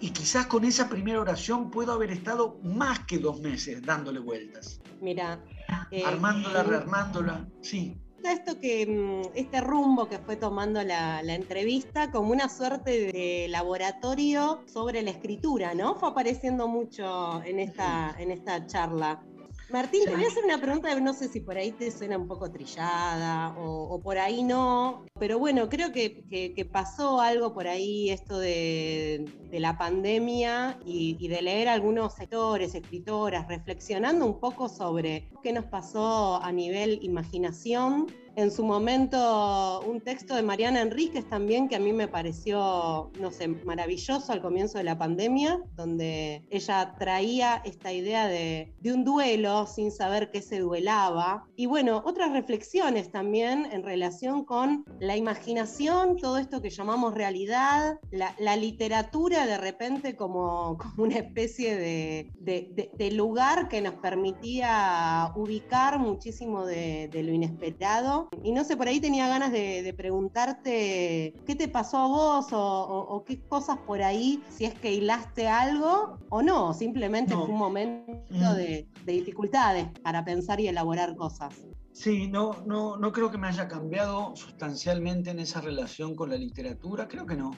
[0.00, 4.80] y quizás con esa primera oración puedo haber estado más que dos meses dándole vueltas,
[5.00, 5.42] Mira,
[5.90, 7.96] eh, armándola, me rearmándola, sí.
[8.22, 13.46] esto que mm, este rumbo que fue tomando la, la entrevista como una suerte de
[13.48, 15.96] laboratorio sobre la escritura, ¿no?
[15.96, 19.24] Fue apareciendo mucho en esta, en esta charla.
[19.70, 22.26] Martín, te voy a hacer una pregunta, no sé si por ahí te suena un
[22.26, 27.52] poco trillada o, o por ahí no, pero bueno, creo que, que- que pasó algo
[27.52, 34.24] por ahí, esto de, de la pandemia y, y de leer algunos sectores, escritoras, reflexionando
[34.24, 38.06] un poco sobre qué nos pasó a nivel imaginación
[38.38, 43.32] en su momento un texto de Mariana Enríquez también que a mí me pareció, no
[43.32, 49.04] sé, maravilloso al comienzo de la pandemia, donde ella traía esta idea de, de un
[49.04, 51.48] duelo sin saber qué se duelaba.
[51.56, 57.98] Y bueno, otras reflexiones también en relación con la imaginación, todo esto que llamamos realidad,
[58.12, 65.98] la, literatura de repente como, como una especie de, de- lugar que nos permitía ubicar
[65.98, 68.27] muchísimo de lo inesperado.
[68.44, 72.52] Y no sé, por ahí tenía ganas de, de preguntarte qué te pasó a vos
[72.52, 77.34] o, o- o qué cosas por ahí, si es que hilaste algo o no, simplemente
[77.34, 77.44] No.
[77.44, 78.54] fue un momento Mm.
[78.56, 81.54] de, de dificultades para pensar y elaborar cosas.
[81.92, 86.36] Sí, no, no, no creo que me haya cambiado sustancialmente en esa relación con la
[86.36, 87.50] literatura, creo que no.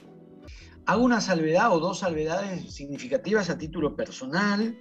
[0.87, 4.77] Hago una salvedad o dos salvedades significativas a título personal.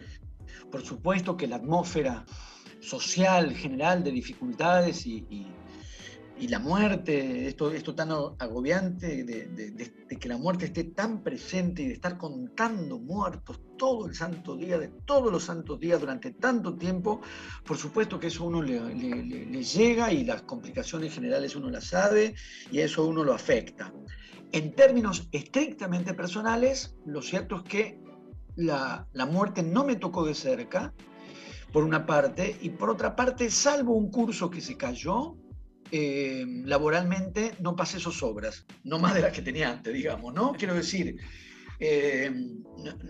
[0.70, 2.24] Por supuesto que la atmósfera
[2.80, 5.52] social general de dificultades y, y-
[6.40, 10.84] y la muerte, esto, esto tan agobiante de, de- de- de que la muerte esté
[10.84, 15.78] tan presente y de estar contando muertos todo el santo día, de todos los santos
[15.78, 17.20] días durante tanto tiempo,
[17.64, 21.54] por supuesto que eso a uno le, le- le- le llega y las complicaciones generales
[21.56, 22.34] uno las sabe
[22.72, 23.92] y eso a uno lo afecta.
[24.52, 28.00] En términos estrictamente personales, lo cierto es que
[28.56, 30.92] la, la muerte no me tocó de cerca,
[31.72, 35.36] por una parte, y por otra parte, salvo un curso que se cayó,
[35.92, 40.52] eh, laboralmente no pasé zozobras, no más de las que tenía antes, digamos, ¿no?
[40.52, 41.16] Quiero decir,
[41.78, 42.30] eh,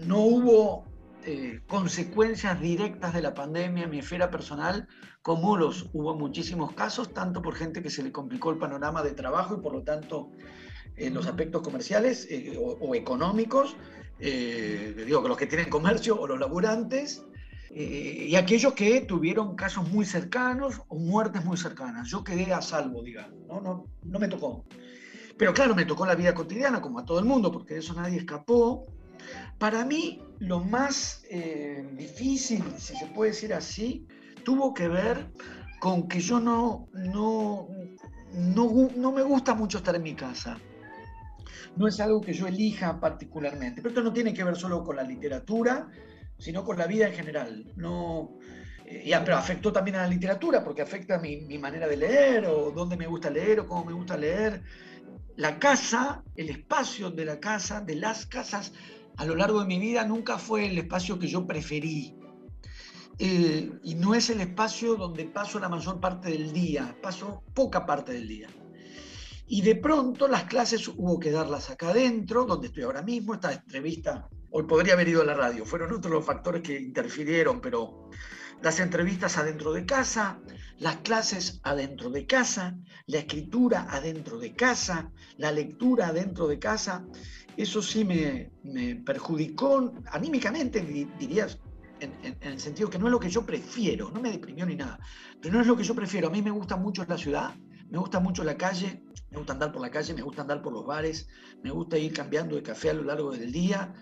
[0.07, 0.85] no, hubo
[1.25, 4.89] eh, consecuencias directas de la pandemia en mi esfera personal,
[5.23, 9.13] como los hubo muchísimos casos, tanto por gente que se le complicó el panorama de
[9.13, 10.31] trabajo y por lo tanto
[10.97, 13.77] en los aspectos comerciales eh, o, o económicos,
[14.21, 17.25] eh, digo, que los que tienen comercio o los laburantes,
[17.73, 22.09] eh, y aquellos que tuvieron casos muy cercanos o muertes muy cercanas.
[22.09, 24.65] Yo quedé a salvo, digamos, no, no, no me tocó.
[25.37, 27.95] Pero claro, me tocó la vida cotidiana, como a todo el mundo, porque de eso
[27.95, 28.87] nadie escapó.
[29.59, 34.07] Para mí, lo más eh, difícil, si se puede decir así,
[34.45, 35.31] tuvo que ver
[35.79, 37.69] con que yo no, no,
[38.35, 40.59] no, no me gusta mucho estar en mi casa.
[41.77, 43.81] No es algo que yo elija particularmente.
[43.81, 45.89] Pero esto no tiene que ver solo con la literatura,
[46.41, 47.73] sino con la vida en general.
[47.77, 48.39] No,
[48.87, 52.73] eh, pero afectó también a la literatura, porque afecta mi, mi manera de leer, o
[52.73, 54.63] dónde me gusta leer, o cómo me gusta leer.
[55.37, 58.73] La casa, el espacio de la casa, de las casas,
[59.17, 62.17] a lo largo de mi vida nunca fue el espacio que yo preferí.
[63.19, 67.85] Eh, y no es el espacio donde paso la mayor parte del día, paso poca
[67.85, 68.49] parte del día.
[69.47, 73.53] Y de pronto las clases hubo que darlas acá adentro, donde estoy ahora mismo, esta
[73.53, 78.11] entrevista, hoy podría haber ido a la radio, fueron otros los factores que interfirieron, pero
[78.63, 80.41] las entrevistas adentro de casa,
[80.79, 87.05] las clases adentro de casa, la escritura adentro de casa, la lectura adentro de casa,
[87.57, 88.51] eso sí me,
[89.05, 91.59] perjudicó anímicamente, di- dirías,
[92.01, 94.75] en- en el sentido que no es lo que yo prefiero, no me deprimió ni
[94.77, 94.99] nada,
[95.41, 96.29] pero no es lo que yo prefiero.
[96.29, 97.55] A mí me gusta mucho la ciudad,
[97.91, 100.73] me gusta mucho la calle, me gusta andar por la calle, me gusta andar por
[100.73, 101.29] los bares,
[101.63, 103.93] me gusta ir cambiando de café a lo largo del día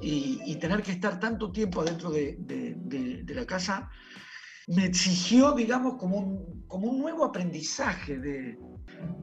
[0.00, 3.90] y, y tener que estar tanto tiempo adentro de, de- de- de la casa
[4.68, 8.56] me exigió, digamos, como un, como un nuevo aprendizaje de...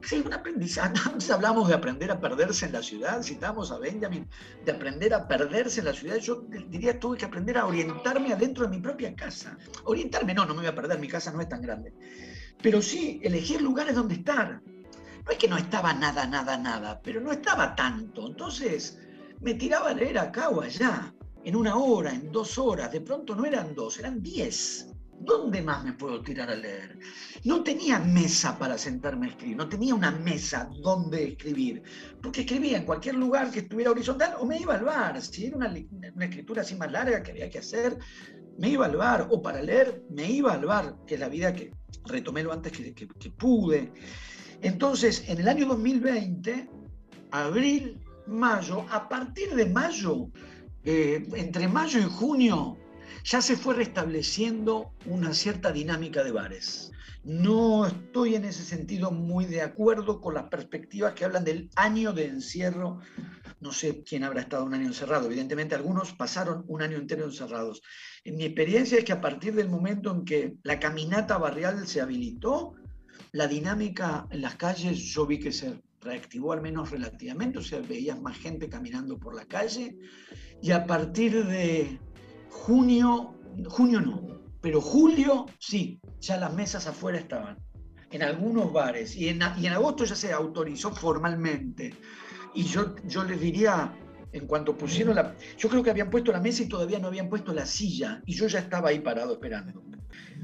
[0.02, 0.92] Sí, un aprendizaje.
[1.06, 4.28] Antes hablamos de aprender a perderse en la ciudad, citamos a Benjamin,
[4.64, 6.16] de aprender a perderse en la ciudad.
[6.16, 9.56] Yo diría, tuve que aprender a orientarme adentro de mi propia casa.
[9.84, 11.94] Orientarme, no, no me voy a perder, mi casa no es tan grande.
[12.62, 14.60] Pero sí, elegir lugares donde estar.
[15.24, 18.26] No es que no estaba nada, nada, nada, pero no estaba tanto.
[18.26, 18.98] Entonces
[19.40, 22.92] me tiraba a leer acá o allá, en una hora, en dos horas.
[22.92, 24.88] De pronto no eran dos, eran diez.
[25.20, 26.96] ¿Dónde más me puedo tirar a leer?
[27.44, 31.82] No tenía mesa para sentarme a escribir, no tenía una mesa donde escribir,
[32.22, 35.20] porque escribía en cualquier lugar que estuviera horizontal o me iba al bar.
[35.20, 35.74] Si era una,
[36.24, 37.98] escritura así más larga que había que hacer,
[38.58, 41.52] me iba al bar, o para leer, me iba al bar, que es la vida
[41.52, 41.72] que
[42.06, 43.92] retomé lo antes que- que pude.
[44.62, 46.68] Entonces, en el año 2020,
[47.32, 50.30] abril, mayo, a partir de mayo,
[50.84, 52.76] eh, entre mayo y junio,
[53.24, 56.92] ya se fue restableciendo una cierta dinámica de bares.
[57.24, 62.12] No estoy en ese sentido muy de acuerdo con las perspectivas que hablan del año
[62.12, 63.00] de encierro.
[63.60, 65.26] No sé quién habrá estado un año encerrado.
[65.26, 67.82] Evidentemente algunos pasaron un año entero encerrados.
[68.24, 72.00] En mi experiencia es que a partir del momento en que la caminata barrial se
[72.00, 72.76] habilitó,
[73.32, 77.80] la dinámica en las calles yo vi que se reactivó al menos relativamente, o sea,
[77.80, 79.98] veías más gente caminando por la calle
[80.62, 81.98] y a partir de
[82.50, 83.34] junio,
[83.68, 87.58] junio no, pero julio sí, ya las mesas afuera estaban.
[88.10, 91.94] en algunos bares y en, agosto ya se autorizó formalmente.
[92.54, 93.92] Y yo, yo les diría,
[94.32, 95.36] en cuanto pusieron la...
[95.58, 98.34] Yo creo que habían puesto la mesa y todavía no habían puesto la silla y
[98.34, 99.82] yo ya estaba ahí parado esperando.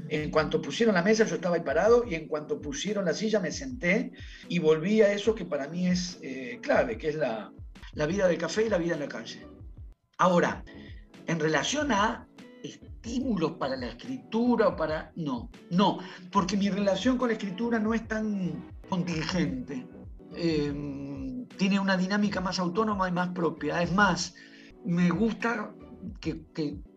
[0.09, 3.39] En cuanto pusieron la mesa yo estaba ahí parado y en cuanto pusieron la silla
[3.39, 4.11] me senté
[4.47, 7.51] y volví a eso que para mí es eh, clave, que es la,
[7.93, 9.47] la vida del café y la vida en la calle.
[10.17, 10.63] Ahora,
[11.27, 12.27] en relación a
[12.63, 15.11] estímulos para la escritura o para...
[15.15, 15.99] No, no,
[16.31, 19.87] porque mi relación con la escritura no es tan contingente.
[20.35, 23.81] Eh, tiene una dinámica más autónoma y más propia.
[23.81, 24.35] Es más,
[24.83, 25.73] me gusta
[26.19, 26.41] que-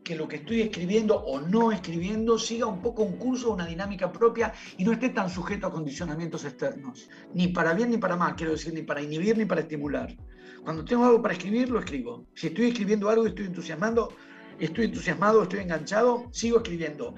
[0.09, 4.11] que lo que estoy escribiendo o no escribiendo siga un poco un curso, una dinámica
[4.11, 7.11] propia y no esté tan sujeto a condicionamientos externos.
[7.35, 10.17] Ni para bien ni para mal, quiero decir, ni para inhibir ni para estimular.
[10.65, 12.25] Cuando tengo algo para escribir, lo escribo.
[12.35, 14.15] Si estoy escribiendo algo y estoy entusiasmando,
[14.59, 17.15] estoy entusiasmado, estoy enganchado, sigo escribiendo.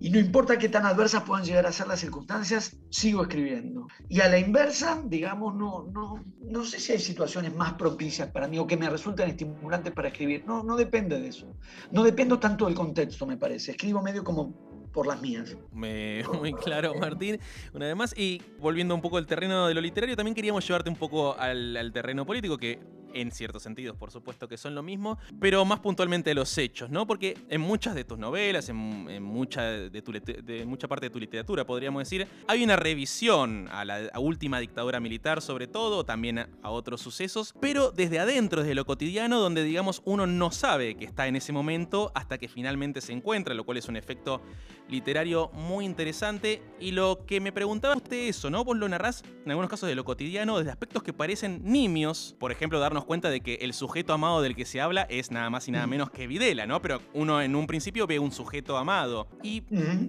[0.00, 3.88] Y no importa qué tan adversas puedan llegar a ser las circunstancias, sigo escribiendo.
[4.08, 8.46] Y a la inversa, digamos, no, no, no sé si hay situaciones más propicias para
[8.46, 10.44] mí o que me resultan estimulantes para escribir.
[10.46, 11.52] No, no depende de eso.
[11.90, 13.72] No dependo tanto del contexto, me parece.
[13.72, 14.52] Escribo medio como
[14.92, 15.56] por las mías.
[15.72, 17.38] Muy claro, Martín.
[17.74, 20.90] Una vez más, y volviendo un poco al terreno de lo literario, también queríamos llevarte
[20.90, 22.78] un poco al, al terreno político, que
[23.14, 27.06] en ciertos sentidos, por supuesto que son lo mismo, pero más puntualmente los hechos, ¿no?
[27.06, 28.76] Porque en muchas de tus novelas, en,
[29.22, 33.84] mucha, de, tu de mucha parte de tu literatura, podríamos decir, hay una revisión a
[33.84, 38.74] la última dictadura militar, sobre todo, también a, a otros sucesos, pero desde adentro, desde
[38.74, 43.00] lo cotidiano, donde, digamos, uno no sabe que está en ese momento hasta que finalmente
[43.00, 44.40] se encuentra, lo cual es un efecto
[44.88, 46.62] literario muy interesante.
[46.80, 48.64] Y lo que me preguntaba usted eso, ¿no?
[48.64, 52.34] Vos lo narrás en algunos casos de lo cotidiano, desde aspectos que parecen nimios.
[52.38, 55.50] Por ejemplo, darnos cuenta de que el sujeto amado del que se habla es nada
[55.50, 56.80] más y nada menos que Videla, ¿no?
[56.82, 59.28] Pero uno en un principio ve un sujeto amado.
[59.42, 59.62] Y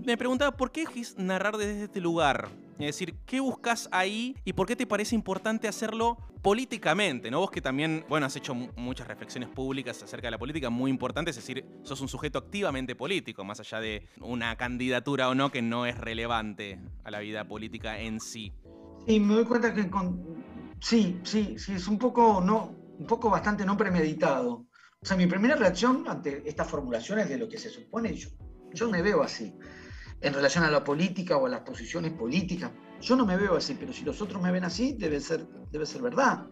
[0.06, 2.50] me preguntaba, ¿por qué elegís narrar desde este lugar?
[2.80, 7.30] Es decir, ¿qué buscas ahí y por qué te parece importante hacerlo políticamente?
[7.30, 7.40] ¿no?
[7.40, 10.90] Vos que también, bueno, has hecho mu- muchas reflexiones públicas acerca de la política muy
[10.90, 15.52] importantes, es decir, sos un sujeto activamente político, más allá de una candidatura o no
[15.52, 18.54] que no es relevante a la vida política en sí.
[19.08, 20.24] Y me doy cuenta que con-
[20.80, 24.68] sí, sí, sí, es un poco, no, un poco bastante no premeditado.
[25.02, 28.30] O sea, mi primera reacción ante estas formulaciones de lo que se supone, yo,
[28.74, 29.56] yo me veo así.
[30.22, 33.78] En relación a la política o a las posiciones políticas, yo no me veo así,
[33.80, 36.48] pero si los otros me ven así, debe ser, debe ser verdad.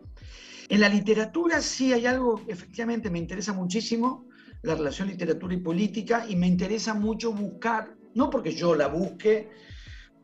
[0.69, 4.25] En la literatura sí hay algo, efectivamente, me interesa muchísimo
[4.63, 9.49] la relación literatura y política y me interesa mucho buscar, no porque yo la busque,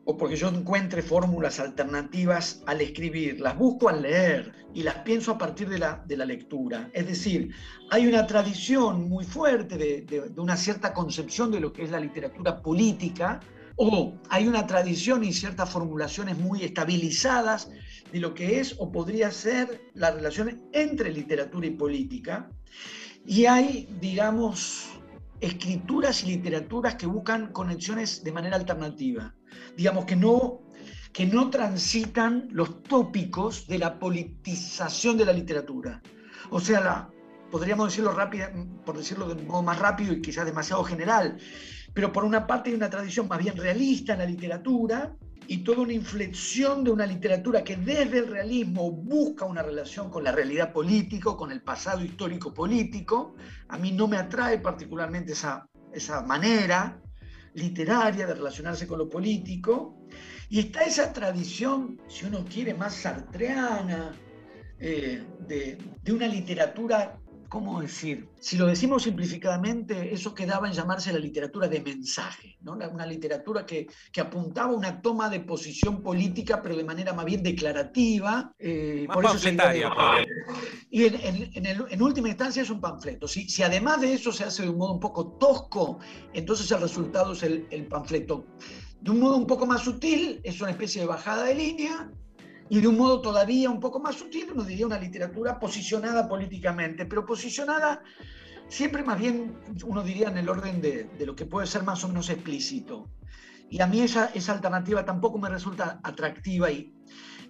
[0.06, 5.32] o porque yo encuentre fórmulas alternativas al escribir, las busco al leer y las pienso
[5.32, 6.90] a partir de la, de la lectura.
[6.92, 7.50] Es decir,
[7.90, 11.90] hay una tradición muy fuerte de, de- de una cierta concepción de lo que es
[11.90, 13.40] la literatura política,
[13.76, 17.70] o hay una tradición y ciertas formulaciones muy estabilizadas
[18.12, 22.50] de lo que es o podría ser la relación entre literatura y política.
[23.26, 24.90] Y hay, digamos,
[25.40, 29.34] escrituras y literaturas que buscan conexiones de manera alternativa
[29.76, 30.62] digamos, que no,
[31.12, 36.02] que no transitan los tópicos de la politización de la literatura.
[36.50, 37.10] O sea, la,
[37.50, 38.52] podríamos decirlo rápida,
[38.84, 41.38] por decirlo de un modo más rápido y quizás demasiado general,
[41.92, 45.14] pero por una parte hay una tradición más bien realista en la literatura
[45.46, 50.24] y toda una inflexión de una literatura que desde el realismo busca una relación con
[50.24, 53.36] la realidad política, con el pasado histórico político.
[53.68, 57.00] A mí no me atrae particularmente esa, esa manera
[57.54, 59.96] literaria de relacionarse con lo político.
[60.48, 64.12] Y está esa tradición, si uno quiere, más sartreana,
[64.78, 67.18] eh, de, de una literatura,
[67.54, 68.28] ¿cómo decir?
[68.40, 72.72] Si lo decimos simplificadamente, eso quedaba en llamarse la literatura de mensaje, ¿no?
[72.72, 77.24] Una literatura que, que apuntaba a una toma de posición política, pero de manera más
[77.24, 78.52] bien declarativa.
[78.58, 79.38] eh, Más por eso de-
[80.90, 83.28] y en, en- en el- en última instancia es un panfleto.
[83.28, 86.00] Si, si además de eso se hace de un modo un poco tosco,
[86.32, 88.44] entonces el resultado es el, el panfleto.
[89.00, 92.10] De un modo un poco más sutil, es una especie de bajada de línea.
[92.70, 97.04] Y de un modo todavía un poco más sutil, uno diría una literatura posicionada políticamente,
[97.06, 98.02] pero posicionada
[98.68, 102.02] siempre más bien, uno diría, en el orden de, de lo que puede ser más
[102.04, 103.10] o menos explícito.
[103.68, 106.70] Y a mí esa, esa alternativa tampoco me resulta atractiva.
[106.70, 106.94] Y,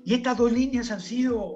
[0.05, 1.55] y estas dos líneas han sido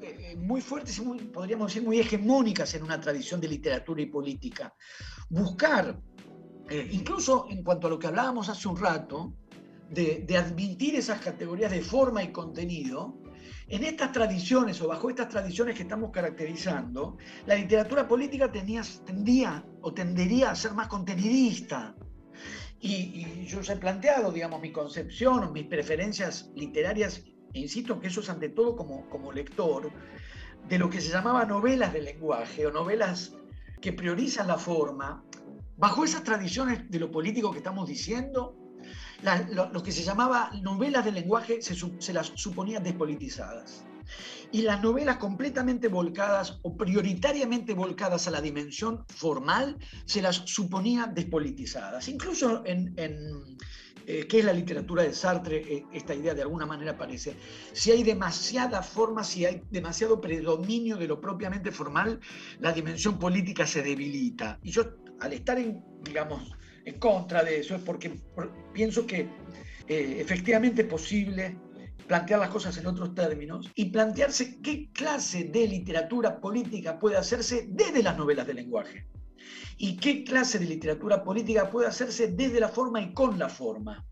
[0.00, 4.06] eh, muy fuertes y muy, podríamos decir muy hegemónicas en una tradición de literatura y
[4.06, 4.74] política.
[5.28, 6.00] Buscar,
[6.68, 9.34] eh, incluso en cuanto a lo que hablábamos hace un rato,
[9.90, 13.18] de, admitir esas categorías de forma y contenido,
[13.68, 19.64] en estas tradiciones o bajo estas tradiciones que estamos caracterizando, la literatura política tenía, tendía
[19.82, 21.94] o tendería a ser más contenidista.
[22.80, 28.00] Y, y yo ya he planteado, digamos, mi concepción o mis preferencias literarias, e insisto
[28.00, 29.90] que eso es ante todo como, como lector,
[30.68, 33.34] de lo que se llamaba novelas de lenguaje o novelas
[33.80, 35.24] que priorizan la forma,
[35.76, 38.59] bajo esas tradiciones de lo político que estamos diciendo,
[39.22, 43.84] la- lo, que se llamaba novelas de lenguaje se, las suponía despolitizadas.
[44.50, 51.06] Y las novelas completamente volcadas o prioritariamente volcadas a la dimensión formal se las suponía
[51.06, 52.08] despolitizadas.
[52.08, 52.92] Incluso en,
[54.06, 55.58] eh, ¿qué es la literatura de Sartre?
[55.58, 57.36] Eh, esta idea de alguna manera aparece.
[57.72, 62.18] Si hay demasiada forma, si hay demasiado predominio de lo propiamente formal,
[62.58, 64.58] la dimensión política se debilita.
[64.64, 64.82] Y yo,
[65.20, 66.50] al estar en, digamos,
[66.84, 69.28] en contra de eso, es porque por- pienso que
[69.88, 71.56] eh, efectivamente es posible
[72.06, 77.66] plantear las cosas en otros términos y plantearse qué clase de literatura política puede hacerse
[77.70, 79.06] desde las novelas de lenguaje
[79.78, 84.04] y qué clase de literatura política puede hacerse desde la forma y con la forma.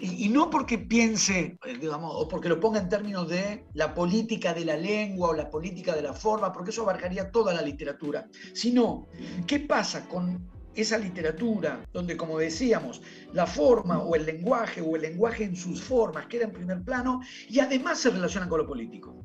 [0.00, 3.92] Y, y no porque piense, eh, digamos, o porque lo ponga en términos de la
[3.94, 7.62] política de la lengua o la política de la forma, porque eso abarcaría toda la
[7.62, 9.08] literatura, sino
[9.46, 10.46] qué pasa con
[10.80, 13.02] esa literatura donde, como decíamos,
[13.32, 17.20] la forma o el lenguaje o el lenguaje en sus formas queda en primer plano
[17.48, 19.24] y además se relaciona con lo político.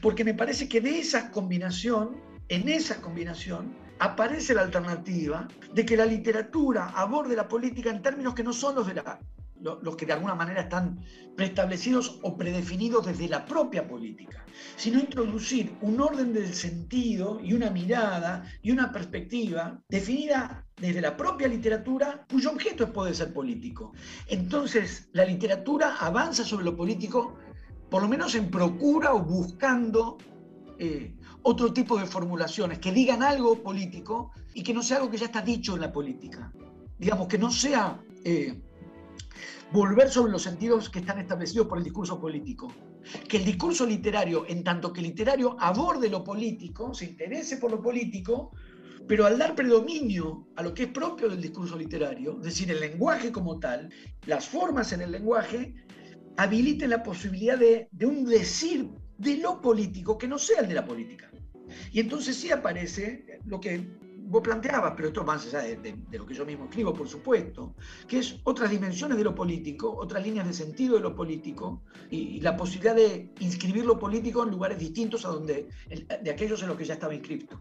[0.00, 2.16] Porque me parece que de esa combinación,
[2.48, 8.34] en esa combinación, aparece la alternativa de que la literatura aborde la política en términos
[8.34, 9.02] que no son los de
[9.82, 10.98] los que de alguna manera están
[11.36, 14.44] preestablecidos o predefinidos desde la propia política,
[14.76, 21.16] sino introducir un orden del sentido y una mirada y una perspectiva definida desde la
[21.16, 23.92] propia literatura cuyo objeto puede ser político.
[24.26, 27.36] Entonces, la literatura avanza sobre lo político,
[27.90, 30.18] por lo menos en procura o buscando
[30.78, 35.18] eh, otro tipo de formulaciones que digan algo político y que no sea algo que
[35.18, 36.52] ya está dicho en la política.
[36.98, 38.60] Digamos, que no sea eh,
[39.72, 42.72] volver sobre los sentidos que están establecidos por el discurso político.
[43.28, 47.82] Que el discurso literario, en tanto que literario aborde lo político, se interese por lo
[47.82, 48.52] político,
[49.06, 52.80] pero al dar predominio a lo que es propio del discurso literario, es decir, el
[52.80, 53.90] lenguaje como tal,
[54.26, 55.74] las formas en el lenguaje,
[56.36, 60.86] habiliten la posibilidad de, un decir de lo político que no sea el de la
[60.86, 61.30] política.
[61.92, 63.86] Y entonces sí aparece lo que
[64.26, 67.74] vos planteabas, pero esto más allá de, lo que yo mismo escribo, por supuesto,
[68.08, 72.40] que es otras dimensiones de lo político, otras líneas de sentido de lo político y,
[72.40, 75.68] la posibilidad de inscribir lo político en lugares distintos a donde,
[76.22, 77.60] de aquellos en los que ya estaba inscripto.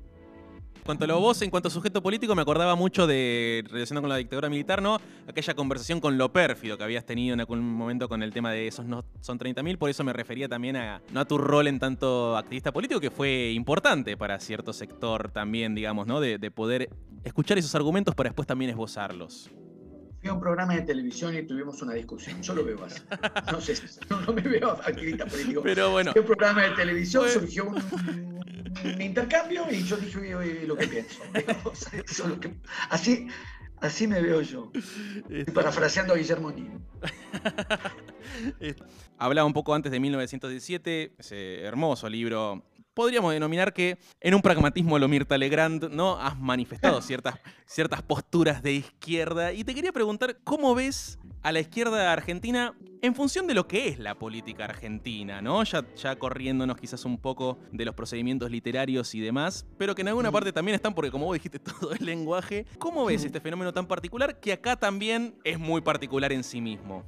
[0.83, 4.01] En cuanto a lo vos, en cuanto a sujeto político, me acordaba mucho de, relacionado
[4.01, 4.99] con la dictadura militar, ¿no?
[5.25, 8.67] Aquella conversación con lo pérfido que habías tenido en algún momento con el tema de
[8.67, 11.79] esos no son 30.000, por eso me refería también a, no a tu rol en
[11.79, 16.19] tanto activista político, que fue importante para cierto sector también, digamos, ¿no?
[16.19, 16.89] De, de poder
[17.23, 19.49] escuchar esos argumentos para después también esbozarlos.
[20.19, 22.41] Fui a un programa de televisión y tuvimos una discusión.
[22.41, 23.01] Yo lo veo así.
[23.53, 23.75] No sé,
[24.09, 25.61] no, no me veo activista político.
[25.63, 26.11] Pero bueno.
[26.11, 27.75] Fui a un programa de televisión, surgió un,
[28.83, 31.21] un intercambio y yo dije "Oye, lo que pienso.
[31.33, 32.55] Digamos, eso es lo que-
[32.89, 33.27] así,
[33.81, 34.71] así me veo yo.
[35.29, 36.81] Estoy parafraseando a Guillermo Nino.
[39.17, 42.63] Hablaba un poco antes de 1917, ese hermoso libro.
[42.93, 46.19] Podríamos denominar que en un pragmatismo lo Mirta Legrand, ¿no?
[46.19, 47.35] Has manifestado ciertas,
[47.65, 49.51] ciertas posturas de izquierda.
[49.51, 53.89] Y te quería preguntar, ¿cómo ves a la izquierda argentina en función de lo que
[53.89, 55.61] es la política argentina, ¿no?
[55.65, 60.07] Ya, ya corriéndonos quizás un poco de los procedimientos literarios y demás, pero que en
[60.07, 62.65] alguna parte también están, porque como vos dijiste, todo el lenguaje.
[62.79, 67.03] ¿Cómo ves este fenómeno tan particular que acá también es muy particular en sí mismo?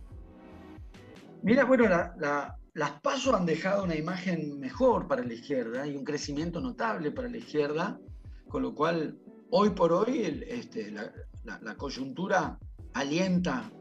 [1.42, 5.96] Mira, bueno, la- la- las pasos han dejado una imagen mejor para la izquierda y
[5.96, 7.98] un crecimiento notable para la izquierda,
[8.50, 9.18] con lo cual
[9.50, 11.10] hoy por hoy el- este, la,
[11.46, 12.60] la- la coyuntura
[12.94, 13.72] alienta,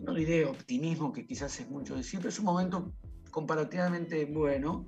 [0.00, 2.92] no diré optimismo, que quizás es mucho decir, pero es un momento
[3.30, 4.86] comparativamente bueno,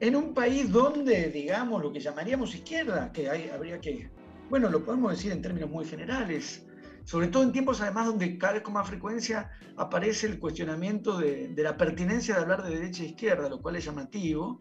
[0.00, 4.10] en un país donde, digamos, lo que llamaríamos izquierda, que hay, habría que,
[4.48, 6.64] bueno, lo podemos decir en términos muy generales,
[7.04, 11.48] sobre todo en tiempos además donde cada vez con más frecuencia aparece el cuestionamiento de,
[11.48, 14.58] de la pertinencia de hablar de derecha e izquierda, lo cual es llamativo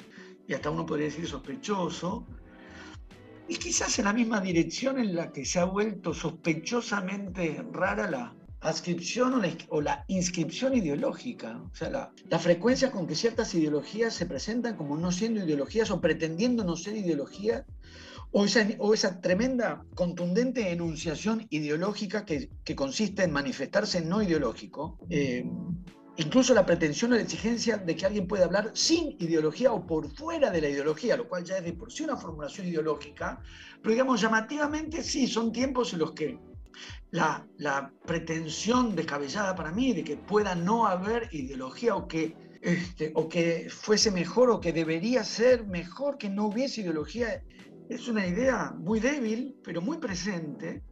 [0.47, 2.25] y hasta uno podría decir sospechoso,
[3.49, 8.35] y quizás en la misma dirección en la que se ha vuelto sospechosamente rara la
[8.61, 13.53] adscripción o la, o la inscripción ideológica, o sea, la, la frecuencia con que ciertas
[13.53, 17.65] ideologías se presentan como no siendo ideologías o pretendiendo no ser ideologías,
[18.31, 24.97] o esa, o esa tremenda, contundente enunciación ideológica que, que consiste en manifestarse no ideológico,
[25.09, 25.45] eh,
[26.17, 30.11] incluso la pretensión o la exigencia de que alguien pueda hablar sin ideología o por
[30.11, 33.39] fuera de la ideología, lo cual ya es de por sí una formulación ideológica,
[33.81, 36.37] pero digamos llamativamente sí, son tiempos en los que
[37.11, 43.11] la, la pretensión descabellada para mí de que pueda no haber ideología o que, este,
[43.15, 47.43] o que fuese mejor o que debería ser mejor que no hubiese ideología,
[47.89, 50.83] es una idea muy débil, pero muy presente.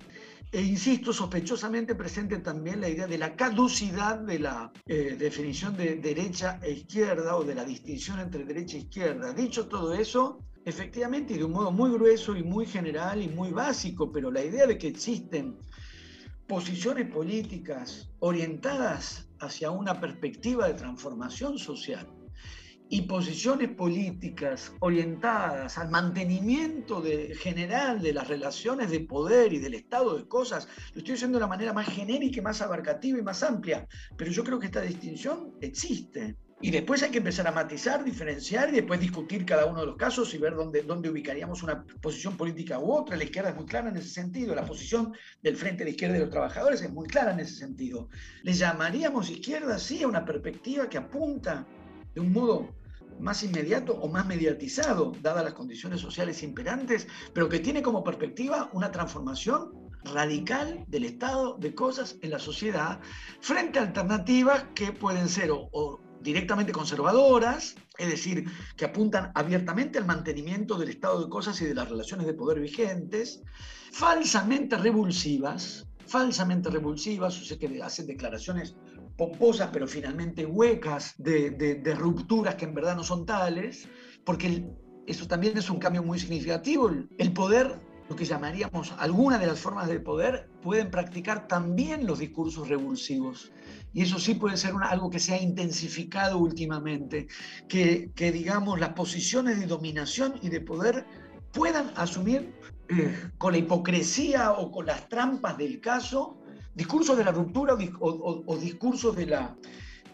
[0.51, 5.95] E insisto, sospechosamente presente también la idea de la caducidad de la eh, definición de
[5.95, 9.33] derecha e izquierda o de la distinción entre derecha e izquierda.
[9.33, 13.51] Dicho todo eso, efectivamente, y de un modo muy grueso y muy general y muy
[13.51, 15.57] básico, pero la idea de que existen
[16.47, 22.07] posiciones políticas orientadas hacia una perspectiva de transformación social
[22.89, 29.73] y posiciones políticas orientadas al mantenimiento de, general de las relaciones de poder y del
[29.73, 33.41] estado de cosas, lo estoy diciendo de la manera más genérica, más abarcativa y más
[33.41, 33.87] amplia,
[34.17, 36.37] pero yo creo que esta distinción existe.
[36.65, 39.97] Y después hay que empezar a matizar, diferenciar y después discutir cada uno de los
[39.97, 43.15] casos y ver dónde, dónde ubicaríamos una posición política u otra.
[43.15, 45.13] La izquierda es muy clara en ese sentido, la posición
[45.43, 48.09] del Frente de Izquierda de los Trabajadores es muy clara en ese sentido.
[48.41, 51.67] Le llamaríamos izquierda, sí, a una perspectiva que apunta
[52.15, 52.73] de un modo
[53.19, 58.71] más inmediato o más mediatizado, dadas las condiciones sociales imperantes, pero que tiene como perspectiva
[58.73, 59.71] una transformación
[60.03, 62.99] radical del estado de cosas en la sociedad
[63.39, 68.45] frente a alternativas que pueden ser o directamente conservadoras, es decir,
[68.75, 72.59] que apuntan abiertamente al mantenimiento del estado de cosas y de las relaciones de poder
[72.59, 73.43] vigentes,
[73.91, 78.75] falsamente revulsivas, falsamente revulsivas, o sea, que hacen declaraciones
[79.17, 83.87] pomposas pero finalmente huecas de, de, rupturas que en verdad no son tales,
[84.25, 84.69] porque el,
[85.07, 86.91] eso también es un cambio muy significativo.
[87.17, 87.79] El, poder
[88.09, 93.51] lo que llamaríamos algunas de las formas del poder, pueden practicar también los discursos revulsivos.
[93.95, 97.27] Y eso sí puede ser algo que se ha intensificado últimamente,
[97.69, 101.05] que, digamos las posiciones de dominación y de poder
[101.53, 102.53] puedan asumir
[102.89, 106.41] eh, con la hipocresía o con las trampas del caso
[106.73, 109.55] discursos de la ruptura o discursos de la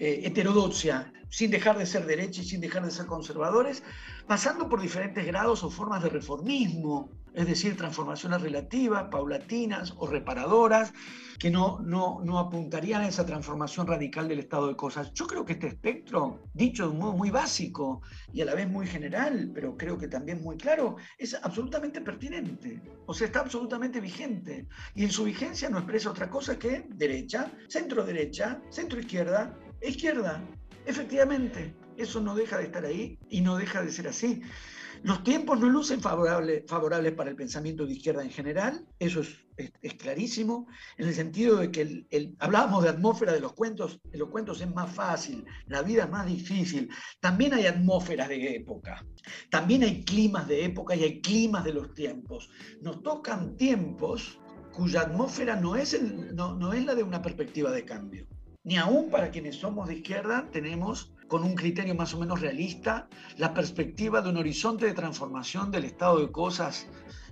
[0.04, 3.84] eh, heterodoxia, sin dejar de ser derecha y sin dejar de ser conservadores,
[4.28, 10.94] pasando por diferentes grados o formas de reformismo, es decir, transformaciones relativas, paulatinas o reparadoras,
[11.40, 15.14] que no, no, no apuntarían a esa transformación radical del estado de cosas.
[15.14, 18.02] Yo creo que este espectro, dicho de un modo muy básico
[18.34, 22.82] y a la vez muy general, pero creo que también muy claro, es absolutamente pertinente,
[23.06, 24.68] o sea, está absolutamente vigente.
[24.94, 30.44] Y en su vigencia no expresa otra cosa que derecha, centro derecha, centro izquierda, izquierda.
[30.86, 34.42] Efectivamente, eso no deja de estar ahí y no deja de ser así.
[35.04, 39.94] Los tiempos no lucen favorables favorable para el pensamiento de izquierda en general, eso es,
[39.96, 40.68] clarísimo,
[40.98, 44.62] en el sentido de que el, hablábamos de atmósfera de los cuentos, en los cuentos
[44.62, 46.88] es más fácil, la vida es más difícil,
[47.20, 49.04] también hay atmósferas de época,
[49.50, 52.52] también hay climas de época y hay climas de los tiempos.
[52.82, 54.40] Nos tocan tiempos
[54.72, 58.28] cuya atmósfera no es la de una perspectiva de cambio
[58.64, 63.08] ni aún para quienes somos de izquierda tenemos, con un criterio más o menos realista,
[63.38, 66.88] la perspectiva de un horizonte de transformación del estado de cosas,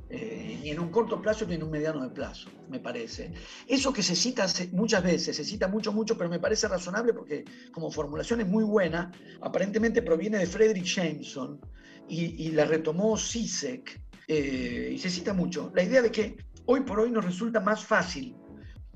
[0.09, 3.31] eh, ni en un corto plazo ni en un mediano plazo, me parece.
[3.67, 7.45] Eso que se cita muchas veces, se cita mucho, mucho, pero me parece razonable porque
[7.71, 9.11] como formulación es muy buena,
[9.41, 11.59] aparentemente proviene de Frederick Jameson
[12.07, 16.81] y, y la retomó Sisek, eh, y se cita mucho, la idea de que hoy
[16.81, 18.35] por hoy nos resulta más fácil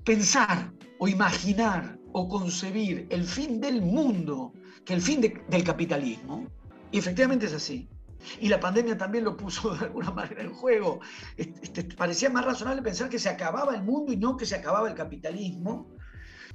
[0.03, 4.53] pensar o imaginar o concebir el fin del mundo
[4.85, 6.47] que el fin de, del capitalismo.
[6.91, 7.87] Y efectivamente es así.
[8.39, 10.99] Y la pandemia también lo puso de alguna manera en juego.
[11.37, 14.89] Este, parecía más razonable pensar que se acababa el mundo y no que se acababa
[14.89, 15.89] el capitalismo.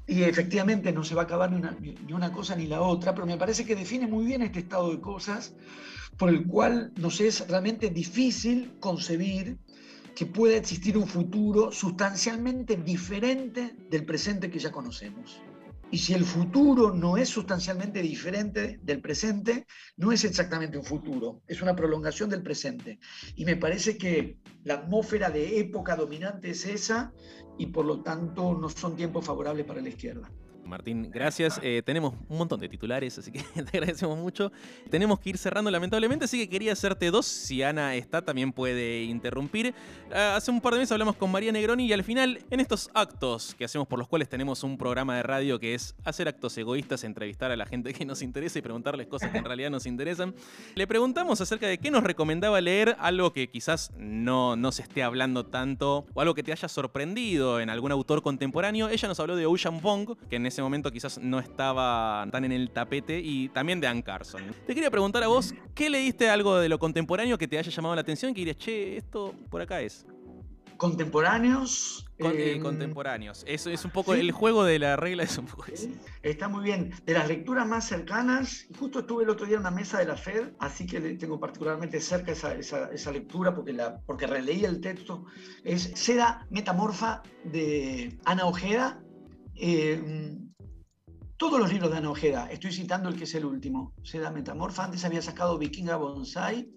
[0.07, 3.15] Y efectivamente no se va a acabar ni una, ni una cosa ni la otra,
[3.15, 5.55] pero me parece que define muy bien este estado de cosas
[6.17, 9.59] por el cual nos es realmente difícil concebir
[10.17, 15.41] que pueda existir un futuro sustancialmente diferente del presente que ya conocemos.
[15.91, 19.67] Y si el futuro no es sustancialmente diferente del presente,
[19.97, 22.99] no es exactamente un futuro, es una prolongación del presente.
[23.37, 27.13] Y me parece que la atmósfera de época dominante es esa
[27.59, 30.31] y por lo tanto no son tiempos favorables para la izquierda.
[30.69, 31.59] Martín, gracias.
[31.63, 34.53] Eh, tenemos un montón de titulares, así que te agradecemos mucho.
[34.91, 37.27] Tenemos que ir cerrando lamentablemente, así que quería hacerte dos.
[37.27, 39.75] Si Ana está, también puede interrumpir.
[40.11, 42.91] Uh, hace un par de meses hablamos con María Negroni y al final, en estos
[42.95, 46.57] actos que hacemos por los cuales tenemos un programa de radio que es hacer actos
[46.59, 49.87] egoístas, entrevistar a la gente que nos interesa y preguntarles cosas que en realidad nos
[49.87, 50.35] interesan,
[50.75, 55.47] le preguntamos acerca de qué nos recomendaba leer, algo que quizás no, no esté hablando
[55.47, 58.89] tanto o algo que te haya sorprendido en algún autor contemporáneo.
[58.89, 62.53] Ella nos habló de Ocean Bong, que en ese momento quizás no estaba tan en
[62.53, 64.43] el tapete, y también de Ann Carson.
[64.67, 67.95] Te quería preguntar a vos, ¿qué leíste algo de lo contemporáneo que te haya llamado
[67.95, 68.33] la atención?
[68.35, 70.07] Que dirías, che, esto por acá es.
[70.77, 72.05] contemporáneos.
[72.21, 73.45] Con- eh, eh, contemporáneos.
[73.49, 74.21] Eso es un poco sí.
[74.21, 75.89] el juego de la regla, es un poco eso.
[76.23, 76.91] Está muy bien.
[77.05, 80.17] De las lecturas más cercanas, justo estuve el otro día en una mesa de la
[80.17, 84.65] FED, así que le tengo particularmente cerca esa, esa- esa lectura porque, la, porque releí
[84.65, 85.25] el texto.
[85.65, 89.01] Es Seda Metamorfa de Ana Ojeda.
[89.57, 90.37] Eh,
[91.39, 94.85] todos los libros de Ana Ojeda, estoy citando el que es el último, Seda Metamorfa,
[94.85, 96.69] antes había sacado Vikinga Bonsai,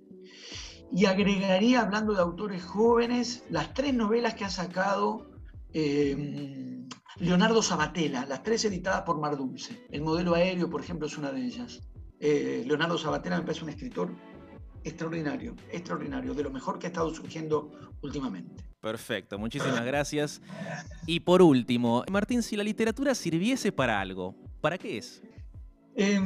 [0.93, 5.31] y agregaría, hablando de autores jóvenes, las tres novelas que ha sacado
[5.73, 6.85] eh,
[7.17, 9.87] Leonardo Sabatella, las tres editadas por Mar Dulce.
[9.89, 11.81] El modelo aéreo, por ejemplo, es una de ellas.
[12.19, 14.13] Eh, Leonardo Sabatella me parece un escritor
[14.83, 17.71] extraordinario, extraordinario, de lo mejor que ha estado surgiendo
[18.01, 18.63] últimamente.
[18.81, 20.41] Perfecto, muchísimas gracias.
[21.07, 25.21] Y por último, Martín, si la literatura sirviese para algo, ¿para qué es?
[25.95, 26.19] Eh,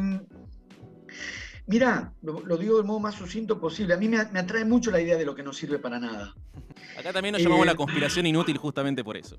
[1.68, 3.94] mirá, lo, lo digo del modo más sucinto posible.
[3.94, 6.36] A mí me, me atrae mucho la idea de lo que no sirve para nada.
[7.00, 9.38] Acá también nos llamamos Eh, la conspiración inútil justamente por eso.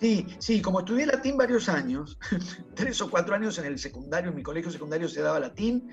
[0.00, 2.18] Sí, sí, como estudié latín varios años,
[2.74, 5.90] tres o cuatro años en el secundario, en mi colegio secundario se daba latín,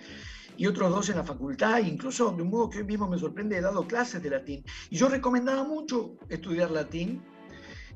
[0.55, 3.57] y otros dos en la facultad, incluso de un modo que hoy mismo me sorprende,
[3.57, 4.63] he dado clases de latín.
[4.89, 7.21] Y yo recomendaba mucho estudiar latín,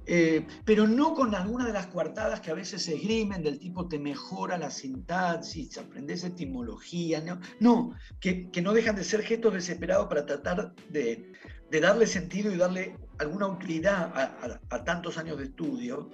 [0.06, 3.88] eh, pero no con alguna de las coartadas que a veces se esgrimen del tipo
[3.88, 9.53] te mejora la sintaxis, aprendes etimología, no, no que, que no dejan de ser gestos
[9.53, 11.32] desesperados para tratar de,
[11.69, 16.10] de darle sentido y darle alguna utilidad a, a- a tantos años de estudio,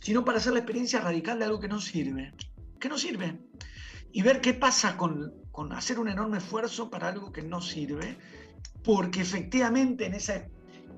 [0.00, 2.32] sino para hacer la experiencia radical de algo que no sirve,
[2.78, 3.38] que no sirve,
[4.12, 8.16] y ver qué pasa con, con hacer un enorme esfuerzo para algo que no sirve,
[8.84, 10.46] porque efectivamente en esa,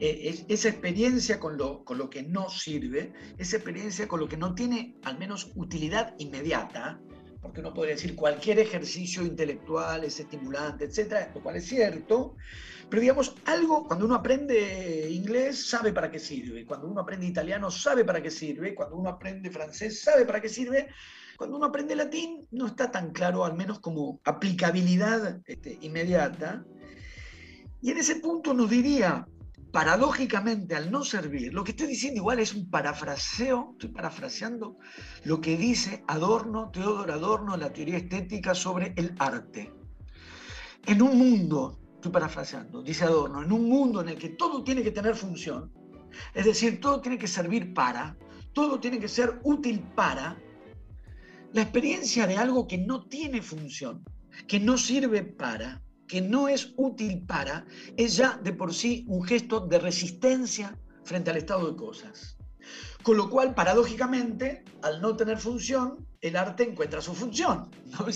[0.00, 4.28] eh, es- esa experiencia con lo, con lo que no sirve, esa experiencia con lo
[4.28, 7.00] que no tiene al menos utilidad inmediata,
[7.40, 12.36] porque uno podría decir cualquier ejercicio intelectual es estimulante, etcétera, lo cual es cierto,
[12.88, 17.70] pero digamos, algo, cuando uno aprende inglés, sabe para qué sirve, cuando uno aprende italiano,
[17.70, 20.88] sabe para qué sirve, cuando uno aprende francés, sabe para qué sirve,
[21.36, 26.64] cuando uno aprende latín, no está tan claro, al menos como aplicabilidad este, inmediata.
[27.82, 29.26] Y en ese punto nos diría,
[29.74, 34.78] paradójicamente, al no servir, lo que estoy diciendo igual es un parafraseo, estoy parafraseando
[35.24, 39.72] lo que dice Adorno, Teodoro Adorno, la teoría estética sobre el arte.
[40.86, 44.84] En un mundo, estoy parafraseando, dice Adorno, en un mundo en el que todo tiene
[44.84, 45.72] que tener función,
[46.32, 48.16] es decir, todo tiene que servir para,
[48.52, 50.40] todo tiene que ser útil para,
[51.52, 54.04] la experiencia de algo que no tiene función,
[54.46, 55.82] que no sirve para,
[56.14, 57.66] que no es útil para,
[57.96, 62.36] es ya de por sí un gesto de resistencia frente al estado de cosas.
[63.02, 67.68] Con lo cual, paradójicamente, al no tener función, el arte encuentra su función.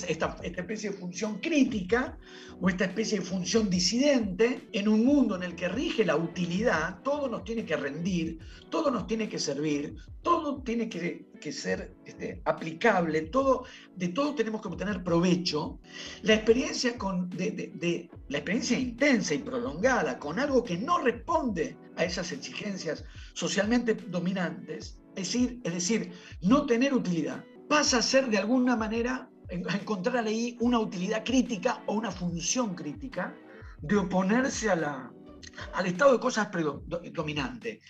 [0.09, 2.17] Esta, especie de función crítica
[2.59, 7.03] o esta especie de función disidente en un mundo en el que rige la utilidad,
[7.03, 8.39] todo nos tiene que rendir,
[8.71, 14.63] todo nos tiene que servir, todo tiene que, ser este, aplicable, todo, de todo tenemos
[14.63, 15.79] que obtener provecho.
[16.23, 22.05] La experiencia, con, de- la experiencia intensa y prolongada con algo que no responde a
[22.05, 23.05] esas exigencias
[23.35, 29.28] socialmente dominantes, es decir, es decir, no tener utilidad, pasa a ser de alguna manera,
[29.51, 33.36] a encontrar ahí una utilidad crítica o una función crítica
[33.81, 35.12] de oponerse a la,
[35.74, 36.49] al estado de cosas
[37.12, 37.81] dominante.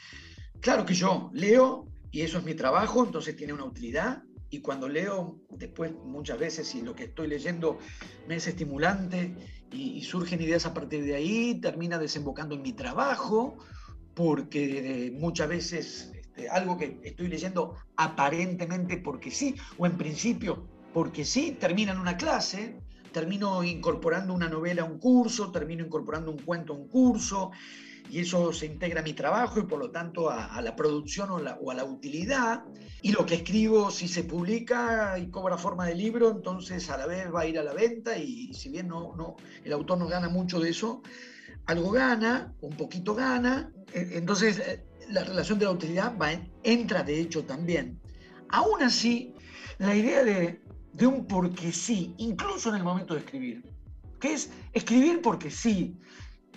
[0.60, 4.22] Claro que yo leo y eso es mi trabajo, entonces tiene una utilidad.
[4.50, 7.78] Y cuando leo, después muchas veces, si lo que estoy leyendo
[8.26, 9.34] me es estimulante
[9.70, 13.58] y, y surgen ideas a partir de ahí, termina desembocando en mi trabajo,
[14.14, 16.12] porque eh, muchas veces
[16.50, 22.16] algo que estoy leyendo aparentemente porque sí, o en principio porque sí, termina en una
[22.16, 22.80] clase,
[23.12, 27.50] termino incorporando una novela a un curso, termino incorporando un cuento a un curso,
[28.10, 31.36] y eso se integra a mi trabajo y por lo tanto a, la producción o,
[31.36, 32.64] o a la utilidad.
[33.02, 37.06] Y lo que escribo, si se publica y cobra forma de libro, entonces a la
[37.06, 40.06] vez va a ir a la venta y si bien no, no, el autor no
[40.06, 41.02] gana mucho de eso,
[41.66, 43.70] algo gana, un poquito gana.
[43.92, 48.00] Eh, Entonces eh, la relación de la utilidad va en- entra de hecho también.
[48.50, 49.34] Aún así,
[49.78, 50.62] la idea de,
[50.92, 53.62] de un porque sí, incluso en el momento de escribir,
[54.20, 55.96] que es escribir porque sí.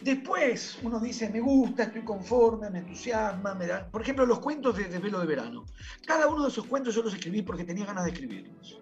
[0.04, 3.88] Después uno dice, me gusta, estoy conforme, me entusiasma, me da...
[3.92, 5.64] Por ejemplo, los cuentos de, de Velo de Verano.
[6.08, 8.82] Cada uno de esos cuentos yo los escribí porque tenía ganas de escribirlos.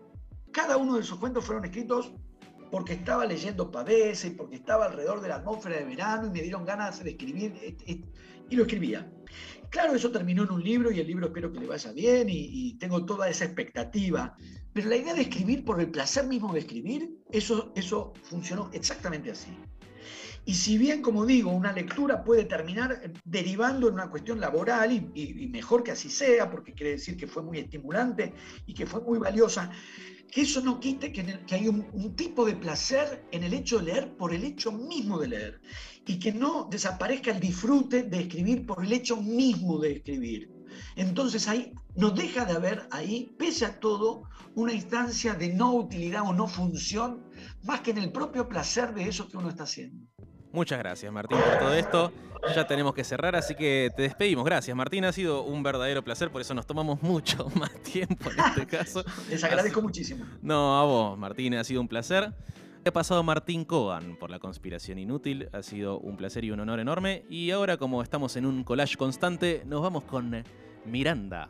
[0.54, 2.14] Cada uno de esos cuentos fueron escritos
[2.72, 6.64] porque estaba leyendo Pavese porque estaba alrededor de la atmósfera de verano y me dieron
[6.64, 7.54] ganas de escribir
[8.50, 9.12] y lo escribía.
[9.70, 12.74] Claro, eso terminó en un libro y el libro espero que le vaya bien y,
[12.80, 14.36] tengo toda esa expectativa,
[14.74, 19.32] pero la idea de escribir por el placer mismo de escribir, eso, eso funcionó exactamente
[19.32, 19.52] así.
[20.46, 25.12] Y si bien, como digo, una lectura puede terminar derivando en una cuestión laboral, y,
[25.14, 28.34] y mejor que así sea, porque quiere decir que fue muy estimulante
[28.66, 29.70] y que fue muy valiosa,
[30.32, 33.86] que eso no quita que, hay un, un, tipo de placer en el hecho de
[33.86, 35.62] leer por el hecho mismo de leer
[36.06, 40.52] y que no desaparezca el disfrute de escribir por el hecho mismo de escribir.
[40.96, 44.24] Entonces ahí no deja de haber ahí, pese a todo,
[44.56, 47.24] una instancia de no utilidad o no función
[47.64, 50.06] más que en el propio placer de eso que uno está haciendo.
[50.52, 52.12] Muchas gracias, Martín, por todo esto.
[52.56, 54.46] Ya tenemos que cerrar, así que te despedimos.
[54.46, 55.06] Gracias, Martín.
[55.06, 59.04] Ha sido un verdadero placer, por eso nos tomamos mucho más tiempo en este caso.
[59.30, 60.26] Les agradezco muchísimo.
[60.42, 62.34] No, a vos, Martín, ha sido un placer.
[62.86, 65.50] He pasado Martín Cogan por la conspiración inútil.
[65.52, 67.26] Ha sido un placer y un honor enorme.
[67.30, 70.44] Y ahora, como estamos en un collage constante, nos vamos con
[70.86, 71.50] Miranda.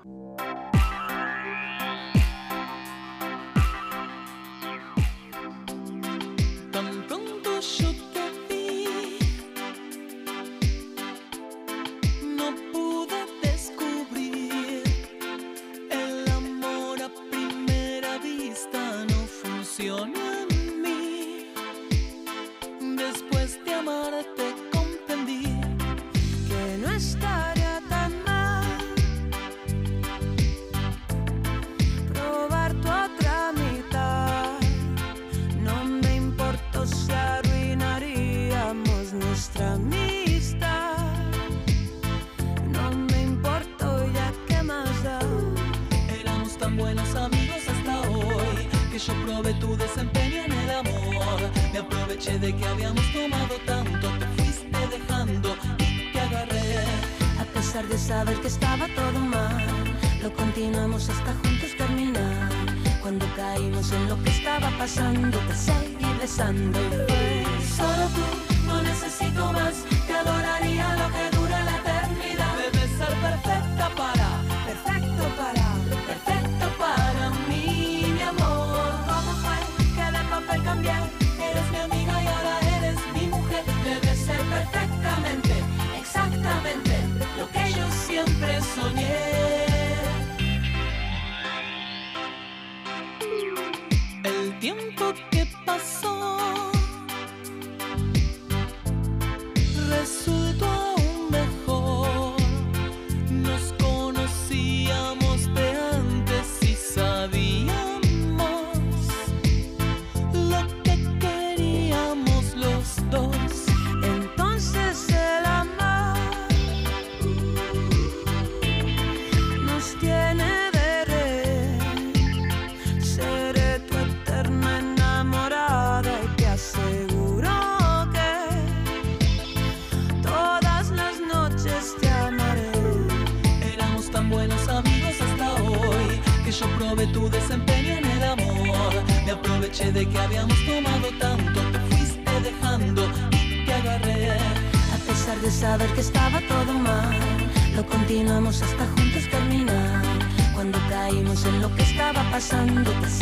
[152.39, 153.18] 挟んでた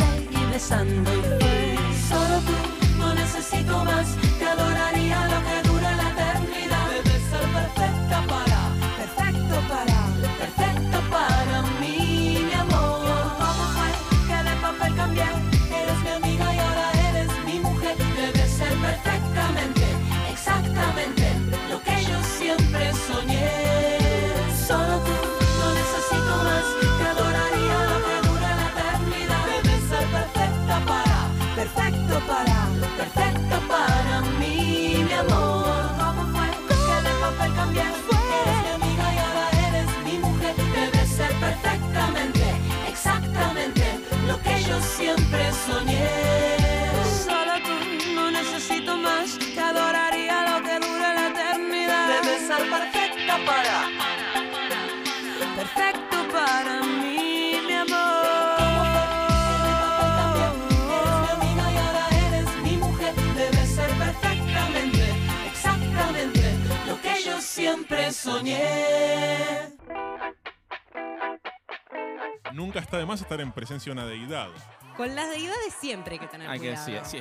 [73.68, 74.48] presencia una deidad.
[74.96, 77.18] Con las deidades siempre hay que tener Hay así.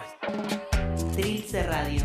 [1.13, 2.01] Trilce Radio.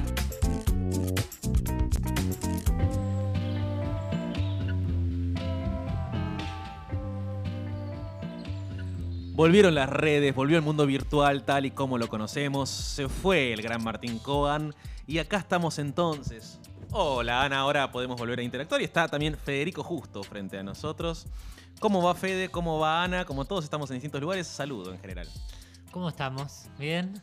[9.35, 12.69] Volvieron las redes, volvió el mundo virtual tal y como lo conocemos.
[12.69, 14.74] Se fue el gran Martín Cohen
[15.06, 16.59] y acá estamos entonces
[16.94, 21.27] Hola Ana, ahora podemos volver a interactuar y está también Federico Justo frente a nosotros.
[21.81, 22.51] ¿Cómo va Fede?
[22.51, 23.24] ¿Cómo va Ana?
[23.24, 25.27] Como todos estamos en distintos lugares, saludo en general.
[25.90, 26.66] ¿Cómo estamos?
[26.78, 27.14] ¿Bien?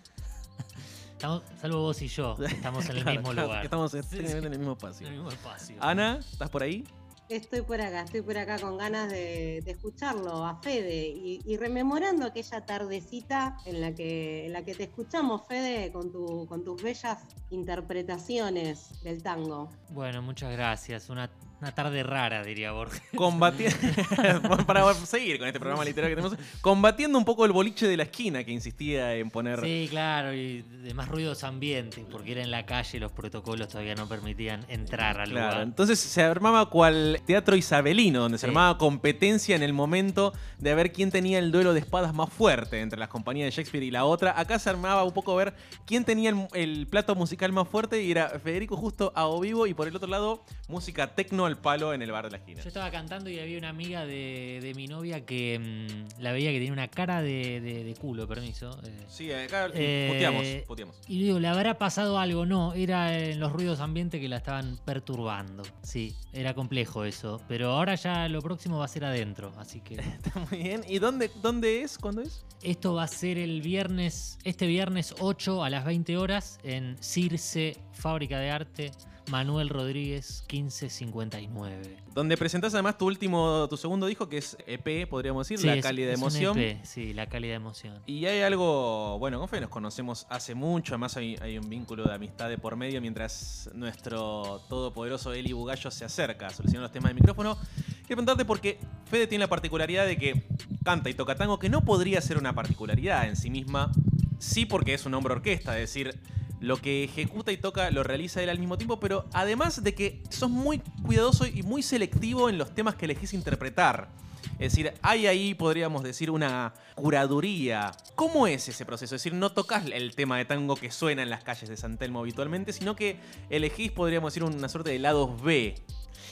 [1.12, 3.64] Estamos, salvo vos y yo, estamos en el Claro, mismo claro, lugar.
[3.66, 4.48] Estamos en, Sí, técnicamente sí.
[4.48, 5.08] en el mismo espacio.
[5.08, 5.76] En el mismo espacio.
[5.82, 6.84] Ana, ¿estás por ahí?
[7.30, 12.26] Estoy por acá, estoy por acá con ganas de, escucharlo a Fede y, y rememorando
[12.26, 16.82] aquella tardecita en la que, en la que te escuchamos, Fede, con, tu, con tus
[16.82, 17.20] bellas
[17.52, 19.70] interpretaciones del tango.
[19.90, 21.10] Bueno, muchas gracias.
[21.12, 21.30] Una,
[21.62, 23.02] una tarde rara, diría Borges.
[23.16, 23.78] Combatiendo.
[24.66, 26.46] para seguir con este programa literario que tenemos.
[26.62, 29.62] Combatiendo un poco el boliche de la esquina que insistía en poner.
[29.62, 33.68] Sí, claro, y de más ruidos ambientes, porque era en la calle y los protocolos
[33.68, 35.64] todavía no permitían entrar al Claro, lugar.
[35.64, 40.92] entonces se armaba cual teatro isabelino, donde se armaba competencia en el momento de ver
[40.92, 44.06] quién tenía el duelo de espadas más fuerte entre las compañías de Shakespeare y la
[44.06, 44.40] otra.
[44.40, 45.54] Acá se armaba un poco ver
[45.86, 49.68] quién tenía el, el plato musical más fuerte y era Federico justo a o vivo
[49.68, 52.62] y por el otro lado música tecno al palo en el bar de la esquina.
[52.62, 56.52] Yo estaba cantando y había una amiga de, de mi novia que mm, la veía
[56.52, 58.80] que tenía una cara de, de- de culo, permiso.
[58.84, 59.06] eh.
[59.08, 60.96] Sí, acá Eh, puteamos, puteamos.
[61.08, 62.46] Y digo, ¿le habrá pasado algo?
[62.46, 65.64] No, era en los ruidos ambientes que la estaban perturbando.
[65.82, 67.42] Sí, era complejo eso.
[67.48, 69.96] Pero ahora ya lo próximo va a ser adentro, así que...
[70.24, 70.82] Está muy bien.
[70.88, 71.98] ¿Y dónde, dónde es?
[71.98, 72.46] ¿Cuándo es?
[72.62, 77.78] Esto va a ser el viernes, este viernes 8 a las 20 horas en Circe,
[77.94, 78.92] Fábrica de Arte,
[79.30, 81.98] Manuel Rodríguez 1559.
[82.14, 85.76] Donde presentás además tu último, tu segundo disco que es EP, podríamos decir, Sí, La
[85.76, 86.58] es- Cálida es un Emoción.
[86.60, 88.00] EP, sí, la cálida emoción.
[88.06, 92.04] Y hay algo, bueno, con Fe nos conocemos hace mucho, además hay, hay un vínculo
[92.06, 96.92] de amistad de por medio mientras nuestro todopoderoso Eli Bugallo se acerca a solucionar los
[96.92, 97.56] temas de micrófono.
[97.56, 100.44] Quiero preguntarte porque Fede tiene la particularidad de que
[100.84, 103.92] canta y toca tango, que no podría ser una particularidad en sí misma,
[104.40, 106.20] sí porque es un hombre orquesta, es decir,
[106.60, 110.24] lo que ejecuta y toca lo realiza él al mismo tiempo, pero además de que
[110.30, 114.10] sos muy cuidadoso y muy selectivo en los temas que elegís interpretar.
[114.54, 117.92] Es decir, hay ahí, podríamos decir, una curaduría.
[118.16, 119.16] ¿Cómo es ese proceso?
[119.16, 121.98] Es decir, no tocas el tema de tango que suena en las calles de San
[121.98, 123.18] Telmo habitualmente, sino que
[123.50, 125.76] elegís, podríamos decir, una suerte de lados B.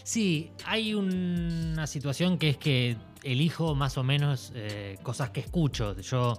[0.04, 5.98] Sí, hay una situación que es que elijo más o menos eh, cosas que escucho.
[5.99, 6.38] Yo,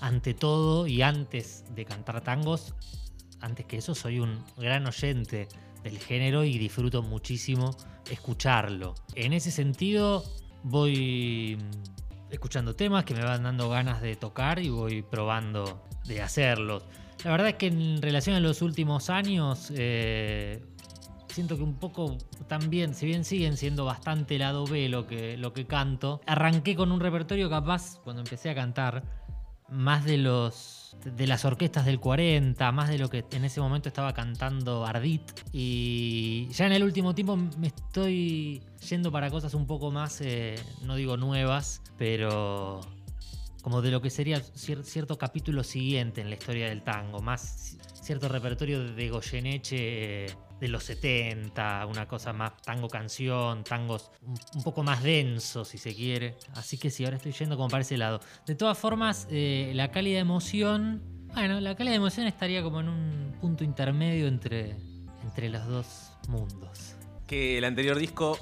[0.00, 2.74] ante todo y antes de cantar tangos,
[3.40, 5.48] antes que eso, soy un gran oyente
[5.82, 7.76] del género y disfruto muchísimo
[8.10, 8.94] escucharlo.
[9.14, 10.24] En ese sentido,
[10.62, 16.22] voy mm, escuchando temas que me van dando ganas de tocar y voy probando de
[16.22, 16.84] hacerlos.
[17.24, 20.62] La verdad es que en relación a los últimos años, eh,
[21.28, 22.16] siento que un poco
[22.46, 26.92] también, si bien siguen siendo bastante lado B lo que, lo que canto, arranqué con
[26.92, 29.02] un repertorio capaz, cuando empecé a cantar,
[29.70, 33.88] más de los de las orquestas del 40, más de lo que en ese momento
[33.88, 35.22] estaba cantando Ardit.
[35.52, 40.56] Y ya en el último tiempo me estoy yendo para cosas un poco más, eh,
[40.82, 42.80] no digo nuevas, pero
[43.62, 47.76] como de lo que sería cier- cierto capítulo siguiente en la historia del tango, más
[47.76, 50.26] ci- cierto repertorio de Goyeneche eh,
[50.60, 55.78] de los 70, una cosa más tango canción, tangos un, un poco más densos si
[55.78, 56.36] se quiere.
[56.54, 58.20] Así que sí, ahora estoy yendo como para ese lado.
[58.46, 61.02] De todas formas, eh, la cálida emoción,
[61.34, 64.76] bueno, la cálida emoción estaría como en un punto intermedio entre,
[65.22, 65.86] entre los dos
[66.28, 66.94] mundos.
[67.26, 68.38] Que el anterior disco,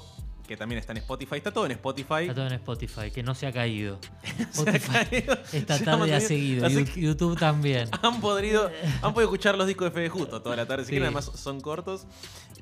[0.47, 2.21] que también está en Spotify, está todo en Spotify.
[2.21, 3.99] Está todo en Spotify, que no se ha caído.
[4.39, 5.37] Ha Spotify caído.
[5.53, 6.67] esta ha tarde ha seguido.
[6.69, 7.89] YouTube también.
[8.01, 8.71] Han podido,
[9.01, 10.91] han podido escuchar los discos de Fede Justo toda la tarde, si Sí.
[10.93, 12.05] quieren, además son cortos.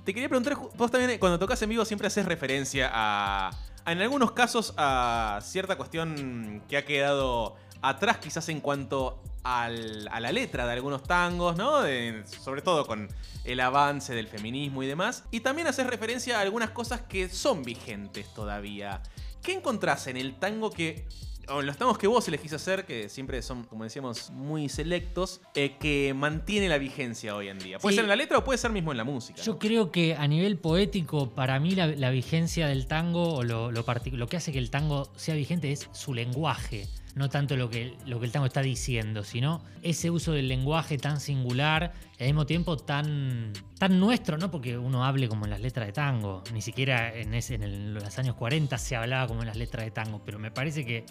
[0.03, 3.49] Te quería preguntar, vos también cuando tocas en vivo siempre haces referencia a,
[3.85, 7.55] a, en algunos casos, a cierta cuestión que ha quedado
[7.89, 11.81] atrás quizás en cuanto al- a la letra de algunos tangos, ¿no?
[11.81, 13.07] De- sobre todo con
[13.43, 15.23] el avance del feminismo y demás.
[15.31, 19.01] Y también haces referencia a algunas cosas que son vigentes todavía.
[19.43, 21.05] ¿Qué encontrás en el tango que
[21.47, 25.41] o en los tangos que vos elegís hacer, que siempre son, como decíamos, muy selectos,
[25.53, 27.77] eh, que mantiene la vigencia hoy en día.
[27.77, 27.97] Puede Sí.
[27.97, 29.39] ser en la letra o puede ser mismo en la música.
[29.43, 33.71] Yo creo que a nivel poético, para mí la, la vigencia del tango o lo,
[33.71, 36.87] lo, partic- lo que hace que el tango sea vigente es su lenguaje.
[37.15, 40.97] No tanto lo que, lo que el tango está diciendo, sino ese uso del lenguaje
[40.97, 45.51] tan singular y al mismo tiempo tan, tan nuestro, no porque uno hable como en
[45.51, 46.43] las letras de tango.
[46.53, 49.85] Ni siquiera en, ese, en el- los años 40 se hablaba como en las letras
[49.85, 51.05] de tango, pero me parece que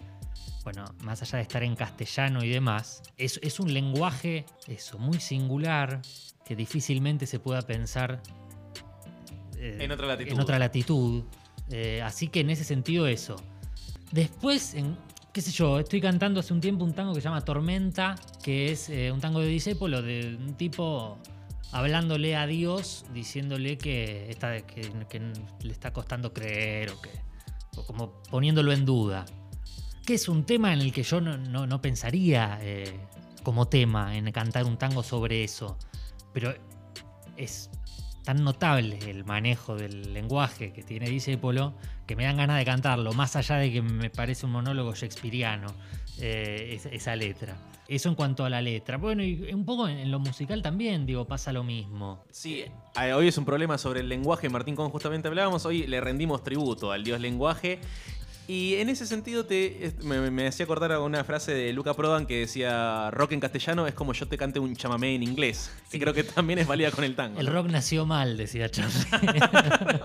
[0.62, 5.20] bueno, más allá de estar en castellano y demás, es, es un lenguaje, eso, muy
[5.20, 6.00] singular,
[6.46, 8.22] que difícilmente se pueda pensar
[9.58, 10.32] eh, En otra latitud.
[10.32, 11.24] en otra latitud.
[11.70, 13.36] Eh, así que en ese sentido eso.
[14.12, 14.96] Después, en
[15.34, 18.70] qué sé yo, estoy cantando hace un tiempo un tango que se llama Tormenta, que
[18.70, 21.18] es eh, un tango de Disépolo de un tipo
[21.72, 24.34] hablándole a Dios, diciéndole que,
[25.62, 27.10] le está costando creer o que
[27.76, 29.26] o como poniéndolo en duda.
[30.06, 32.96] Que es un tema en el que yo no, no- no pensaría eh,
[33.42, 35.76] como tema en cantar un tango sobre eso.
[36.32, 36.54] Pero
[37.36, 37.70] es
[38.22, 41.74] tan notable el manejo del lenguaje que tiene Disépolo
[42.06, 45.68] que me dan ganas de cantarlo, más allá de que me parece un monólogo shakespeariano
[46.20, 47.56] eh, esa, letra.
[47.88, 48.96] Eso en cuanto a la letra.
[48.96, 52.24] Bueno, y un poco en, en lo musical también, digo, pasa lo mismo.
[52.30, 52.64] Sí,
[53.00, 56.42] eh, hoy es un problema sobre el lenguaje, Martín, como justamente hablábamos, hoy le rendimos
[56.42, 57.80] tributo al dios lenguaje.
[58.46, 62.26] Y en ese sentido te, me, me hacía acordar a una frase de Luca Prodan
[62.26, 65.70] que decía, rock en castellano es como yo te cante un chamamé en inglés.
[65.90, 67.40] Que creo que también es válida con el tango.
[67.40, 67.52] El ¿no?
[67.52, 68.92] rock nació mal, decía Charlie.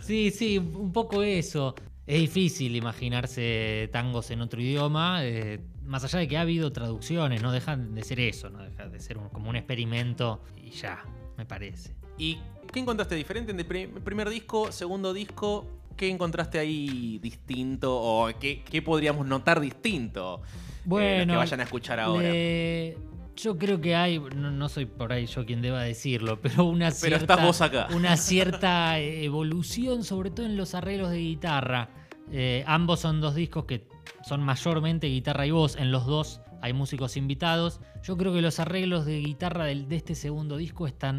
[0.00, 1.74] sí, sí, un poco eso.
[2.06, 7.42] Es difícil imaginarse tangos en otro idioma, eh, más allá de que ha habido traducciones,
[7.42, 11.04] no dejan de ser eso, no deja de ser un- como un experimento y ya,
[11.38, 11.94] me parece.
[12.18, 12.38] ¿Y
[12.72, 15.64] qué encontraste diferente en el pri- primer disco, segundo disco?
[15.96, 20.42] ¿Qué encontraste ahí distinto o qué, qué podríamos notar distinto?
[20.44, 20.48] eh,
[20.80, 22.28] los Bueno, que vayan a escuchar ahora.
[22.28, 22.96] le-
[23.36, 26.90] Yo creo que hay, no, no soy por ahí yo quien deba decirlo, pero una
[26.90, 27.88] cierta, estás vos acá.
[27.94, 31.88] una cierta evolución, sobre todo en los arreglos de guitarra.
[32.30, 33.86] Eh, ambos son dos discos que
[34.24, 35.76] son mayormente guitarra y voz.
[35.76, 37.80] En los dos hay músicos invitados.
[38.02, 41.18] Yo creo que los arreglos de guitarra del- de este segundo disco están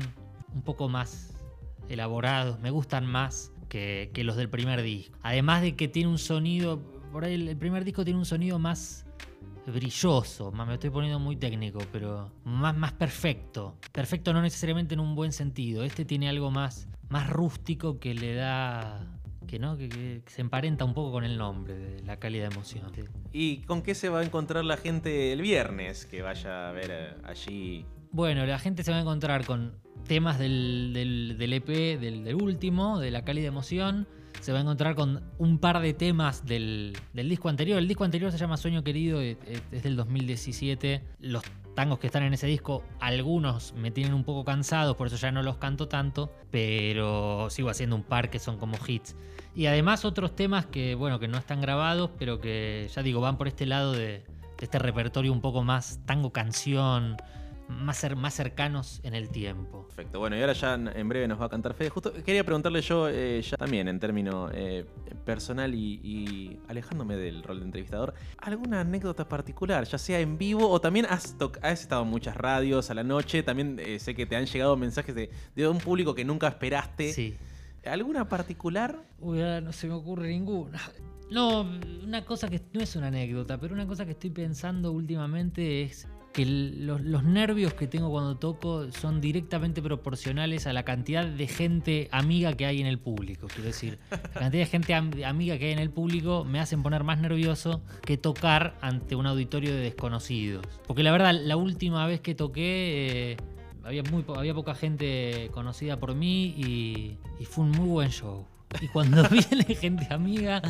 [0.53, 1.33] un poco más
[1.89, 5.17] elaborados, me gustan más que, que los del primer disco.
[5.23, 6.79] Además de que tiene un sonido,
[7.11, 9.03] por ahí el- primer disco tiene un sonido más
[9.65, 13.77] brilloso, me estoy poniendo muy técnico, pero más, más perfecto.
[13.91, 15.83] Perfecto no necesariamente en un buen sentido.
[15.83, 19.07] Este tiene algo más, más rústico que le da.
[19.47, 22.91] que no, que, que se emparenta un poco con el nombre de la cálida emoción.
[22.93, 23.01] Sí.
[23.31, 26.91] ¿Y con qué se va a encontrar la gente el viernes que vaya a ver
[26.91, 27.85] eh, allí?
[28.11, 31.67] Bueno, la gente se va a encontrar con temas del, del- del EP,
[31.99, 34.07] del, último, de la cálida emoción.
[34.41, 37.77] Se va a encontrar con un par de temas del, disco anterior.
[37.79, 41.01] El disco anterior se llama Sueño Querido, eh, eh, es del 2017.
[41.19, 41.43] Los
[41.75, 45.31] tangos que están en ese disco, algunos me tienen un poco cansados, por eso ya
[45.31, 49.15] no los canto tanto, pero sigo haciendo un par que son como hits.
[49.55, 53.37] Y además otros temas que, bueno, que no están grabados, pero que ya digo, van
[53.37, 54.23] por este lado de
[54.59, 57.17] este repertorio un poco más tango canción,
[57.67, 59.87] más, cer- más cercanos en el tiempo.
[59.87, 61.89] Perfecto, bueno, y ahora ya en breve nos va a cantar Fede.
[61.89, 64.85] Justo quería preguntarle yo, eh, ya también en término eh,
[65.25, 70.69] personal y, y alejándome del rol de entrevistador, ¿alguna anécdota particular, ya sea en vivo
[70.69, 73.43] o también has, has estado en muchas radios a la noche?
[73.43, 77.13] También eh, sé que te han llegado mensajes de, de un público que nunca esperaste.
[77.13, 77.35] Sí.
[77.85, 78.97] ¿Alguna particular?
[79.19, 80.79] Uy, ahora no se me ocurre ninguna.
[81.29, 81.61] No,
[82.03, 86.07] una cosa que no es una anécdota, pero una cosa que estoy pensando últimamente es
[86.33, 92.09] que los, nervios que tengo cuando toco son directamente proporcionales a la cantidad de gente
[92.11, 93.47] amiga que hay en el público.
[93.47, 96.81] Quiero decir, la cantidad de gente am- amiga que hay en el público me hacen
[96.83, 100.65] poner más nervioso que tocar ante un auditorio de desconocidos.
[100.87, 103.31] Porque la verdad, la última vez que toqué...
[103.33, 103.37] eh,
[103.85, 108.47] había, muy, po- había poca gente conocida por mí y fue un muy buen show.
[108.81, 110.61] Y cuando viene gente amiga,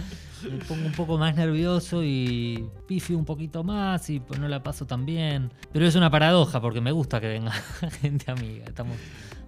[0.43, 4.61] me pongo un poco más nervioso y pifio un poquito más y pues no la
[4.63, 5.51] paso tan bien.
[5.71, 7.51] Pero es una paradoja porque me gusta que venga
[8.01, 8.65] gente amiga.
[8.65, 8.97] Estamos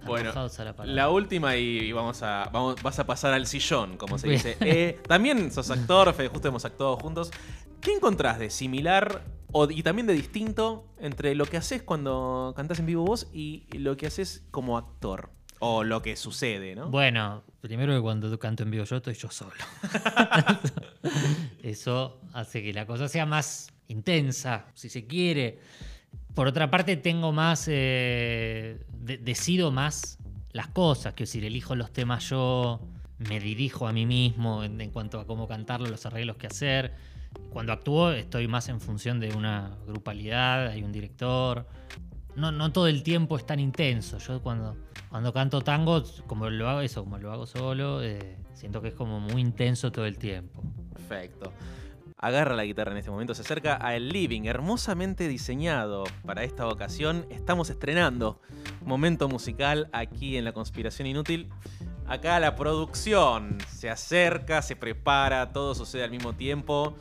[0.04, 4.18] Bueno, a la la última y, vamos a vamos, vas a pasar al sillón, como
[4.18, 4.56] se dice.
[4.60, 7.30] Eh, también sos actor, Fede, justo hemos actuado juntos.
[7.80, 12.78] ¿Qué encontrás de similar o, y también de distinto entre lo que haces cuando cantás
[12.80, 15.30] en vivo vos y lo que haces como actor?
[15.58, 16.90] O lo que sucede, ¿no?
[16.90, 19.52] Bueno, primero que cuando canto en vivo yo estoy yo solo.
[21.62, 25.58] Eso hace que la cosa sea más intensa, si se quiere.
[26.34, 27.66] Por otra parte, tengo más.
[27.68, 30.18] eh, de- decido más
[30.52, 31.14] las cosas.
[31.14, 32.80] Que decir, elijo los temas yo,
[33.18, 36.92] me dirijo a mí mismo en, en cuanto a cómo cantarlo, los arreglos que hacer.
[37.50, 41.66] Cuando actúo, estoy más en función de una grupalidad, hay un director.
[42.36, 44.18] No, no todo el tiempo es tan intenso.
[44.18, 44.76] Yo cuando,
[45.08, 48.94] cuando canto tango, como lo hago eso, como lo hago solo, eh, siento que es
[48.94, 50.62] como muy intenso todo el tiempo.
[50.92, 51.52] Perfecto.
[52.18, 56.66] Agarra la guitarra en este momento, se acerca a El Living, hermosamente diseñado para esta
[56.66, 57.26] ocasión.
[57.30, 58.40] Estamos estrenando
[58.84, 61.50] momento musical aquí en La Conspiración Inútil.
[62.06, 66.96] Acá la producción se acerca, se prepara, todo sucede al mismo tiempo.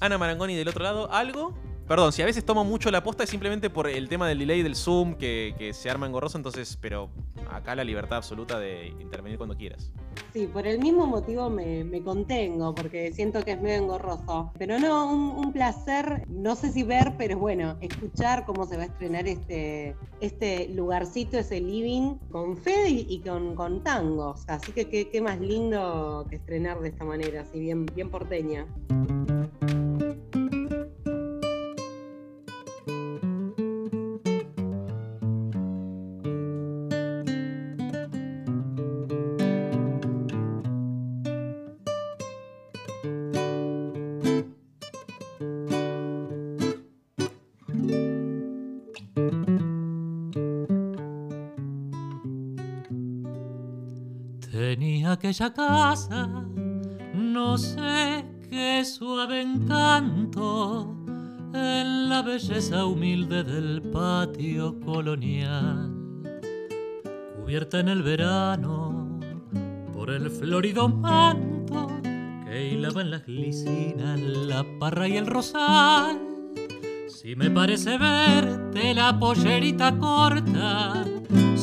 [0.00, 1.54] Ana Marangoni del otro lado, ¿algo?
[1.88, 4.62] Perdón, si a veces tomo mucho la posta es simplemente por el tema del delay
[4.62, 7.08] del Zoom que, se arma engorroso, entonces, pero
[7.50, 9.90] acá la libertad absoluta de intervenir cuando quieras.
[10.34, 14.52] Sí, por el mismo motivo me, contengo, porque siento que es medio engorroso.
[14.58, 18.86] Pero no, un, placer, no sé si ver, pero bueno, escuchar cómo se va a
[18.86, 24.44] estrenar este, este lugarcito, ese living, con Fede y, con, con tangos.
[24.46, 28.66] Así que qué más lindo que estrenar de esta manera, así bien, bien porteña.
[55.18, 56.28] Aquella casa,
[57.12, 60.94] no sé qué suave encanto,
[61.52, 65.92] en la belleza humilde del patio colonial,
[67.36, 69.18] cubierta en el verano
[69.92, 71.88] por el florido manto
[72.46, 76.20] que hilaban las glicinas, la parra y el rosal.
[77.08, 81.04] Si me parece verte la pollerita corta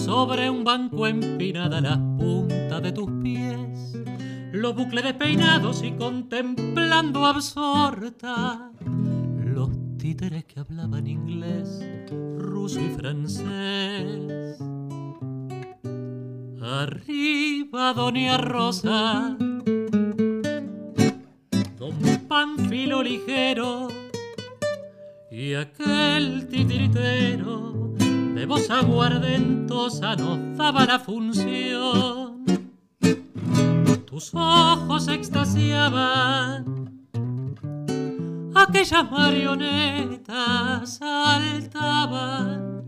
[0.06, 3.98] sobre un banco empinada las puntas de tus pies,
[4.52, 8.72] los bucles despeinados y contemplando absorta
[9.44, 11.84] los títeres que hablaban inglés,
[12.38, 14.60] ruso y francés.
[16.62, 19.36] Arriba, doña Rosa,
[21.80, 21.96] don
[22.28, 23.88] Panfilo ligero
[25.32, 27.95] y aquel titiritero
[28.36, 32.44] de voz aguardentosa nos daba la función.
[34.06, 36.66] Tus ojos extasiaban,
[38.54, 42.84] aquellas marionetas saltaban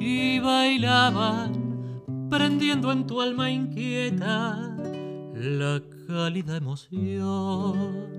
[0.00, 2.00] y bailaban,
[2.30, 4.74] prendiendo en tu alma inquieta
[5.34, 8.16] la cálida emoción.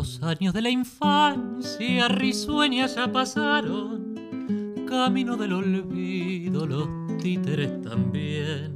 [0.00, 4.14] Los años de la infancia risueña ya pasaron,
[4.88, 8.72] camino del olvido los títeres también.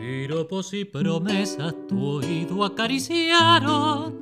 [0.00, 4.18] Piropos y promesas tu oído acariciaron,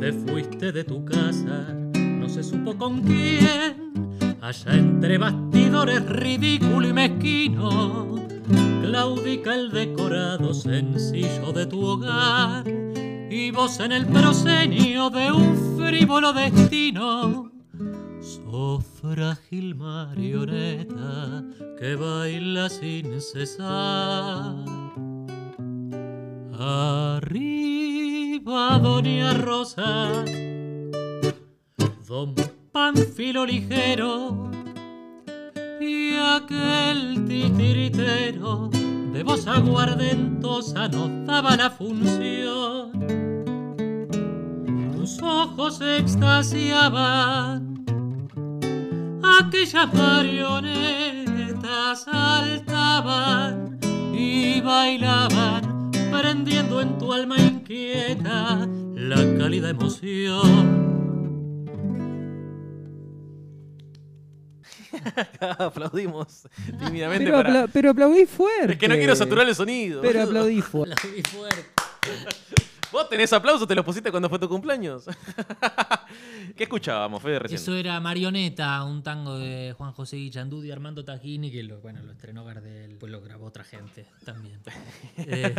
[0.00, 3.92] te fuiste de tu casa, no se supo con quién,
[4.40, 8.16] allá entre bastidores ridículo y mezquino,
[8.82, 12.91] claudica el decorado sencillo de tu hogar
[13.32, 17.50] y vos en el proscenio de un frívolo destino.
[18.20, 21.42] Sos frágil marioneta
[21.78, 24.54] que baila sin cesar.
[26.58, 27.58] Arriba,
[28.78, 30.10] doña Rosa,
[32.06, 32.34] don
[32.70, 34.50] Panfilo ligero
[35.80, 38.70] y aquel titiritero
[39.12, 42.90] de voz aguardentosa nos daba la función.
[44.96, 47.84] Tus ojos extasiaban,
[49.22, 53.78] aquellas marionetas saltaban
[54.14, 61.01] y bailaban, prendiendo en tu alma inquieta la cálida emoción.
[65.58, 66.42] Aplaudimos
[66.86, 67.48] tímidamente Pero, para...
[67.64, 68.72] apla- pero aplaudí fuerte.
[68.72, 70.00] Es que no quiero saturar el sonido.
[70.02, 70.30] Pero boludo.
[70.40, 70.94] aplaudí fuerte.
[70.98, 71.64] Aplaudí fuerte.
[72.92, 75.04] Vos tenés aplausos, te los pusiste cuando fue tu cumpleaños.
[76.54, 77.58] ¿Qué escuchábamos, Fede, recién?
[77.58, 82.02] Eso era Marioneta, un tango de Juan José Guillandú y Armando Tajini, que lo, bueno,
[82.02, 84.60] lo estrenó Gardel, después lo grabó otra gente también.
[85.16, 85.54] Eh,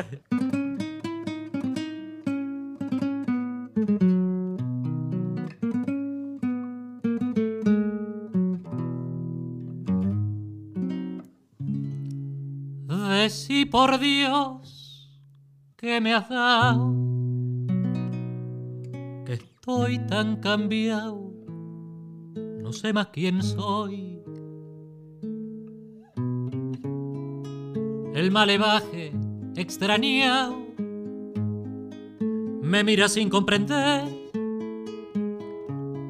[13.24, 15.10] Decí por Dios
[15.78, 16.94] que me has dado,
[19.26, 21.32] que estoy tan cambiado,
[22.36, 24.22] no sé más quién soy.
[28.14, 29.14] El malevaje
[29.56, 30.58] extrañado
[32.62, 34.04] me mira sin comprender,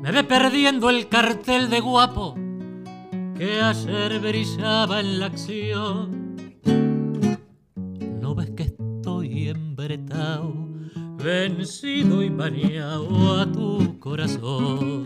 [0.02, 2.34] me ve perdiendo el cartel de guapo
[3.38, 6.23] que ayer brillaba en la acción.
[11.64, 15.06] Vencido y maniado a tu corazón.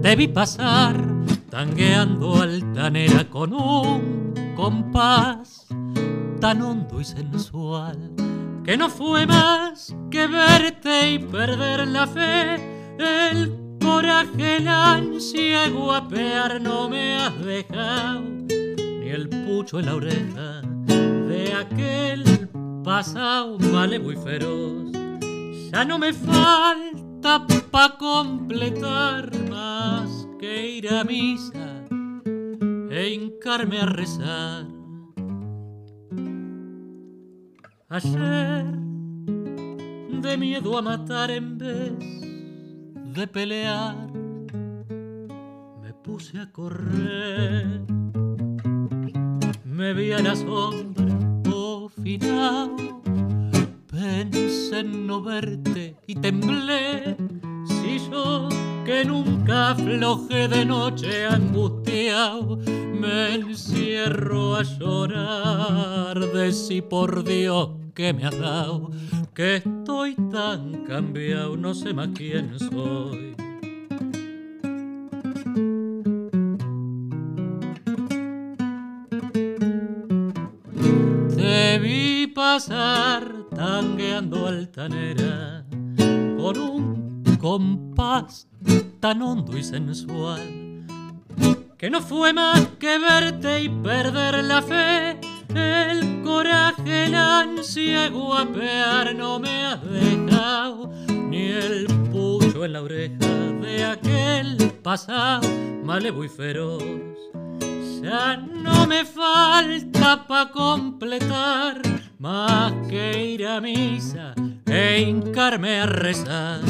[0.00, 0.96] Te vi pasar
[1.50, 5.66] tangueando altanera con un compás
[6.40, 8.14] tan hondo y sensual
[8.64, 16.88] que no fue más que verte y perder la fe, coraje, el ansia guapear no
[16.88, 20.60] me has dejado, ni el pucho en la oreja
[21.30, 22.48] de aquel
[22.84, 24.92] pasado malevo y feroz.
[25.72, 31.84] Ya no me falta pa' completar más que ir a misa
[32.90, 34.66] e hincarme a rezar.
[37.90, 38.66] Ayer,
[40.24, 42.27] de miedo a matar en vez
[43.14, 43.96] de pelear,
[45.82, 47.80] me puse a correr.
[49.64, 51.04] Me vi a la sombra,
[51.52, 52.70] oh final,
[53.90, 57.16] pensé en no verte y temblé.
[57.64, 58.48] Si yo
[58.84, 62.58] que nunca aflojé de noche angustiado,
[63.00, 68.92] me encierro a llorar de si por Dios que me has dado,
[69.34, 73.34] que estoy tan cambiado, no sé más quién soy.
[81.34, 85.64] Te vi pasar tangueando altanera
[85.96, 88.46] con un compás
[89.00, 90.86] tan hondo y sensual
[91.76, 95.27] que no fue más que verte y perder la fe.
[95.54, 103.28] El coraje, el ansia guapear no me has dejado, ni el pucho en la oreja
[103.62, 105.48] de aquel pasado
[105.88, 106.82] malevo y feroz.
[108.02, 111.80] Ya no me falta pa' completar
[112.18, 114.34] más que ir a misa
[114.66, 116.60] e hincarme a rezar.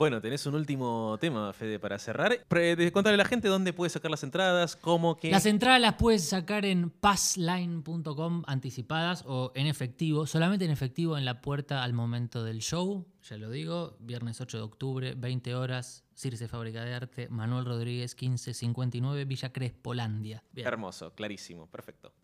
[0.00, 2.38] Bueno, tenés un último tema, Fede, para cerrar.
[2.48, 5.30] Pre- Contale a la gente dónde puede sacar las entradas, cómo, qué.
[5.30, 11.26] Las entradas las puedes sacar en passline.com anticipadas o en efectivo, solamente en efectivo en
[11.26, 13.06] la puerta al momento del show.
[13.28, 18.16] Ya lo digo, viernes 8 de octubre, 20 horas, Circe Fábrica de Arte, Manuel Rodríguez,
[18.18, 20.42] 1559, Villa Crespolandia.
[20.50, 20.66] Bien.
[20.66, 22.14] Hermoso, clarísimo, perfecto.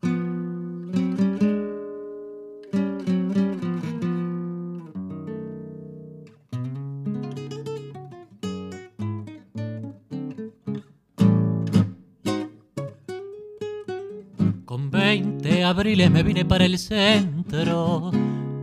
[15.66, 18.10] Abriles me vine para el centro.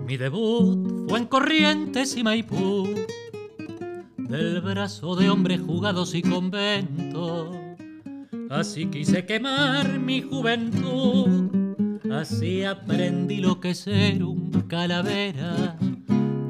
[0.07, 2.87] Mi debut fue en Corrientes y Maipú.
[4.17, 7.51] Del brazo de hombres jugados y convento.
[8.49, 11.49] Así quise quemar mi juventud.
[12.11, 15.77] Así aprendí lo que es ser un calavera.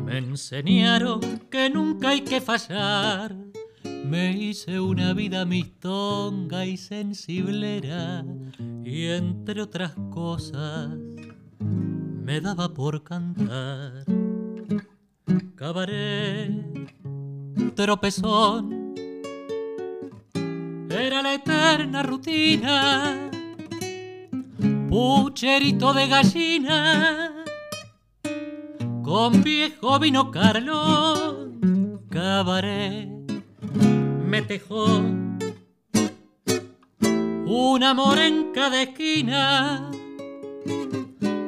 [0.05, 3.35] Me enseñaron que nunca hay que fallar.
[3.83, 8.23] Me hice una vida mistonga y sensiblera
[8.85, 10.89] y entre otras cosas
[11.59, 14.05] me daba por cantar.
[15.55, 16.95] Cabaret,
[17.75, 18.93] tropezón,
[20.89, 23.29] era la eterna rutina.
[24.89, 27.33] Pucherito de gallina,
[29.01, 33.09] con viejo vino Carlón, cabaret
[34.33, 35.22] me tejó
[37.53, 39.91] un amor en cada esquina.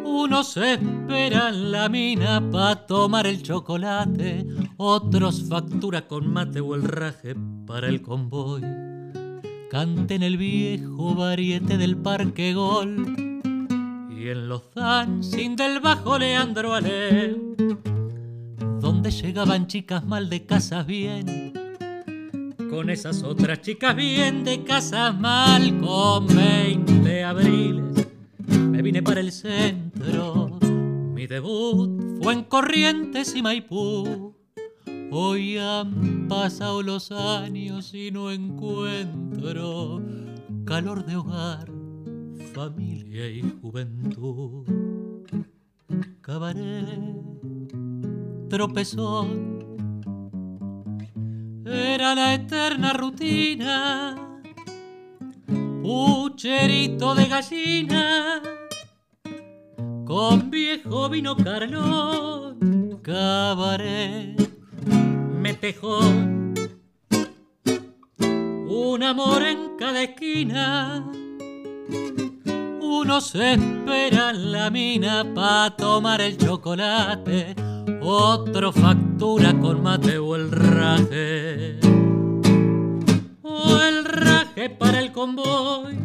[0.03, 4.45] Unos esperan la mina pa' tomar el chocolate,
[4.77, 7.35] otros factura con mate o el raje
[7.65, 8.61] para el convoy.
[9.71, 13.41] Canten el viejo variete del Parque Gol
[14.11, 17.35] y en los dancing del bajo Leandro Ale,
[18.79, 21.64] donde llegaban chicas mal de casas bien
[22.69, 28.07] con esas otras chicas bien de casa mal con 20 abriles.
[28.47, 30.59] Me vine para el centro
[31.25, 34.35] mi debut fue en Corrientes y Maipú.
[35.11, 40.01] Hoy han pasado los años y no encuentro
[40.65, 41.71] calor de hogar
[42.53, 44.67] familia y juventud.
[46.21, 46.99] Cabaret
[48.49, 49.64] tropezón
[51.65, 54.15] era la eterna rutina.
[55.81, 58.41] Pucherito de gallina,
[60.05, 64.35] con viejo vino Carlón, cabaret,
[64.87, 65.99] me tejó
[68.67, 71.05] un amor en cada esquina.
[72.81, 77.55] Unos esperan la mina pa' tomar el chocolate,
[78.01, 81.79] otro factura con mate o el raje.
[83.41, 84.05] O el
[84.55, 85.97] que para el convoy.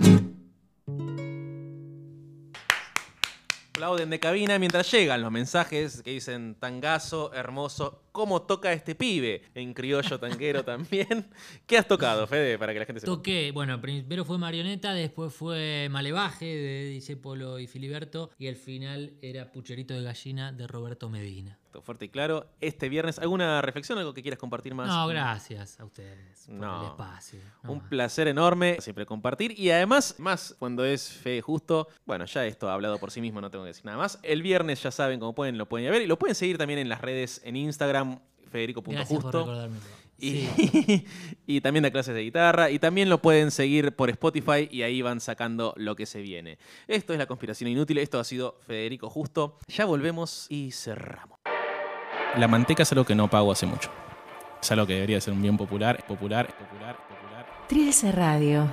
[3.70, 9.42] Aplauden de cabina mientras llegan los mensajes que dicen tangazo, hermoso, cómo toca este pibe.
[9.55, 11.31] En criollo tanguero también.
[11.67, 12.59] ¿Qué has tocado, Fede?
[12.59, 13.12] Para que la gente sepa.
[13.12, 19.15] Toqué, bueno, primero fue Marioneta, después fue Malevaje de Disépolo y Filiberto y al final
[19.23, 21.59] era Pucherito de Gallina de Roberto Medina.
[21.70, 22.47] Todo Fuerte y claro.
[22.60, 24.89] Este viernes, ¿alguna reflexión, algo que quieras compartir más?
[24.89, 26.81] No, gracias a ustedes por No.
[26.82, 27.39] el espacio.
[27.62, 27.89] No Un más.
[27.89, 32.74] placer enorme siempre compartir y además, más cuando es fe justo, bueno, ya esto ha
[32.74, 34.18] hablado por sí mismo, no tengo que decir nada más.
[34.23, 36.58] El viernes ya saben cómo pueden, lo pueden ir a ver y lo pueden seguir
[36.58, 38.18] también en las redes, en Instagram,
[38.50, 39.68] federico.justo.
[40.18, 41.07] Y, Sí.
[41.47, 42.70] y también da clases de guitarra.
[42.70, 46.58] Y también lo pueden seguir por Spotify y ahí van sacando lo que se viene.
[46.89, 47.97] Esto es La Conspiración Inútil.
[47.97, 49.58] Esto ha sido Federico Justo.
[49.68, 51.39] Ya volvemos y cerramos.
[52.36, 53.91] La manteca es algo que no pago hace mucho.
[54.62, 57.47] Es algo que debería ser un bien popular, popular, popular, popular.
[57.67, 58.68] Trilce Radio.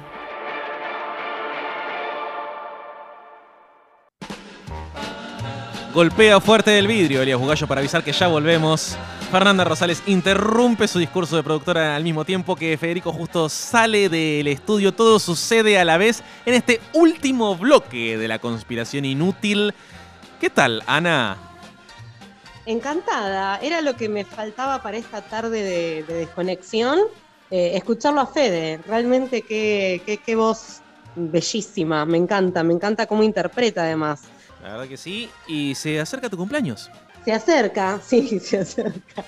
[5.94, 8.96] Golpea fuerte el vidrio Elías Bugallo para avisar que ya volvemos.
[9.32, 14.48] Fernanda Rosales interrumpe su discurso de productora al mismo tiempo que Federico justo sale del
[14.48, 14.94] estudio.
[14.94, 19.74] Todo sucede a la vez en este último bloque de la conspiración inútil.
[20.40, 21.38] ¿Qué tal, Ana?
[22.68, 27.00] Encantada, era lo que me faltaba para esta tarde de, de desconexión,
[27.50, 30.82] eh, escucharlo a Fede, realmente qué, qué, qué voz
[31.16, 34.24] bellísima, me encanta, me encanta cómo interpreta además.
[34.62, 35.30] La verdad que sí.
[35.48, 36.92] Y se acerca tu cumpleaños.
[37.24, 39.24] Se acerca, sí, se acerca.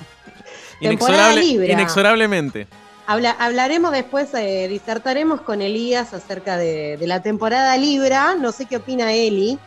[0.82, 1.72] Temporada Inexorable- Libra.
[1.74, 2.68] inexorablemente.
[3.08, 8.66] Habla- hablaremos después, eh, disertaremos con Elías acerca de, de la temporada Libra, no sé
[8.66, 9.58] qué opina Eli.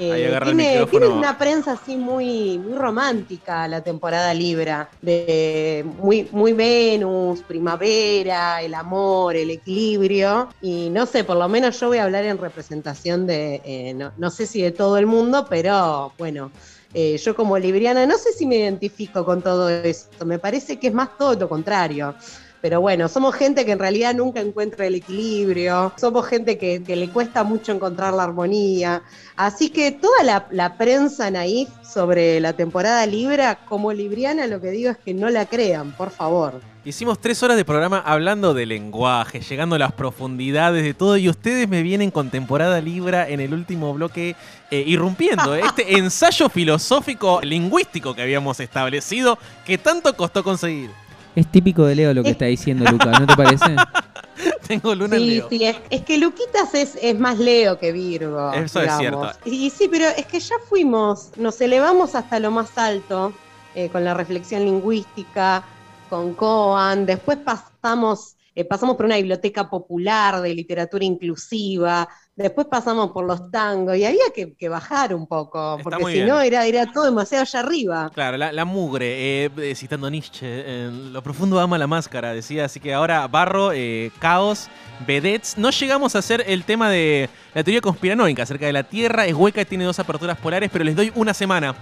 [0.00, 6.52] Eh, tiene, tiene una prensa así muy, muy romántica la temporada Libra, de muy, muy
[6.52, 10.50] Venus, primavera, el amor, el equilibrio.
[10.62, 14.12] Y no sé, por lo menos yo voy a hablar en representación de, eh, no,
[14.16, 16.52] no sé si de todo el mundo, pero bueno,
[16.94, 20.86] eh, yo como libriana no sé si me identifico con todo esto, me parece que
[20.86, 22.14] es más todo lo contrario.
[22.60, 26.96] Pero bueno, somos gente que en realidad nunca encuentra el equilibrio, somos gente que, que
[26.96, 29.02] le cuesta mucho encontrar la armonía.
[29.36, 34.70] Así que toda la, la prensa naif sobre la temporada Libra, como libriana, lo que
[34.70, 36.60] digo es que no la crean, por favor.
[36.84, 41.28] Hicimos tres horas de programa hablando de lenguaje, llegando a las profundidades de todo, y
[41.28, 44.36] ustedes me vienen con temporada Libra en el último bloque,
[44.70, 45.60] eh, irrumpiendo ¿eh?
[45.64, 50.90] este ensayo filosófico lingüístico que habíamos establecido, que tanto costó conseguir.
[51.38, 53.76] Es típico de Leo lo que está diciendo Lucas, ¿no te parece?
[54.66, 55.48] Tengo luna en Sí, Leo.
[55.48, 58.52] sí, es, es que Luquitas es, es más Leo que Virgo.
[58.52, 59.28] Eso es digamos.
[59.36, 59.48] cierto.
[59.48, 63.32] Y, sí, pero es que ya fuimos, nos elevamos hasta lo más alto
[63.76, 65.64] eh, con la reflexión lingüística,
[66.10, 72.08] con Coan, después pasamos, eh, pasamos por una biblioteca popular de literatura inclusiva,
[72.38, 76.40] después pasamos por los tangos y había que, que bajar un poco, porque si no
[76.40, 78.10] era, era todo demasiado allá arriba.
[78.14, 82.64] Claro, la, la mugre, eh, eh, citando Nietzsche, eh, lo profundo ama la máscara, decía,
[82.66, 84.68] así que ahora barro, eh, caos,
[85.06, 85.58] vedettes.
[85.58, 89.34] No llegamos a hacer el tema de la teoría conspiranoica acerca de la Tierra, es
[89.34, 91.74] hueca y tiene dos aperturas polares, pero les doy una semana,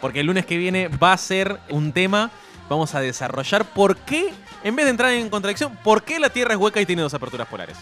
[0.00, 2.30] porque el lunes que viene va a ser un tema,
[2.68, 6.54] vamos a desarrollar por qué, en vez de entrar en contradicción, por qué la Tierra
[6.54, 7.76] es hueca y tiene dos aperturas polares.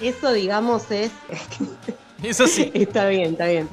[0.00, 1.10] Eso, digamos, es...
[2.22, 2.70] Eso sí.
[2.74, 3.68] está bien, está bien.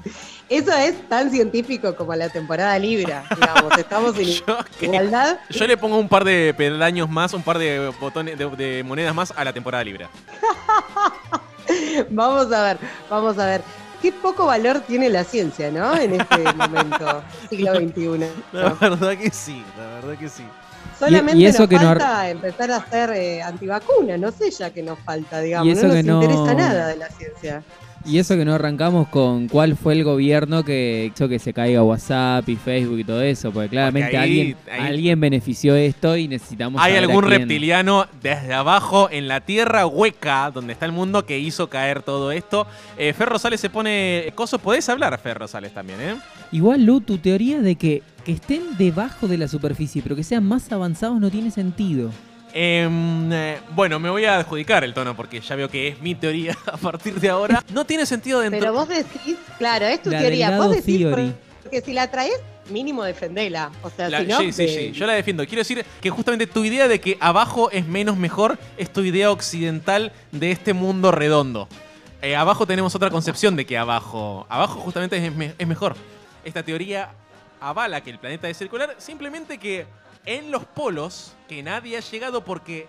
[0.48, 3.76] Eso es tan científico como la temporada Libra, digamos.
[3.78, 4.28] Estamos en
[4.82, 5.40] igualdad.
[5.50, 9.16] Yo le pongo un par de peldaños más, un par de botones de, de monedas
[9.16, 10.08] más a la temporada libre.
[12.12, 12.78] Vamos a ver,
[13.10, 13.62] vamos a ver.
[14.00, 15.98] Qué poco valor tiene la ciencia, ¿no?
[15.98, 18.30] En este momento, siglo XXI.
[18.52, 20.44] La verdad que sí, la verdad que sí.
[21.00, 24.50] Solamente y eso nos que no ar- falta empezar a hacer eh, antivacunas, no sé
[24.52, 25.68] ya que nos falta, digamos.
[25.68, 27.64] Y eso no que nos no- interesa nada de la ciencia.
[28.08, 31.82] Y eso que no arrancamos con cuál fue el gobierno que hizo que se caiga
[31.82, 36.28] WhatsApp y Facebook y todo eso, porque claramente ahí- alguien, ahí- alguien benefició esto y
[36.28, 41.40] necesitamos Hay algún reptiliano desde abajo en la tierra hueca donde está el mundo que
[41.40, 42.68] hizo caer todo esto.
[42.96, 44.60] Eh, Fer Rosales se pone coso.
[44.60, 46.16] Podés hablar, Fer Rosales, también, ¿eh?
[46.52, 50.44] Igual, Lu, tu teoría de que, que estén debajo de la superficie, pero que sean
[50.46, 52.10] más avanzados no tiene sentido.
[52.54, 56.16] Em, eh, bueno, me voy a adjudicar el tono porque ya veo que es mi
[56.16, 57.64] teoría a partir de ahora.
[57.74, 58.60] No tiene sentido dentro.
[58.60, 60.58] Pero vos decís, claro, es tu La teoría.
[60.58, 61.34] Vos decís theory.
[61.62, 62.34] porque si la traes,
[62.72, 63.72] mínimo defendela.
[63.84, 65.46] O sea, La- si no, sí, sí, sí, yo la defiendo.
[65.46, 69.32] Quiero decir que justamente tu idea de que abajo es menos mejor es tu idea
[69.32, 71.68] occidental de este mundo redondo.
[72.22, 75.96] Eh, abajo tenemos otra concepción de que abajo, abajo justamente es, me- es mejor.
[76.46, 77.10] Esta teoría
[77.60, 79.86] avala que el planeta es circular, simplemente que
[80.26, 82.88] en los polos, que nadie ha llegado porque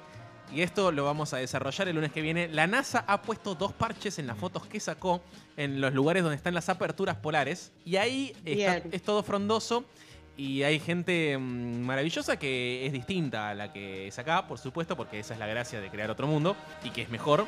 [0.53, 3.73] y esto lo vamos a desarrollar el lunes que viene, la NASA ha puesto dos
[3.73, 5.21] parches en las fotos que sacó
[5.57, 7.73] en los lugares donde están las aperturas polares.
[7.85, 9.85] Y ahí está- es todo frondoso.
[10.37, 14.97] Y hay gente mm, maravillosa que es distinta a la que es acá, por supuesto,
[14.97, 16.55] porque esa es la gracia de crear otro mundo
[16.85, 17.47] y que es mejor.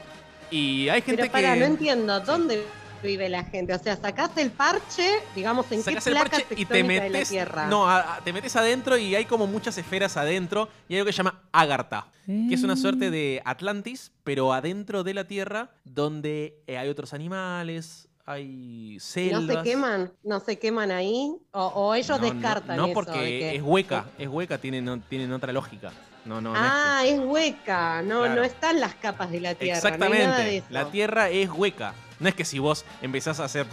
[0.50, 1.60] Y hay gente Pero para, que.
[1.60, 2.64] no entiendo, ¿dónde
[3.02, 3.74] vive la gente?
[3.74, 6.88] O sea, sacaste el parche, digamos, ¿en Sacás qué placa parche y te de la
[6.88, 7.28] metes.
[7.28, 7.66] Tierra?
[7.66, 10.68] No, a- a- te metes adentro y hay como muchas esferas adentro.
[10.88, 15.04] Y hay algo que se llama Agartha, que es una suerte de Atlantis, pero adentro
[15.04, 19.56] de la Tierra, donde eh, hay otros animales, hay ¿No selvas.
[19.56, 20.12] se queman?
[20.22, 21.32] ¿No se queman ahí?
[21.52, 24.84] ¿O, o ellos No, no, descartan No, porque de que- es hueca, es hueca, tienen,
[24.84, 25.92] no, tienen otra lógica.
[26.26, 28.34] No, no, no es que- Ah, es hueca, no, Claro.
[28.34, 29.80] no están las capas de la Tierra.
[29.80, 30.56] no hay nada de Exactamente.
[30.58, 30.66] eso.
[30.68, 31.94] la Tierra es hueca.
[32.20, 33.66] No es que si vos empezás a hacer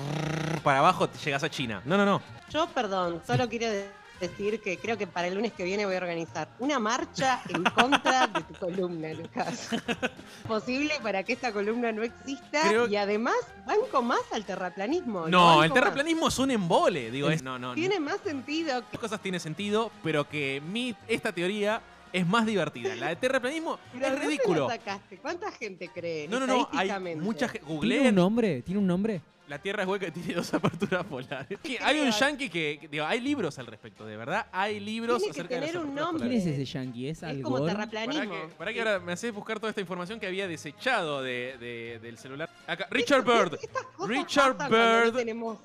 [0.64, 1.82] para abajo, te llegás a China.
[1.86, 2.22] No, no, no.
[2.50, 5.96] Yo, perdón, solo quiero de- decir que creo que para el lunes que viene voy
[5.96, 9.70] a organizar una marcha en contra de tu columna, Lucas.
[10.48, 15.28] Posible para que esta columna no exista Creo- y además banco más al terraplanismo.
[15.28, 15.74] No, el más.
[15.76, 17.12] terraplanismo es un embole.
[17.12, 17.74] Digo, es, no, no.
[17.74, 21.82] Tiene más sentido que Las cosas tienen sentido, pero que mi, esta teoría
[22.18, 22.96] es más divertida.
[22.96, 24.60] La de terraplanismo Pero es ¿de dónde rídiculo.
[24.62, 25.18] lo sacaste?
[25.18, 26.28] ¿Cuánta gente cree?
[26.28, 26.70] No, no, no.
[26.74, 27.68] Hay mucha gente.
[27.82, 28.62] ¿Tiene un nombre?
[28.62, 29.22] ¿Tiene un nombre?
[29.48, 31.60] La Tierra es hueca y tiene dos aperturas polares.
[31.84, 34.48] Hay un yankee que, que- digo, hay libros al respecto, de verdad.
[34.52, 36.28] Hay libros Tiene que acerca de las tener un nombre.
[36.28, 37.10] ¿Quién es ese yankee?
[37.10, 38.28] ¿Es Es como terraplanismo.
[38.34, 41.58] Para que, para que ahora me haces buscar toda esta información que había desechado de,
[41.60, 42.50] de- del celular.
[42.66, 43.60] Acá, Richard Bird.
[44.08, 45.16] Richard no Bird.
[45.16, 45.60] tenemos.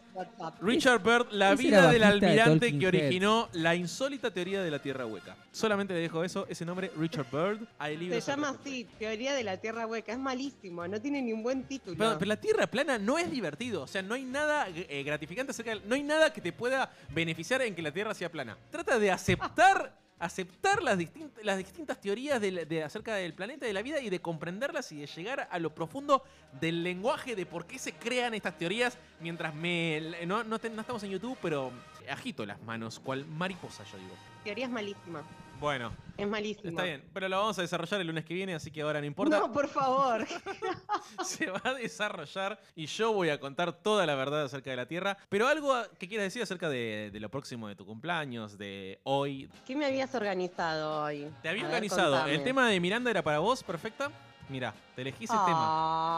[0.60, 5.06] Richard Bird, la vida del de almirante que originó la insólita teoría de la Tierra
[5.06, 5.36] hueca.
[5.52, 7.66] Solamente le dejo eso, ese nombre, Richard Bird.
[7.78, 10.12] Hay Se llama así, teoría de la Tierra hueca.
[10.12, 11.96] Es malísimo, no tiene ni un buen título.
[11.96, 13.82] Pero, pero la Tierra plana no es divertido.
[13.82, 16.90] O sea, no hay nada eh, gratificante acerca del- No hay nada que te pueda
[17.10, 18.56] beneficiar en que la Tierra sea plana.
[18.70, 19.99] Trata de aceptar.
[20.20, 20.98] Aceptar las,
[21.42, 24.92] las distintas teorías de, de acerca del planeta y de la vida y de comprenderlas
[24.92, 26.22] y de llegar a lo profundo
[26.60, 28.96] del lenguaje de por qué se crean estas teorías.
[29.20, 30.14] Mientras me.
[30.26, 31.72] No, no, no estamos en YouTube, pero
[32.08, 34.14] agito las manos, cual mariposa, yo digo.
[34.44, 35.24] Teoría es malísima.
[35.60, 36.70] Bueno, Es malísima.
[36.70, 37.04] está bien.
[37.12, 39.38] Pero lo vamos a desarrollar el lunes que viene, así que ahora no importa.
[39.38, 40.26] No, por favor.
[41.24, 44.86] se va a desarrollar y yo voy a contar toda la verdad acerca de la
[44.86, 45.18] Tierra.
[45.28, 49.50] Pero algo que quieras decir acerca de, de lo próximo de tu cumpleaños, de hoy.
[49.66, 51.28] ¿Qué me habías organizado hoy?
[51.42, 52.26] Te había A organizado.
[52.26, 54.10] El tema de Miranda era para vos, perfecta.
[54.48, 55.44] Mira, te elegí ese tema.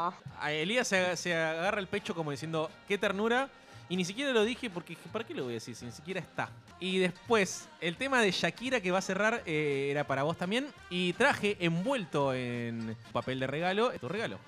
[0.08, 3.50] Ah, A Elías se agarra el pecho como diciendo, qué ternura.
[3.89, 5.93] Y ni siquiera lo dije porque dije, ¿para qué lo voy a decir si ni
[5.93, 6.49] siquiera está?
[6.81, 10.67] Y después, el tema de Shakira que va a cerrar eh, era para vos también.
[10.89, 14.39] Y traje envuelto en papel de regalo, tu regalo,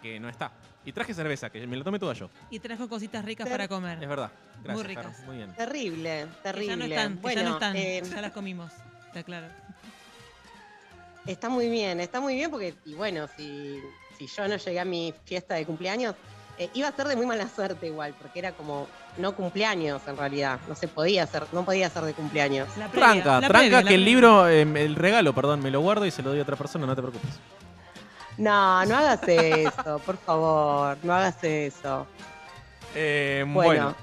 [0.00, 0.52] que no está.
[0.84, 2.30] Y traje cerveza, que me lo tomé toda yo.
[2.50, 4.02] Y trajo cositas ricas para comer.
[4.02, 4.30] Es verdad.
[4.62, 5.06] Gracias, Muy ricas.
[5.16, 5.52] Caro, Muy bien.
[5.54, 6.66] terrible, Que terrible.
[6.68, 7.76] ya no están, bueno, ya no están.
[7.76, 8.72] eh, ya las comimos.
[9.08, 9.46] Está claro.
[11.26, 13.78] está muy bien, está muy bien porque, y bueno, si,
[14.18, 16.14] si yo no llegué a mi fiesta de cumpleaños,
[16.58, 18.86] eh, iba a ser de muy mala suerte igual, porque era como
[19.18, 22.68] no cumpleaños en realidad, no se podía hacer, no podía ser de cumpleaños.
[22.76, 25.70] La previa, Tranca, la tranca previa, la que el libro, eh, el regalo, perdón, me
[25.70, 27.30] lo guardo y se lo doy a otra persona, no te preocupes.
[28.38, 32.06] No, no hagas eso, por favor, no hagas eso.
[32.94, 33.54] Eh, Bueno.
[33.68, 33.96] bueno.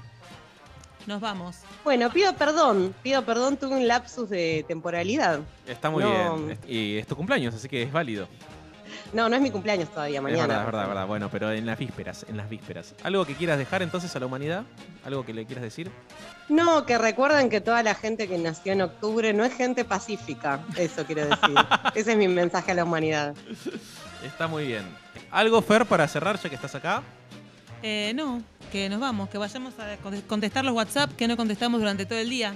[1.06, 1.56] Nos vamos.
[1.82, 5.40] Bueno, pido perdón, pido perdón, tuve un lapsus de temporalidad.
[5.66, 6.36] está muy no.
[6.36, 6.58] bien.
[6.68, 8.28] Y es tu cumpleaños, así que es válido.
[9.12, 10.42] No, no es mi cumpleaños todavía, mañana.
[10.42, 11.06] Es verdad, es verdad, es verdad.
[11.06, 12.94] Bueno, pero en las vísperas, en las vísperas.
[13.02, 14.62] ¿Algo que quieras dejar entonces a la humanidad?
[15.04, 15.90] ¿Algo que le quieras decir?
[16.48, 20.60] No, que recuerden que toda la gente que nació en octubre no es gente pacífica,
[20.76, 21.54] eso quiero decir.
[21.94, 23.34] Ese es mi mensaje a la humanidad.
[24.24, 24.84] Está muy bien.
[25.30, 27.02] ¿Algo, Fer, para cerrar ya que estás acá?
[27.82, 31.80] Eh, no, que nos vamos, que vayamos a conte- contestar los WhatsApp que no contestamos
[31.80, 32.54] durante todo el día.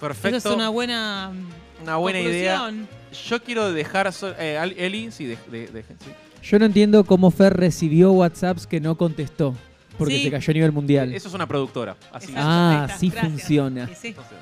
[0.00, 0.36] Perfecto.
[0.36, 1.32] Eso es una buena,
[1.82, 2.58] Una buena idea.
[2.58, 2.88] conclusión.
[3.28, 4.12] Yo quiero dejar.
[4.12, 6.10] so- eh, Al- Eli, sí, de- de- de- sí.
[6.42, 9.54] Yo no entiendo cómo Fer recibió WhatsApps que no contestó.
[9.98, 10.24] Porque Sí.
[10.24, 11.12] se cayó a nivel mundial.
[11.12, 11.96] Eso es una productora.
[12.12, 13.32] Así Exacto, Ah, ahí está, sí gracias.
[13.32, 13.90] funciona.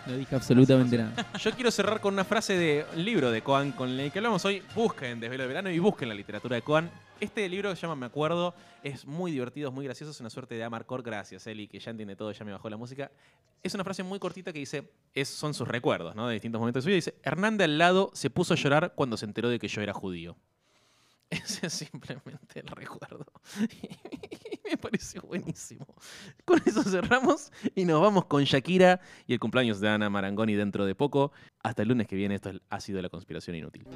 [0.07, 1.27] No dije absolutamente nada.
[1.43, 4.45] Yo quiero cerrar con una frase de un libro de Coan con el que hablamos
[4.45, 4.63] hoy.
[4.75, 6.91] Busquen Desvelo de Verano y busquen la literatura de Coan.
[7.19, 10.29] Este libro que se llama Me Acuerdo es muy divertido, es muy gracioso, es una
[10.29, 11.03] suerte de Amarcord.
[11.03, 13.11] Gracias, Eli, que ya entiende todo, ya me bajó la música.
[13.63, 16.29] Es una frase muy cortita que dice, es, son sus recuerdos, ¿no?
[16.29, 16.97] De distintos momentos de su vida.
[16.97, 19.81] Dice, Hernán de al lado se puso a llorar cuando se enteró de que yo
[19.81, 20.37] era judío.
[21.31, 23.27] Ese es simplemente el recuerdo.
[23.61, 25.87] Y me pareció buenísimo.
[26.45, 30.87] Con eso cerramos y nos vamos con Shakira y el cumpleaños de Ana Marangoni dentro
[30.87, 31.33] de poco.
[31.63, 33.87] Hasta el lunes que viene, esto ha sido La Conspiración Inútil.